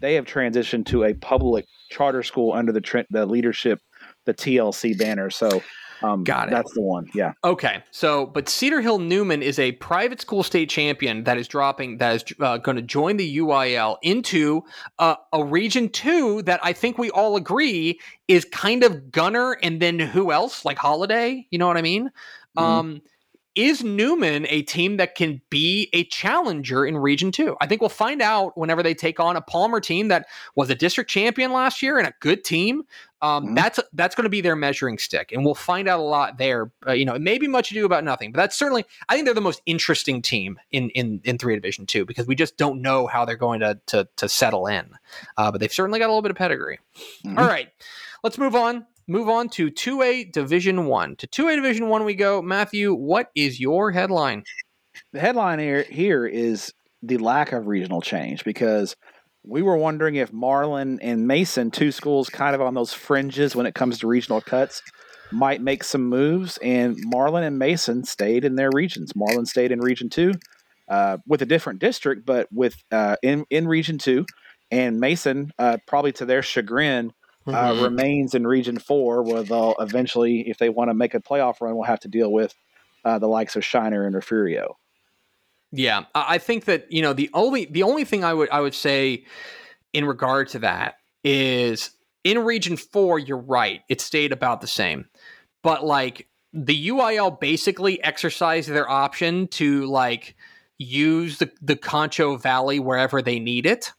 [0.01, 3.81] They have transitioned to a public charter school under the the leadership,
[4.25, 5.31] the TLC banner.
[5.31, 5.63] So
[6.03, 6.51] um, Got it.
[6.53, 7.09] That's the one.
[7.15, 7.33] Yeah.
[7.45, 7.83] Okay.
[7.91, 12.15] So, but Cedar Hill Newman is a private school state champion that is dropping, that
[12.17, 14.63] is uh, going to join the UIL into
[14.99, 19.81] uh, a Region 2 that I think we all agree is kind of Gunter and
[19.81, 20.65] then who else?
[20.65, 21.47] Like Holliday?
[21.51, 22.11] You know what I mean?
[22.57, 22.63] Mm-hmm.
[22.63, 23.03] Um,
[23.59, 27.57] is Newman a team that can be a challenger in Region 2?
[27.61, 30.77] I think we'll find out whenever they take on a Palmer team that was a
[30.77, 32.85] district champion last year and a good team.
[33.21, 33.55] Um, mm-hmm.
[33.55, 36.71] That's that's going to be their measuring stick, and we'll find out a lot there.
[36.87, 39.25] Uh, you know, it may be much ado about nothing, but that's certainly I think
[39.25, 42.81] they're the most interesting team in in in three division two because we just don't
[42.81, 44.91] know how they're going to to, to settle in.
[45.37, 46.79] Uh, but they've certainly got a little bit of pedigree.
[47.25, 47.39] Mm-hmm.
[47.39, 47.69] All right,
[48.23, 51.17] let's move on move on to 2A Division 1.
[51.17, 52.41] To 2A Division 1 we go.
[52.43, 54.45] Matthew, what is your headline?
[55.13, 56.73] The headline here, here is
[57.03, 58.97] the lack of regional change because
[59.45, 63.67] we were wondering if Marlin and Mason, two schools kind of on those fringes when
[63.67, 64.83] it comes to regional cuts,
[65.31, 66.59] might make some moves.
[66.59, 69.15] And Marlin and Mason stayed in their regions.
[69.15, 70.33] Marlin stayed in Region 2
[70.89, 74.27] uh, with a different district, but with uh, in, in Region 2.
[74.71, 77.13] And Mason, uh, probably to their chagrin,
[77.47, 77.83] uh, mm-hmm.
[77.83, 81.75] remains in Region Four, where they'll eventually, if they want to make a playoff run,
[81.75, 82.55] will have to deal with
[83.05, 84.77] uh, the likes of Shiner and Refugio.
[85.71, 88.75] Yeah, I think that you know the only the only thing I would I would
[88.75, 89.25] say
[89.93, 91.91] in regard to that is
[92.25, 95.09] in Region Four, you're right, it stayed about the same,
[95.63, 100.37] but like the UIL basically exercised their option to like
[100.79, 103.93] use the the Concho Valley wherever they need it.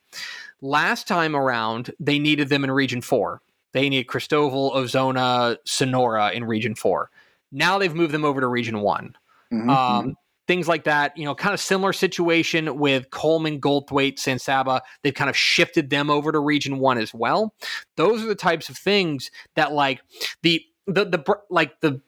[0.62, 3.42] Last time around, they needed them in Region 4.
[3.72, 7.10] They need Christoval, Ozona, Sonora in Region 4.
[7.54, 9.16] Now they've moved them over to Region one
[9.52, 9.70] mm-hmm.
[9.70, 10.12] um, mm-hmm.
[10.50, 14.82] Things like that, you know, kind of similar situation with Coleman, Goldthwaite, San Saba.
[15.04, 17.54] They've kind of shifted them over to Region 1 as well.
[17.98, 20.02] Those are the types of things that, like,
[20.42, 22.02] the, the, the, like, the,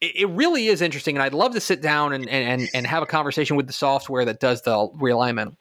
[0.00, 3.06] it really is interesting, and I'd love to sit down and, and and have a
[3.06, 5.56] conversation with the software that does the realignment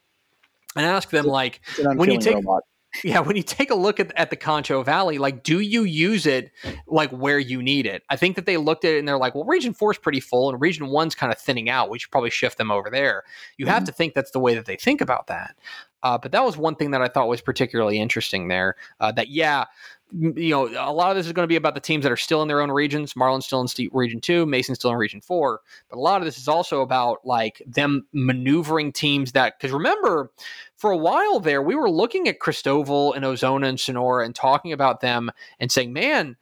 [0.76, 1.60] and ask them like
[1.96, 2.62] when you take robot.
[3.04, 6.26] Yeah when you take a look at, at the concho valley like do you use
[6.26, 6.52] it
[6.88, 8.04] like where you need it?
[8.10, 10.20] I think that they looked at it and they're like well region 4 is pretty
[10.20, 11.90] full and region 1's kind of thinning out.
[11.90, 13.24] We should probably shift them over there.
[13.58, 13.74] You mm-hmm.
[13.74, 15.56] have to think that's the way that they think about that
[16.04, 19.30] uh, but that was one thing that i thought was particularly interesting there uh, that
[19.30, 19.66] yeah
[20.14, 22.18] you know, a lot of this is going to be about the teams that are
[22.18, 23.16] still in their own regions.
[23.16, 25.60] Marlin's still in Region Two, Mason's still in Region Four,
[25.90, 29.58] but a lot of this is also about like them maneuvering teams that.
[29.58, 30.32] Because remember,
[30.78, 34.72] for a while there, we were looking at Christoval and Ozona and Sonora and talking
[34.72, 36.36] about them and saying, man.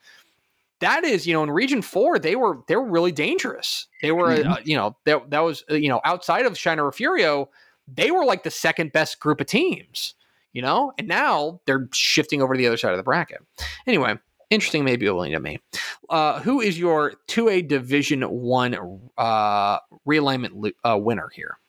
[0.81, 3.87] That is, you know, in Region Four, they were they were really dangerous.
[4.01, 4.51] They were, mm-hmm.
[4.51, 7.49] uh, you know, that that was, uh, you know, outside of Shiner Refugio,
[7.87, 10.15] they were like the second best group of teams
[10.55, 10.93] you know?
[10.97, 13.39] And now they're shifting over to the other side of the bracket.
[13.85, 14.15] Anyway,
[14.49, 15.59] interesting maybe only to me.
[16.09, 21.59] Uh, who is your 2A Division 1 uh, realignment uh, winner here?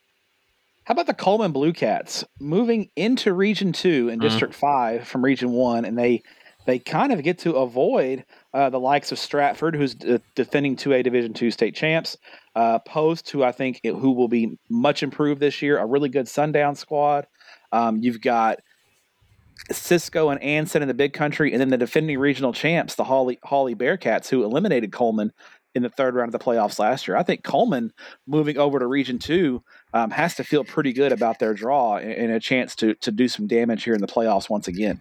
[0.85, 4.21] How about the Coleman Blue Cats moving into Region 2 in mm-hmm.
[4.21, 6.23] District 5 from Region 1 and they
[6.65, 11.01] they kind of get to avoid uh, the likes of Stratford, who's d- defending 2A
[11.01, 12.17] Division 2 state champs,
[12.57, 16.09] uh, Post, who I think it, who will be much improved this year, a really
[16.09, 17.27] good Sundown squad.
[17.71, 18.57] Um, you've got
[19.71, 23.37] Cisco and Anson in the big country, and then the defending regional champs, the Hawley,
[23.43, 25.33] Hawley Bearcats, who eliminated Coleman
[25.75, 27.15] in the third round of the playoffs last year.
[27.15, 27.93] I think Coleman
[28.25, 29.63] moving over to Region Two
[29.93, 33.11] um, has to feel pretty good about their draw and, and, a chance to to
[33.11, 34.99] do some damage here in the playoffs once again.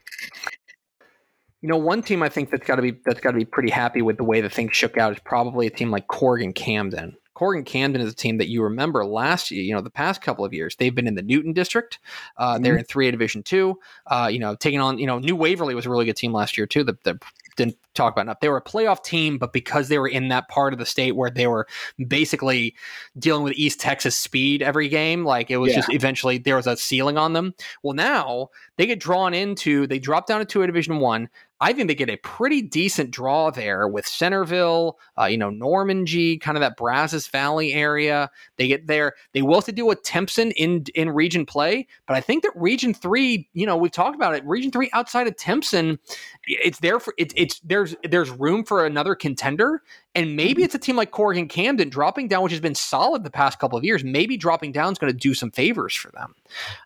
[1.62, 3.70] You know, one team I think that's got to be that's got to be pretty
[3.70, 7.16] happy with the way the things shook out is probably a team like Corrigan Camden.
[7.36, 10.42] Corrigan Camden is a team that you remember last year, you know, the past couple
[10.42, 10.74] of years.
[10.76, 11.98] They've been in the Newton district.
[12.38, 12.62] Uh, mm-hmm.
[12.62, 13.78] They're in 3A Division 2.
[14.06, 16.56] Uh, you know, taking on, you know, New Waverly was a really good team last
[16.56, 16.82] year, too.
[16.82, 17.20] The, the
[17.56, 18.40] didn't talk about enough.
[18.40, 21.16] They were a playoff team, but because they were in that part of the state
[21.16, 21.66] where they were
[22.06, 22.74] basically
[23.18, 25.78] dealing with East Texas speed every game, like it was yeah.
[25.78, 27.54] just eventually there was a ceiling on them.
[27.82, 31.28] Well, now they get drawn into, they drop down to a Division One.
[31.58, 36.38] I think they get a pretty decent draw there with Centerville, uh, you know, Normangee,
[36.38, 38.30] kind of that Brazos Valley area.
[38.58, 39.14] They get there.
[39.32, 42.52] They will have to deal with Timpson in in Region play, but I think that
[42.56, 44.44] Region Three, you know, we've talked about it.
[44.44, 45.98] Region Three outside of Timpson,
[46.44, 49.82] it's there for it, it's there's there's room for another contender,
[50.16, 50.64] and maybe mm-hmm.
[50.64, 53.78] it's a team like Corrigan Camden dropping down, which has been solid the past couple
[53.78, 54.02] of years.
[54.02, 56.34] Maybe dropping down is going to do some favors for them.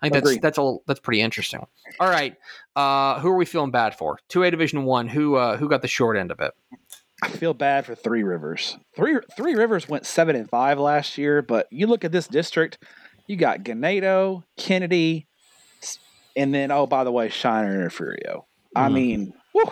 [0.02, 1.66] I think that's that's a that's pretty interesting.
[1.98, 2.36] All right,
[2.76, 4.18] uh, who are we feeling bad for?
[4.28, 5.08] Two A Division One.
[5.08, 6.52] Who uh, who got the short end of it?
[7.22, 8.76] I feel bad for Three Rivers.
[8.94, 12.78] Three Three Rivers went seven and five last year, but you look at this district,
[13.26, 15.24] you got Ganado, Kenedy,
[16.36, 18.44] and then oh by the way, Shiner and Furio.
[18.76, 18.92] I mm.
[18.92, 19.70] mean, whew,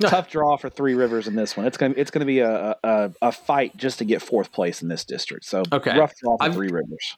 [0.00, 1.66] tough draw for Three Rivers in this one.
[1.66, 4.88] It's gonna it's gonna be a a, a fight just to get fourth place in
[4.88, 5.44] this district.
[5.44, 5.98] So Okay.
[5.98, 7.16] rough draw for I've- Three Rivers.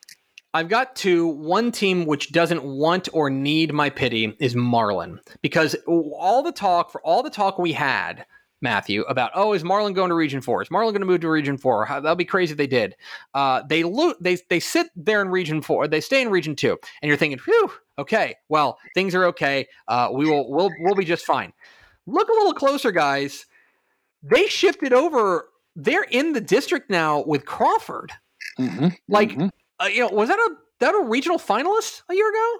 [0.55, 1.27] I've got two.
[1.29, 6.93] One team which doesn't want or need my pity is Marlin because all the talk
[6.93, 8.27] for all the talk we had,
[8.61, 10.61] Matthew, about oh is Marlin going to Region Four?
[10.61, 11.87] Is Marlin going to move to Region Four?
[11.87, 12.95] How, that'd be crazy if they did.
[13.33, 15.89] Uh, they lo- they they sit there in Region Four.
[15.89, 19.66] They stay in Region Two, and you're thinking, whew, okay, well things are okay.
[19.89, 21.55] Uh, we will we'll we'll be just fine.
[22.07, 23.47] Look a little closer, guys.
[24.23, 25.49] They shifted over.
[25.77, 28.12] They're in the district now with Crawford.
[28.59, 28.89] Mm-hmm.
[29.09, 29.39] Like,
[29.81, 30.51] uh, you know, was that a
[30.81, 32.57] that a regional finalist a year ago?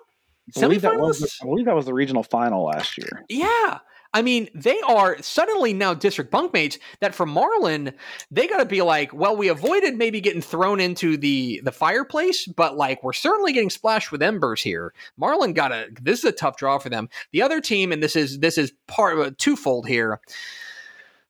[0.57, 3.25] I believe, that was the, I believe that was the regional final last year.
[3.29, 3.79] Yeah.
[4.15, 7.95] I mean, they are suddenly now district bunkmates that for Marlin,
[8.31, 12.47] they got to be like, well, we avoided maybe getting thrown into the the fireplace,
[12.47, 14.93] but like we're certainly getting splashed with embers here.
[15.17, 17.09] Marlin got a this is a tough draw for them.
[17.33, 20.21] The other team and this is this is part of a twofold here.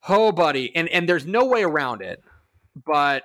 [0.08, 2.22] Oh, buddy, and and there's no way around it.
[2.84, 3.22] But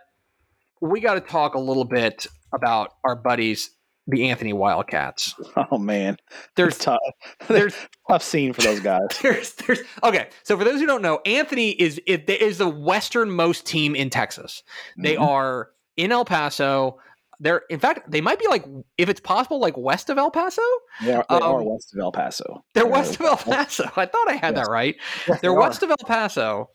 [0.81, 3.71] we got to talk a little bit about our buddies,
[4.07, 5.35] the Anthony Wildcats.
[5.71, 6.17] Oh man,
[6.55, 6.99] There's tough.
[7.47, 7.75] there's
[8.09, 9.01] tough scene for those guys.
[9.21, 10.29] there's there's okay.
[10.43, 14.63] So for those who don't know, Anthony is it is the westernmost team in Texas.
[14.97, 15.21] They Mhm.
[15.27, 16.99] are in El Paso.
[17.39, 18.65] They're in fact they might be like
[18.97, 20.61] if it's possible like west of El Paso.
[21.03, 22.63] They are, they are um, west of El Paso.
[22.73, 23.83] They're Yeah, west of El Paso.
[23.95, 24.65] I thought I had Yes.
[24.67, 24.95] that right.
[25.27, 25.59] yes, They're they are.
[25.59, 26.69] west of El Paso,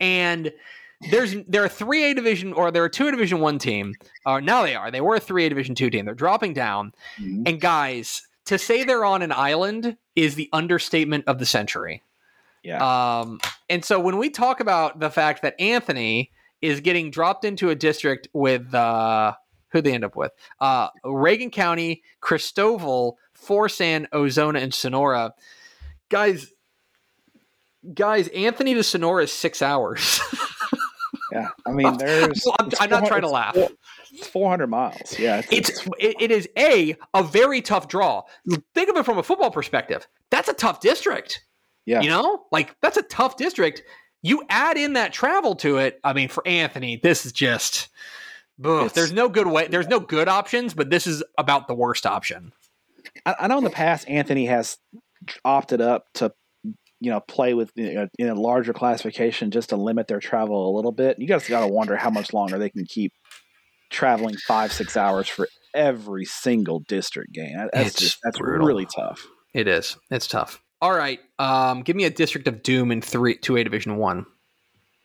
[0.00, 0.52] and
[1.10, 3.94] there's there are three A division or there are two A division one team.
[4.24, 4.90] Or now they are.
[4.90, 6.04] They were a three A division two team.
[6.06, 6.92] They're dropping down.
[7.18, 7.48] Mhm.
[7.48, 12.02] And guys, to say they're on an island is the understatement of the century.
[12.62, 13.18] Yeah.
[13.20, 16.32] Um, and so when we talk about the fact that Anthony
[16.62, 19.34] is getting dropped into a district with uh,
[19.68, 25.34] who they end up with uh, Reagan County, Christoval, Forsan, Ozona, and Sonora,
[26.08, 26.50] guys.
[27.94, 30.20] Guys, Anthony to Sonora is six hours.
[31.40, 31.48] yeah.
[31.66, 32.42] I mean, there's.
[32.44, 33.56] Well, I'm- I'm not trying to laugh.
[34.12, 35.18] It's 400 miles.
[35.18, 35.42] Yeah.
[35.50, 38.22] it's it, it is a a very tough draw.
[38.74, 40.06] Think of it from a football perspective.
[40.30, 41.42] That's a tough district.
[41.84, 42.00] Yeah.
[42.00, 43.82] You know, like that's a tough district.
[44.22, 46.00] You add in that travel to it.
[46.02, 47.88] I mean, for Anthony, this is just.
[48.64, 49.68] ugh, there's no good way.
[49.68, 52.52] There's no good options, but this is about the worst option.
[53.24, 54.78] I, I know in the past Anthony has
[55.44, 56.32] opted up to
[57.06, 60.68] you know play with you know, in a larger classification just to limit their travel
[60.68, 61.20] a little bit.
[61.20, 63.12] You guys got to wonder how much longer they can keep
[63.90, 67.56] traveling five six hours for every single district game.
[67.72, 68.66] That's It's just that's brutal.
[68.66, 69.24] really tough.
[69.54, 69.96] It is.
[70.10, 70.60] It's tough.
[70.82, 71.20] All right.
[71.38, 74.26] Um, give me a district of doom in three two A Division One.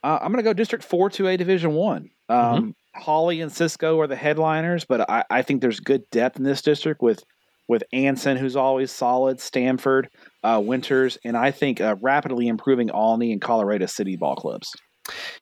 [0.04, 2.10] Uh, I'm going to go District Four to a Division One.
[2.28, 6.44] Um, Hawley and Cisco are the headliners, but I, I think there's good depth in
[6.44, 7.24] this district with
[7.68, 10.10] with Anson, who's always solid, Stamford,
[10.44, 14.76] uh, Winters, and I think uh, rapidly improving Olney and Colorado City ball clubs.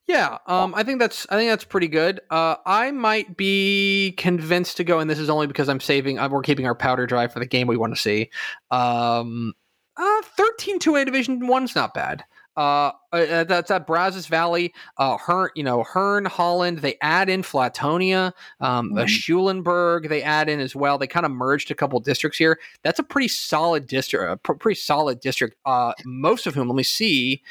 [0.07, 2.21] Yeah, um, I think that's I think that's pretty good.
[2.30, 6.17] Uh, I might be convinced to go, and this is only because I'm saving.
[6.17, 8.30] uh, we're keeping our powder dry for the game we want to see.
[8.71, 9.53] Um,
[9.97, 12.23] uh, thirteen two A Division One's not bad.
[12.60, 14.73] Uh, uh, that's at Brazos Valley.
[14.98, 16.80] Uh, Hearne, you know, Hearne, Holland.
[16.80, 19.07] They add in Flatonia, um, uh, Mhm.
[19.07, 20.10] Schulenburg.
[20.10, 20.98] They add in as well.
[20.98, 22.60] They kind of merged a couple districts here.
[22.84, 24.30] That's a pretty solid district.
[24.30, 25.56] A pr- pretty solid district.
[25.65, 27.41] Uh, most of whom, let me see.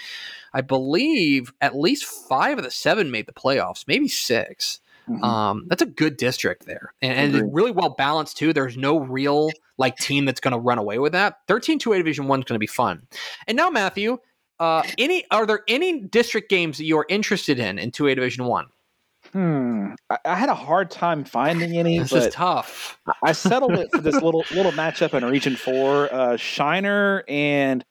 [0.53, 5.25] I believe at least five of the seven made the playoffs, maybe 6 Mhm.
[5.25, 8.53] Um, that's a good district there, and, and really well balanced too.
[8.53, 9.49] There's no real
[9.79, 11.39] like team that's going to run away with that.
[11.49, 13.07] 13 2A Division One is going to be fun.
[13.47, 14.19] And now, Matthew,
[14.61, 18.45] uh, any are there any district games that you are interested in in 2A Division
[18.45, 18.67] One?
[19.33, 19.93] Hmm.
[20.09, 22.99] I, I had a hard time finding any, This is tough.
[23.23, 27.85] I settled it for this little little matchup in Region Four: uh, Shiner and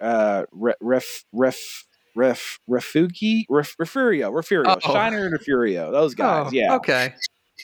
[0.00, 4.92] uh, Re- Ref Ref Ref Refugi Ref, Refurio Refurio Uh-oh.
[4.92, 5.90] Shiner and Refurio.
[5.92, 6.74] Those guys, Oh, yeah.
[6.74, 7.14] Okay.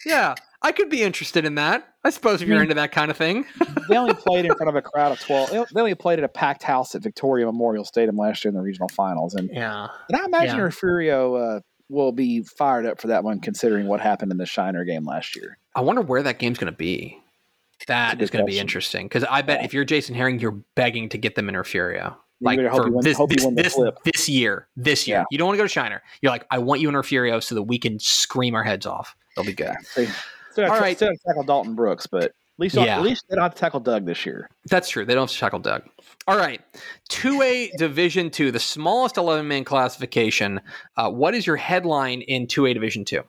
[0.07, 1.87] Yeah, I could be interested in that.
[2.05, 3.45] I suppose if you're into that kind of thing.
[3.89, 5.49] They only played in front of a crowd of twelve.
[5.51, 8.55] They they only played at a packed house at Victoria Memorial Stadium last year in
[8.55, 9.87] the regional finals, and, Yeah.
[10.11, 10.65] and I imagine Yeah.
[10.65, 14.85] Refurio uh, will be fired up for that one, considering what happened in the Shiner
[14.85, 15.57] game last year.
[15.75, 17.19] I wonder where that game's going to be.
[17.87, 19.65] That is going to be interesting because I bet Yeah.
[19.65, 22.15] if you're Jason Herring, you're begging to get them in Refurio.
[22.43, 25.19] Like for this, this, this, this year, this year.
[25.21, 25.25] Yeah.
[25.31, 26.03] You don't want to go to Shiner.
[26.21, 29.17] You're like, I want you in Refurio so that we can scream our heads off.
[29.35, 29.75] It'll be good.
[30.59, 32.97] They still have, All to, still have to tackle Dalton Brooks, but at least Yeah.
[32.99, 34.49] at least they don't have to tackle Doug this year.
[34.69, 35.05] That's true.
[35.05, 35.83] They don't have to tackle Doug.
[36.27, 36.61] All right.
[37.11, 40.61] 2A Division 2, the smallest 11 man classification.
[40.97, 43.23] Uh, what is your headline in 2A Division 2?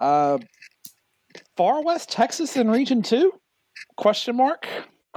[0.00, 0.38] Uh,
[1.56, 3.32] Far West Texas in Region Two?
[3.96, 4.66] Question mark.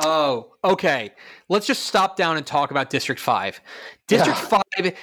[0.03, 1.11] Oh, okay.
[1.49, 3.59] Let's just stop down and talk about District Five.
[4.07, 4.61] District yeah.
[4.83, 4.93] Five.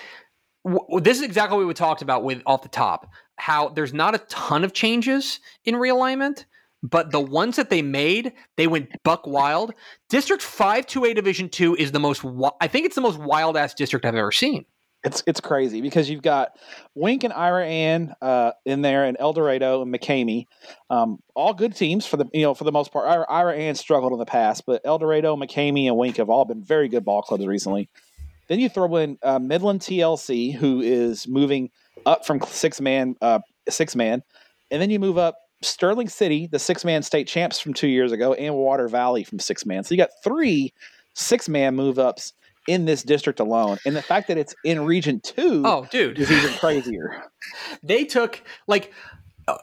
[0.64, 3.08] W- this is exactly what we talked about with off the top.
[3.36, 6.44] How there's not a ton of changes in realignment,
[6.82, 9.74] but the ones that they made, they went buck wild.
[10.08, 12.24] District 5 2A Division 2 is the most
[12.60, 14.66] I think it's the most wild ass district I've ever seen.
[15.04, 16.56] It's it's crazy because you've got
[16.94, 20.46] Wink and Iraan uh, in there, and El Dorado and McCamey,
[20.88, 23.06] um, all good teams for the you know for the most part.
[23.06, 26.64] Ira, Iraan struggled in the past, but El Dorado, McCamey, and Wink have all been
[26.64, 27.90] very good ball clubs recently.
[28.48, 31.70] Then you throw in uh, Midland TLC, who is moving
[32.06, 34.22] up from six man uh, six man,
[34.70, 38.12] and then you move up Sterling City, the six man state champs from two years
[38.12, 39.84] ago, and Water Valley from six man.
[39.84, 40.72] So you got three
[41.14, 42.32] six man move ups
[42.66, 43.78] in this district alone.
[43.84, 46.18] And the fact that it's in region two oh, dude.
[46.18, 47.24] is even crazier.
[47.82, 48.92] they took like
[49.48, 49.58] uh,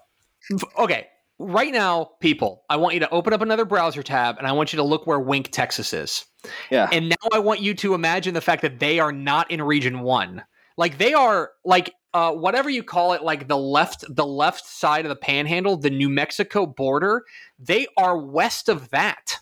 [0.78, 1.08] okay.
[1.44, 4.74] Right now, people, I want you to open up another browser tab and I want
[4.74, 6.24] you to look where Wink, Texas is.
[6.70, 6.88] Yeah.
[6.92, 10.02] And now I want you to imagine the fact that they are not in region
[10.02, 10.44] one.
[10.78, 15.06] Like they are like uh, whatever you call it, like the left, the left side
[15.06, 17.24] of the panhandle, the New Mexico border,
[17.60, 19.38] they are west of that.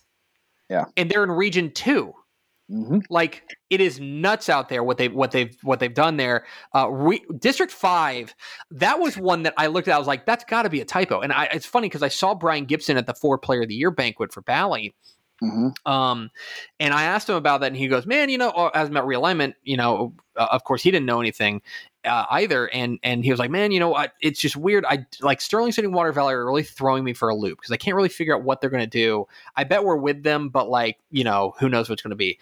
[0.69, 2.13] Yeah, and they're in Region 2
[2.71, 2.99] mm-hmm.
[3.09, 6.45] Like it is nuts out there what they what they've what they've done there.
[6.75, 8.35] Uh, re- District Five,
[8.71, 9.95] that was one that I looked at.
[9.95, 11.21] I was like, that's got to be a typo.
[11.21, 13.75] And I, it's funny because I saw Brian Gibson at the Four Player of the
[13.75, 14.93] Year banquet for Bally,
[15.41, 15.91] Mm-hmm.
[15.91, 16.29] Um,
[16.79, 19.05] and I asked him about that, and he goes, "Man, you know, uh, as about
[19.05, 21.61] realignment, you know, uh, of course he didn't know anything
[22.05, 24.85] uh, either." And and he was like, "Man, you know, I, it's just weird.
[24.85, 27.71] I like Sterling City, and Water Valley are really throwing me for a loop because
[27.71, 29.27] I can't really figure out what they're going to do.
[29.55, 32.39] I bet we're with them, but like, you know, who knows what's going to be."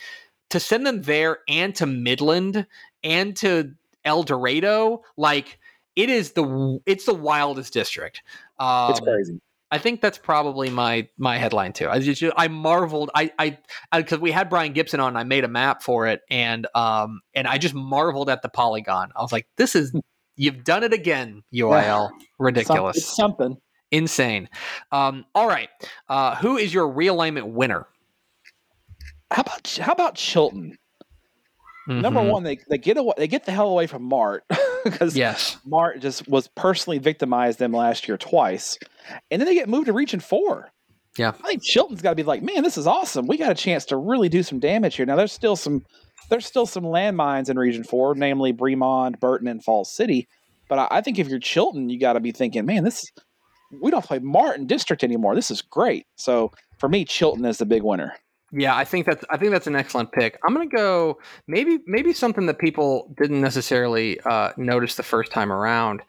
[0.52, 2.68] To send them there and to Midland
[3.04, 3.74] and to
[4.06, 5.60] El Dorado, like
[5.98, 8.22] it is the it's the wildest district.
[8.60, 9.42] Um, it's crazy.
[9.70, 11.90] I think that's probably my my headline too.
[11.90, 13.58] I just I marveled I I
[13.98, 15.18] because we had Brian Gibson on.
[15.18, 19.12] I made a map for it, and um and I just marveled at the polygon.
[19.16, 19.94] I was like, this is
[20.36, 22.10] you've done it again, UIL.
[22.40, 22.98] Ridiculous.
[22.98, 23.58] It's something
[23.92, 24.50] insane.
[24.92, 25.70] Um, all right,
[26.10, 27.88] uh, who is your realignment winner?
[29.32, 30.78] How about how about Chilton?
[31.88, 32.02] Mm-hmm.
[32.02, 34.44] Number one, they, they get away, they get the hell away from Mart
[34.84, 38.78] because yes, Mart just was personally victimized them last year twice,
[39.32, 40.70] and then they get moved to Region Four.
[41.18, 43.26] Yeah, I think Chilton's got to be like, man, this is awesome.
[43.26, 45.06] We got a chance to really do some damage here.
[45.06, 45.86] Now, there's still some
[46.30, 50.28] there's still some landmines in Region Four, namely Bremond, Burton, and Falls City.
[50.68, 53.10] But I, I think if you're Chilton, you got to be thinking, man, this
[53.82, 55.36] we don't play Martin District anymore.
[55.36, 56.06] This is great.
[56.16, 58.14] So for me, Chilton is the big winner.
[58.52, 60.40] Yeah, I think that's I think that's an excellent pick.
[60.46, 65.52] I'm gonna go maybe maybe something that people didn't necessarily uh, notice the first time
[65.52, 66.02] around,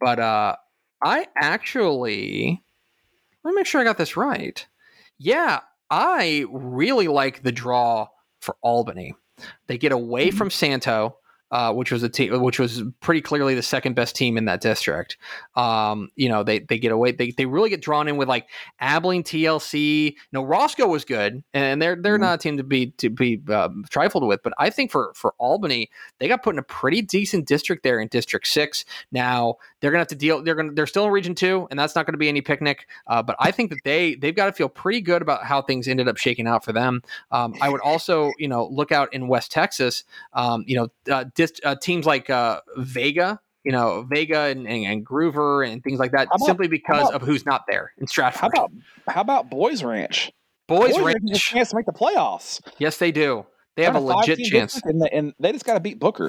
[0.00, 0.56] but uh,
[1.02, 2.62] I actually
[3.44, 4.66] let me make sure I got this right.
[5.18, 8.08] Yeah, I really like the draw
[8.40, 9.14] for Albany.
[9.68, 10.36] They get away mm-hmm.
[10.36, 11.18] from Santo
[11.54, 14.60] uh, which was a team which was pretty clearly the second best team in that
[14.60, 15.16] district.
[15.54, 18.48] Um, you know, they they get away they, they really get drawn in with like
[18.80, 20.06] Abilene TLC.
[20.06, 22.22] You know, Roscoe was good, and they're they're mm-hmm.
[22.22, 24.42] not a team to be to be um, trifled with.
[24.42, 28.00] But I think for for Albany, they got put in a pretty decent district there
[28.00, 28.84] in District Six.
[29.12, 30.42] Now they're gonna have to deal.
[30.42, 32.88] They're gonna they're still in Region Two, and that's not going to be any picnic.
[33.06, 35.86] Uh, but I think that they they've got to feel pretty good about how things
[35.86, 37.00] ended up shaking out for them.
[37.30, 40.02] Um, I would also you know look out in West Texas.
[40.32, 40.88] Um, you know.
[41.08, 41.26] Uh,
[41.64, 46.12] uh, teams like uh, Vega, you know, Vega and, and, and, Gruver and things like
[46.12, 48.40] that, about, simply because about, of who's not there in Stratford.
[48.40, 48.72] How about
[49.08, 50.30] how about Boys Ranch?
[50.66, 52.60] Boys, Boys Ranch has a chance to make the playoffs.
[52.78, 53.46] Yes, they do.
[53.76, 56.28] They have a legit chance, and, the, and, they just got to beat Booker.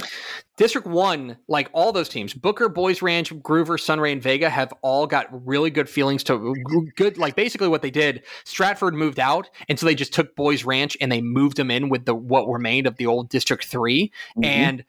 [0.57, 5.05] District One, like all those teams, Booker, Boys Ranch, Gruver, Sunray, and Vega have all
[5.05, 6.55] got really good feelings to
[6.95, 7.19] good.
[7.19, 10.97] Like basically, what they did, Stratford moved out, and so they just took Boys Ranch
[10.99, 14.43] and they moved them in with the what remained of the old District 3 mm-hmm.
[14.43, 14.83] and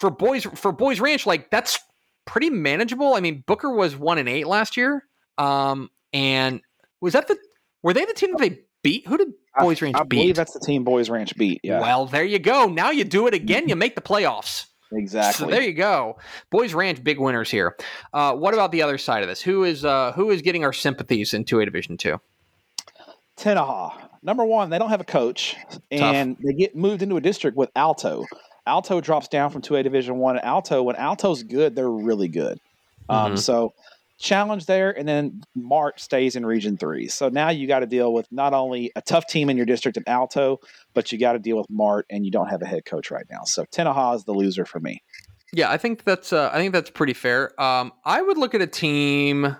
[0.00, 1.78] for boys for boys ranch like that's
[2.24, 3.14] pretty manageable.
[3.14, 5.04] I mean booker was one and eight last year
[5.38, 6.60] um and
[7.00, 7.36] was that the
[7.82, 9.06] were they the team that they beat?
[9.06, 10.18] Who did boys ranch I, I beat?
[10.20, 11.80] believe that's the team boys ranch beat yeah.
[11.80, 12.66] Well there you go.
[12.66, 14.66] Now you do it again you make the playoffs.
[14.90, 15.44] Exactly.
[15.44, 16.18] so there you go.
[16.50, 17.76] Boys ranch big winners here.
[18.14, 19.42] Uh, what about the other side of this?
[19.42, 22.18] Who is uh, who is getting our sympathies in 2a division 2
[23.38, 24.08] Tenaha.
[24.22, 25.56] Number one, they don't have a coach,
[25.90, 26.44] and Tough.
[26.44, 28.24] they get moved into a district with Alto.
[28.68, 30.38] Alto drops down from 2A Division One.
[30.38, 32.60] Alto, when Alto's good, they're really good.
[33.08, 33.36] Um, mm-hmm.
[33.36, 33.72] So
[34.18, 37.08] challenge there, and then Mart stays in Region Three.
[37.08, 39.96] So now you got to deal with not only a tough team in your district
[39.96, 40.60] in Alto,
[40.92, 43.26] but you got to deal with Mart, and you don't have a head coach right
[43.30, 43.44] now.
[43.44, 45.02] So Tenaha is the loser for me.
[45.52, 47.58] Yeah, I think that's uh, I think that's pretty fair.
[47.60, 49.56] Um, I would look at a team.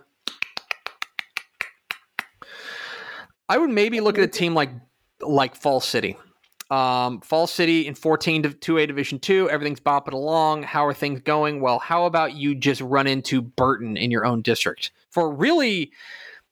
[3.48, 4.70] I would maybe look at a team like
[5.22, 6.16] like Fall City.
[6.70, 10.64] Um, Fall City in 14 to 2A Division 2, everything's bopping along.
[10.64, 11.60] How are things going?
[11.60, 15.92] Well, how about you just run into Burton in your own district for really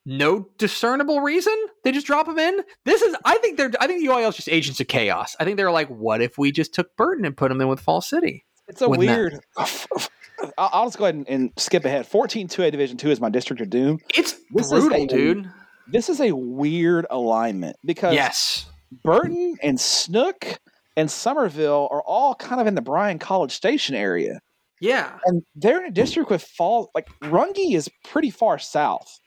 [0.06, 1.54] no discernible reason?
[1.84, 2.62] They just drop them in.
[2.84, 5.36] This is, I think they're, I think the UIL is just agents of chaos.
[5.38, 7.80] I think they're like, what if we just took Burton and put them in with
[7.80, 8.46] Fall City?
[8.68, 9.38] It's a weird.
[10.58, 12.06] I'll just go ahead and, and, skip ahead.
[12.06, 14.00] 14 2A Division 2 is my district of doom.
[14.14, 15.50] It's this brutal, a, dude.
[15.86, 18.66] This is a weird alignment because yes
[19.02, 20.58] Burton and Snook
[20.96, 24.40] and Somerville are all kind of in the Bryan College Station area.
[24.80, 25.18] Yeah.
[25.24, 29.18] And they're in a district with Fall like Runge is pretty far south.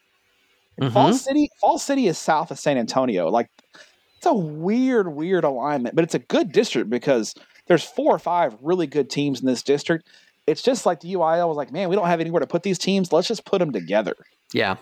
[0.80, 0.94] Mm-hmm.
[0.94, 3.30] Fall City Fall City is south of San Antonio.
[3.30, 3.48] Like
[4.18, 7.34] it's a weird, weird alignment, but it's a good district because
[7.68, 10.08] there's four or five really good teams in this district.
[10.48, 12.80] It's just like the UIL was like, man, we don't have anywhere to put these
[12.80, 13.12] teams.
[13.12, 14.16] Let's just put them together.
[14.54, 14.78] Yeah.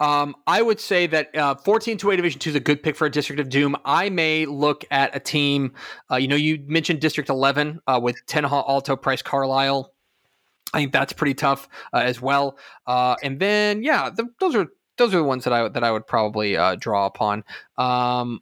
[0.00, 2.96] Um, I would say that uh, 14 to A Division 2 is a good pick
[2.96, 3.76] for a District of Doom.
[3.84, 5.74] I may look at a team,
[6.10, 9.92] uh, you know, you mentioned District 11 uh, with Tenaha Alto Price Carlisle.
[10.72, 12.56] I think that's pretty tough uh, as well.
[12.86, 15.90] Uh, and then, yeah, the, those are those are the ones that I that I
[15.90, 17.44] would probably uh, draw upon.
[17.76, 18.40] Um,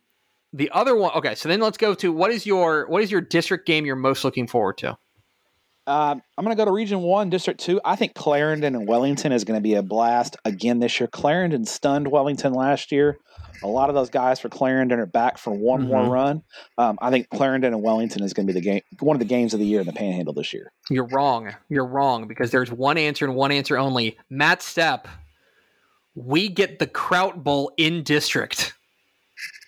[0.53, 1.35] the other one, okay.
[1.35, 4.25] So then let's go to what is your what is your district game you're most
[4.25, 4.97] looking forward to?
[5.87, 7.81] Um, I'm going to go to Region 1, District 2.
[7.85, 11.07] I think Clarendon and Wellington is going to be a blast again this year.
[11.07, 13.19] Clarendon stunned Wellington last year.
[13.63, 15.91] A lot of those guys for Clarendon are back for one mm-hmm.
[15.91, 16.43] more run.
[16.79, 19.27] Um, I think Clarendon and Wellington is going to be the game, one of the
[19.27, 20.73] games of the year in the Panhandle this year.
[20.89, 21.55] You're wrong.
[21.69, 24.17] You're wrong because there's one answer and one answer only.
[24.29, 25.07] Matt Stepp,
[26.15, 28.75] we get the Kraut Bowl in district.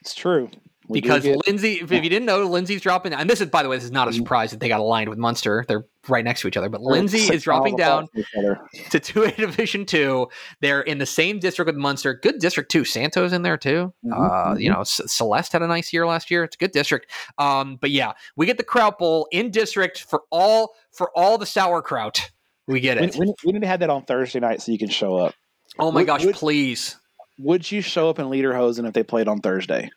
[0.00, 0.50] It's true
[0.90, 3.68] because get, Lindsay, if, if, you didn't know, Lindsay's dropping, and this is, by the
[3.68, 4.18] way, this is not a mm-hmm.
[4.18, 5.66] surprise that they got aligned with Muenster.
[5.66, 8.22] They're right next to each other, but Lindsay is dropping down to
[9.00, 10.28] 2A Division 2.
[10.60, 12.20] They're in the same district with Muenster.
[12.20, 12.84] Good district, too.
[12.84, 13.92] Santo's in there, too.
[14.04, 14.12] Mm-hmm.
[14.12, 14.78] Uh, you mm-hmm.
[14.78, 16.44] know, C- Celeste had a nice year last year.
[16.44, 17.10] It's a good district.
[17.38, 21.46] Um, but yeah, we get the Kraut Bowl in district for all for all the
[21.46, 22.30] sauerkraut.
[22.66, 23.14] We get it.
[23.16, 25.34] We, we, we need to have that on Thursday night so you can show up.
[25.78, 26.96] Oh my would, gosh, would, please.
[27.38, 29.90] Would you show up in Lederhosen if they played on Thursday?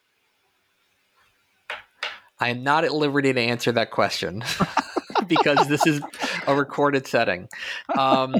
[2.39, 4.43] I am not at liberty to answer that question
[5.27, 6.01] because this is
[6.47, 7.47] a recorded setting.
[7.97, 8.35] Um,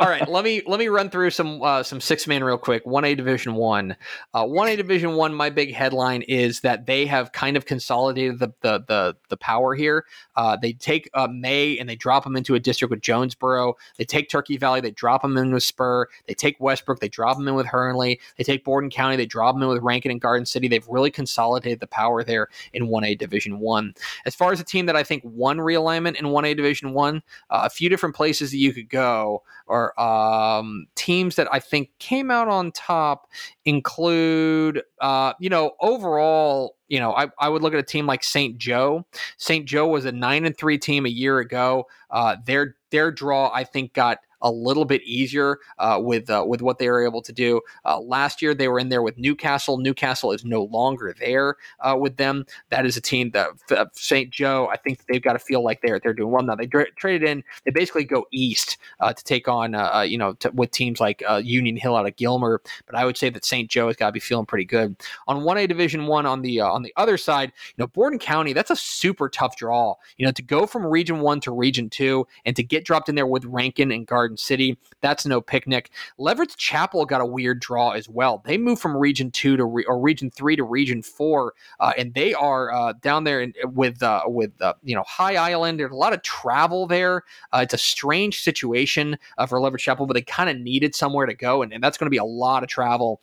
[0.00, 2.84] all right, let me let me run through some uh, some six man real quick.
[2.86, 3.96] One A Division One,
[4.34, 5.34] uh, one A Division One.
[5.34, 9.74] My big headline is that they have kind of consolidated the the the, the power
[9.74, 10.04] here.
[10.36, 13.74] Uh, they take uh, May and they drop them into a district with Jonesboro.
[13.96, 16.06] They take Turkey Valley, they drop them in with Spur.
[16.26, 18.16] They take Westbrook, they drop them in with Hermleigh.
[18.36, 20.68] They take Borden County, they drop them in with Rankin and Garden City.
[20.68, 23.94] They've really consolidated the power there in one A Division One.
[24.26, 27.22] As far as a team that I think won realignment in one A Division One,
[27.50, 31.90] uh, a few different places that you could go or um, teams that I think
[31.98, 33.28] came out on top
[33.64, 38.24] include, uh, you know, overall, you know, I, I would look at a team like
[38.24, 38.58] St.
[38.58, 39.06] Joe.
[39.36, 39.66] St.
[39.66, 41.86] Joe was a nine and three team a year ago.
[42.10, 46.62] Uh, their their draw, I think, got a little bit easier uh, with uh, with
[46.62, 47.60] what they were able to do.
[47.84, 49.78] Uh, last year they were in there with Newcastle.
[49.78, 52.46] Newcastle is no longer there uh, with them.
[52.70, 54.30] That is a team that uh, St.
[54.30, 54.68] Joe.
[54.72, 56.54] I think they've got to feel like they're they're doing well now.
[56.54, 57.42] They traded in.
[57.64, 61.76] They basically go east uh, to take on you know to, with teams like Union
[61.76, 62.60] Hill out of Gilmer.
[62.86, 63.70] But I would say that St.
[63.70, 66.26] Joe has got to be feeling pretty good on one A Division One.
[66.26, 68.52] On the on the other side, you know Borden County.
[68.52, 69.94] That's a super tough draw.
[70.16, 73.14] You know to go from Region One to Region Two and to get dropped in
[73.14, 74.78] there with Rankin and Garden City.
[75.00, 75.90] That's no picnic.
[76.18, 78.42] Leverett's Chapel got a weird draw as well.
[78.44, 82.14] They moved from Region Two to re- or Region Three to Region Four, uh, and
[82.14, 85.78] they are uh, down there in, with uh, with uh, you know High Island.
[85.78, 87.24] There's a lot of travel there.
[87.52, 91.26] Uh, it's a strange situation uh, for Leverett Chapel, but they kind of needed somewhere
[91.26, 93.20] to go, and, and that's going to be a lot of travel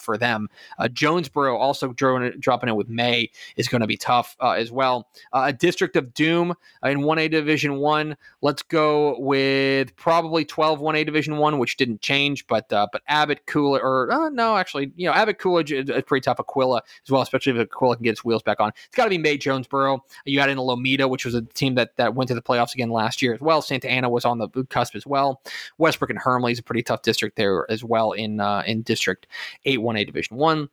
[0.00, 0.48] for them.
[0.92, 5.08] Jonesboro also dropping, dropping in with May is going to be tough as well.
[5.32, 6.54] a District of Doom
[6.84, 8.16] in 1A Division One.
[8.42, 13.46] Let's go with probably 12 1A Division One, which didn't change, but uh, but Abbott,
[13.46, 16.38] Coolidge, or uh, no, actually, you know, Abbott, Coolidge is, is, pretty tough.
[16.38, 18.72] Aquilla as well, especially if Aquilla can get its wheels back on.
[18.86, 20.04] It's got to be May Jonesboro.
[20.24, 22.90] You add in Lometa, which was a team that that went to the playoffs again
[22.90, 23.62] last year as well.
[23.62, 25.42] Santa Anna was on the cusp as well.
[25.78, 29.26] Westbrook and Hermleigh is a pretty tough district there as well in uh, in District
[29.64, 30.68] Eight 1A Division One.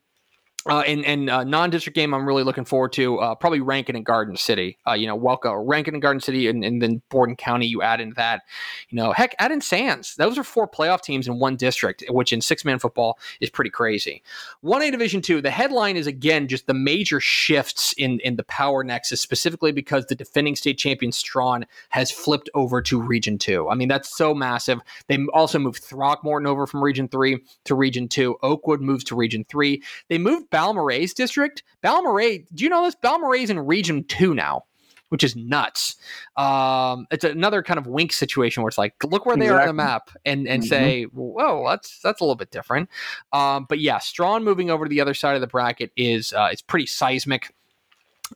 [0.65, 4.05] Uh, and and uh, non-district game, I'm really looking forward to uh, probably Rankin and
[4.05, 4.77] Garden City.
[4.87, 7.65] Uh, you know, welcome Rankin and Garden City, and, and, then Borden County.
[7.65, 8.43] You add into that,
[8.89, 10.15] you know, heck, add in Sands.
[10.15, 14.23] Those are four playoff teams in one district, which in six-man football is pretty crazy.
[14.61, 15.41] One A Division Two.
[15.41, 20.05] The headline is again just the major shifts in in the power nexus, specifically because
[20.05, 23.67] the defending state champion Strawn has flipped over to Region Two.
[23.67, 24.79] I mean, that's so massive.
[25.07, 28.37] They also moved Throckmorton over from Region Three to Region Two.
[28.41, 29.83] Oakwood moves to Region Three.
[30.07, 31.63] They moved Balmorhea's district.
[31.81, 32.95] Balmorhea, do you know this?
[32.95, 34.65] Balmorhea's in Region Two now
[35.13, 35.95] which is nuts.
[36.37, 39.59] Um, it's another kind of wink situation where it's like, look where they exactly.
[39.59, 40.69] are on the map, and and mm-hmm.
[40.69, 42.89] say, whoa, that's that's a little bit different.
[43.31, 46.49] Um, but yeah, Strawn moving over to the other side of the bracket is uh,
[46.51, 47.53] it's pretty seismic.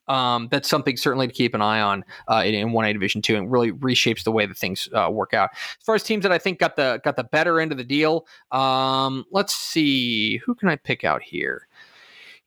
[0.08, 3.38] Um, that's something certainly to keep an eye on uh, in, in 1A Division Two,
[3.38, 5.50] and really reshapes the way that things uh, work out.
[5.54, 7.84] As far as teams that I think got the got the better end of the
[7.84, 11.67] deal, um, let's see who can I pick out here.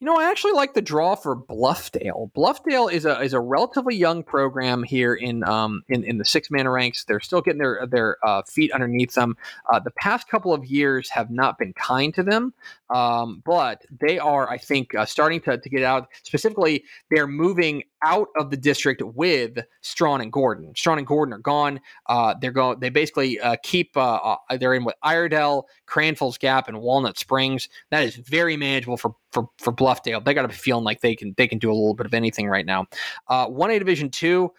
[0.02, 2.32] You know, I actually like the draw for Bluffdale.
[2.32, 6.50] Bluffdale is a is a relatively young program here in um in, in the six
[6.50, 7.04] man ranks.
[7.04, 9.36] They're still getting their their uh, feet underneath them.
[9.70, 12.54] Uh, the past couple of years have not been kind to them,
[12.88, 16.08] um, but they are, I think, uh, starting to, to get out.
[16.22, 20.74] Specifically, they're moving out of the district with Strawn and Gordon.
[20.74, 21.78] Strawn and Gordon are gone.
[22.06, 22.80] Uh, they're going.
[22.80, 23.94] They basically uh, keep.
[23.96, 27.68] Uh, they're in with Iredell, Cranfills Gap, and Walnut Springs.
[27.90, 30.24] That is very manageable for for for Bluffdale.
[30.24, 32.14] They got to be feeling like they can they can do a little bit of
[32.14, 32.86] anything right now.
[33.28, 34.52] Uh, one A Division two,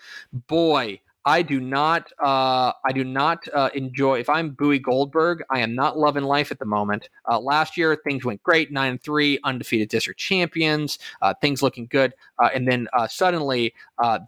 [0.47, 0.99] boy.
[1.23, 2.11] I do not.
[2.19, 4.19] Uh, I do not uh, enjoy.
[4.19, 7.09] If I'm Bowie Goldberg, I am not loving life at the moment.
[7.29, 11.85] Uh, last year, things went great, nine and three, undefeated district champions, uh, things looking
[11.85, 13.71] good, uh, and then uh, suddenly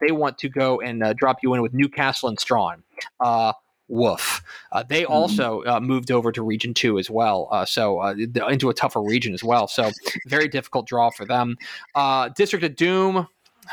[0.01, 2.83] they want to go and drop you in with Newcastle and Strawn
[3.87, 4.41] woof.
[4.71, 5.13] Uh, they mm-hmm.
[5.13, 8.15] also uh, moved over to Region Two as well, uh, so uh,
[8.49, 9.67] into a tougher region as well.
[9.67, 9.91] So
[10.27, 11.57] very difficult draw for them.
[11.95, 13.27] Uh, District of Doom.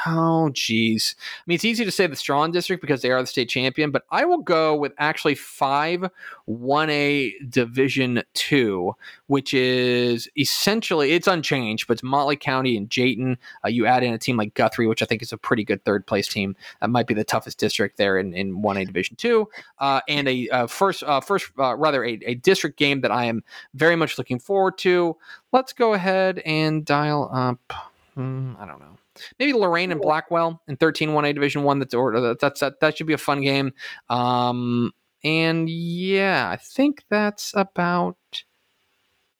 [0.06, 1.16] Oh, geez.
[1.18, 3.90] I mean, it's easy to say the Strawn District because they are the state champion,
[3.90, 6.08] but I will go with actually five
[6.48, 8.94] 1A Division 2,
[9.26, 13.36] which is essentially, it's unchanged, but it's Motley County and Jayton.
[13.64, 15.84] Uh, you add in a team like Guthrie, which I think is a pretty good
[15.84, 16.56] third place team.
[16.80, 19.48] That might be the toughest district there in, in 1A Division 2.
[19.78, 23.24] Uh, and a uh, first, uh, first uh, rather, a, a district game that I
[23.24, 23.42] am
[23.74, 25.16] very much looking forward to.
[25.52, 27.72] Let's go ahead and dial up.
[28.14, 28.96] Hmm, I don't know
[29.38, 31.78] maybe Loraine and Blackwell in 13 1A Division One.
[31.78, 33.72] That's or that's that that should be a fun game.
[34.08, 34.92] Um,
[35.22, 38.16] and yeah, I think that's about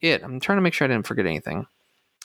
[0.01, 0.23] it.
[0.23, 1.66] I'm trying to make sure I didn't forget anything.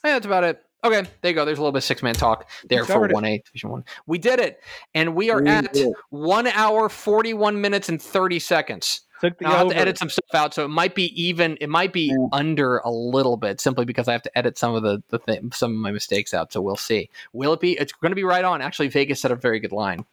[0.03, 0.61] Yeah, that's about it.
[0.84, 1.45] Okay, there you go.
[1.45, 3.86] There's a little bit of six man talk there for one A Division One.
[4.06, 4.60] We did it,
[4.94, 5.76] and we are we at
[6.10, 9.02] one hour, forty one minutes, and thirty seconds.
[9.26, 11.58] Took the I have to edit some stuff out, so it might be even.
[11.60, 12.28] It might be yeah.
[12.32, 15.52] under a little bit, simply because I have to edit some of the the thing,
[15.52, 16.54] some of my mistakes out.
[16.54, 17.10] So we'll see.
[17.34, 17.74] Will it be?
[17.74, 18.62] It's going to be right on.
[18.62, 20.06] Actually, Vegas said a very good line.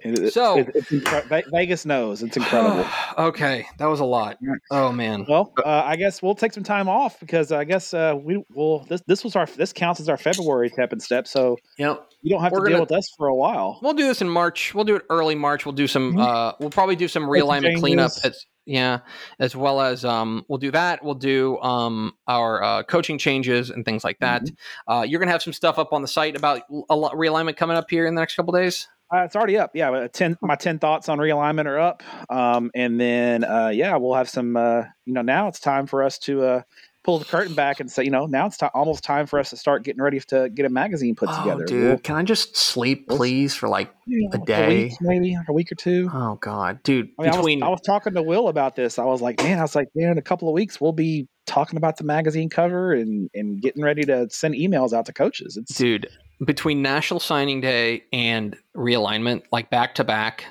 [0.00, 2.86] It, so it, it's incre- Vegas knows it's incredible.
[3.18, 4.38] okay, that was a lot.
[4.70, 5.26] Oh man.
[5.28, 8.84] Well, uh, I guess we'll take some time off because I guess uh, we will.
[8.84, 11.26] This this was our this counts as our February tap and step.
[11.26, 12.06] So yep.
[12.22, 13.80] you don't have to deal gonna, with us for a while.
[13.82, 14.72] We'll do this in March.
[14.72, 15.66] We'll do it early March.
[15.66, 16.12] We'll do some.
[16.12, 16.20] Mm-hmm.
[16.20, 18.12] Uh, we'll probably do some realignment cleanup.
[18.22, 19.00] As, yeah,
[19.40, 21.02] as well as um, we'll do that.
[21.02, 24.44] We'll do um, our uh, coaching changes and things like that.
[24.44, 24.92] Mm-hmm.
[24.92, 27.76] Uh, you're gonna have some stuff up on the site about a lot, realignment coming
[27.76, 28.86] up here in the next couple days.
[29.12, 29.70] Uh, it's already up.
[29.74, 34.14] Yeah, ten my ten thoughts on realignment are up, um, and then uh, yeah, we'll
[34.14, 34.54] have some.
[34.54, 36.62] Uh, you know, now it's time for us to uh,
[37.08, 39.48] pull the curtain back and say, you know, now it's t- almost time for us
[39.48, 41.64] to start getting ready to get a magazine put oh, together.
[41.64, 44.92] Dude, we'll, can I just sleep, please, for like you know, a day, a week,
[45.00, 46.10] maybe a week or two?
[46.12, 47.08] Oh God, dude.
[47.18, 48.98] I mean, between I was, I was talking to Will about this.
[48.98, 51.26] I was like, man, I was like, man, in a couple of weeks we'll be
[51.46, 55.56] talking about the magazine cover and and getting ready to send emails out to coaches.
[55.56, 56.10] It's dude
[56.44, 60.44] between National Signing Day and realignment, like back to back,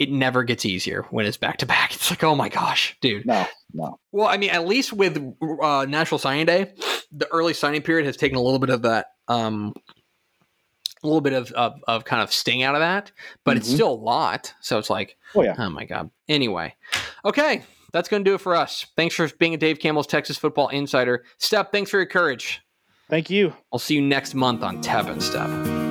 [0.00, 1.92] it never gets easier when it's back to back.
[2.00, 3.26] It's like, oh my gosh, dude.
[3.26, 4.00] No, no.
[4.10, 5.18] Well, I mean, at least with
[5.62, 6.72] uh, National Signing Day,
[7.12, 9.74] the early signing period has taken a little bit of that, um,
[11.02, 13.12] a little bit of, of, of kind of sting out of that,
[13.44, 13.58] but mm-hmm.
[13.58, 14.54] it's still a lot.
[14.62, 16.10] So it's like, oh yeah, oh my god.
[16.26, 16.74] Anyway,
[17.24, 17.62] okay,
[17.92, 18.86] that's going to do it for us.
[18.96, 21.24] Thanks for being a Dave Campbell's Texas Football Insider.
[21.38, 22.62] Stepp, thanks for your courage.
[23.10, 23.52] Thank you.
[23.72, 25.89] I'll see you next month on and Stepp.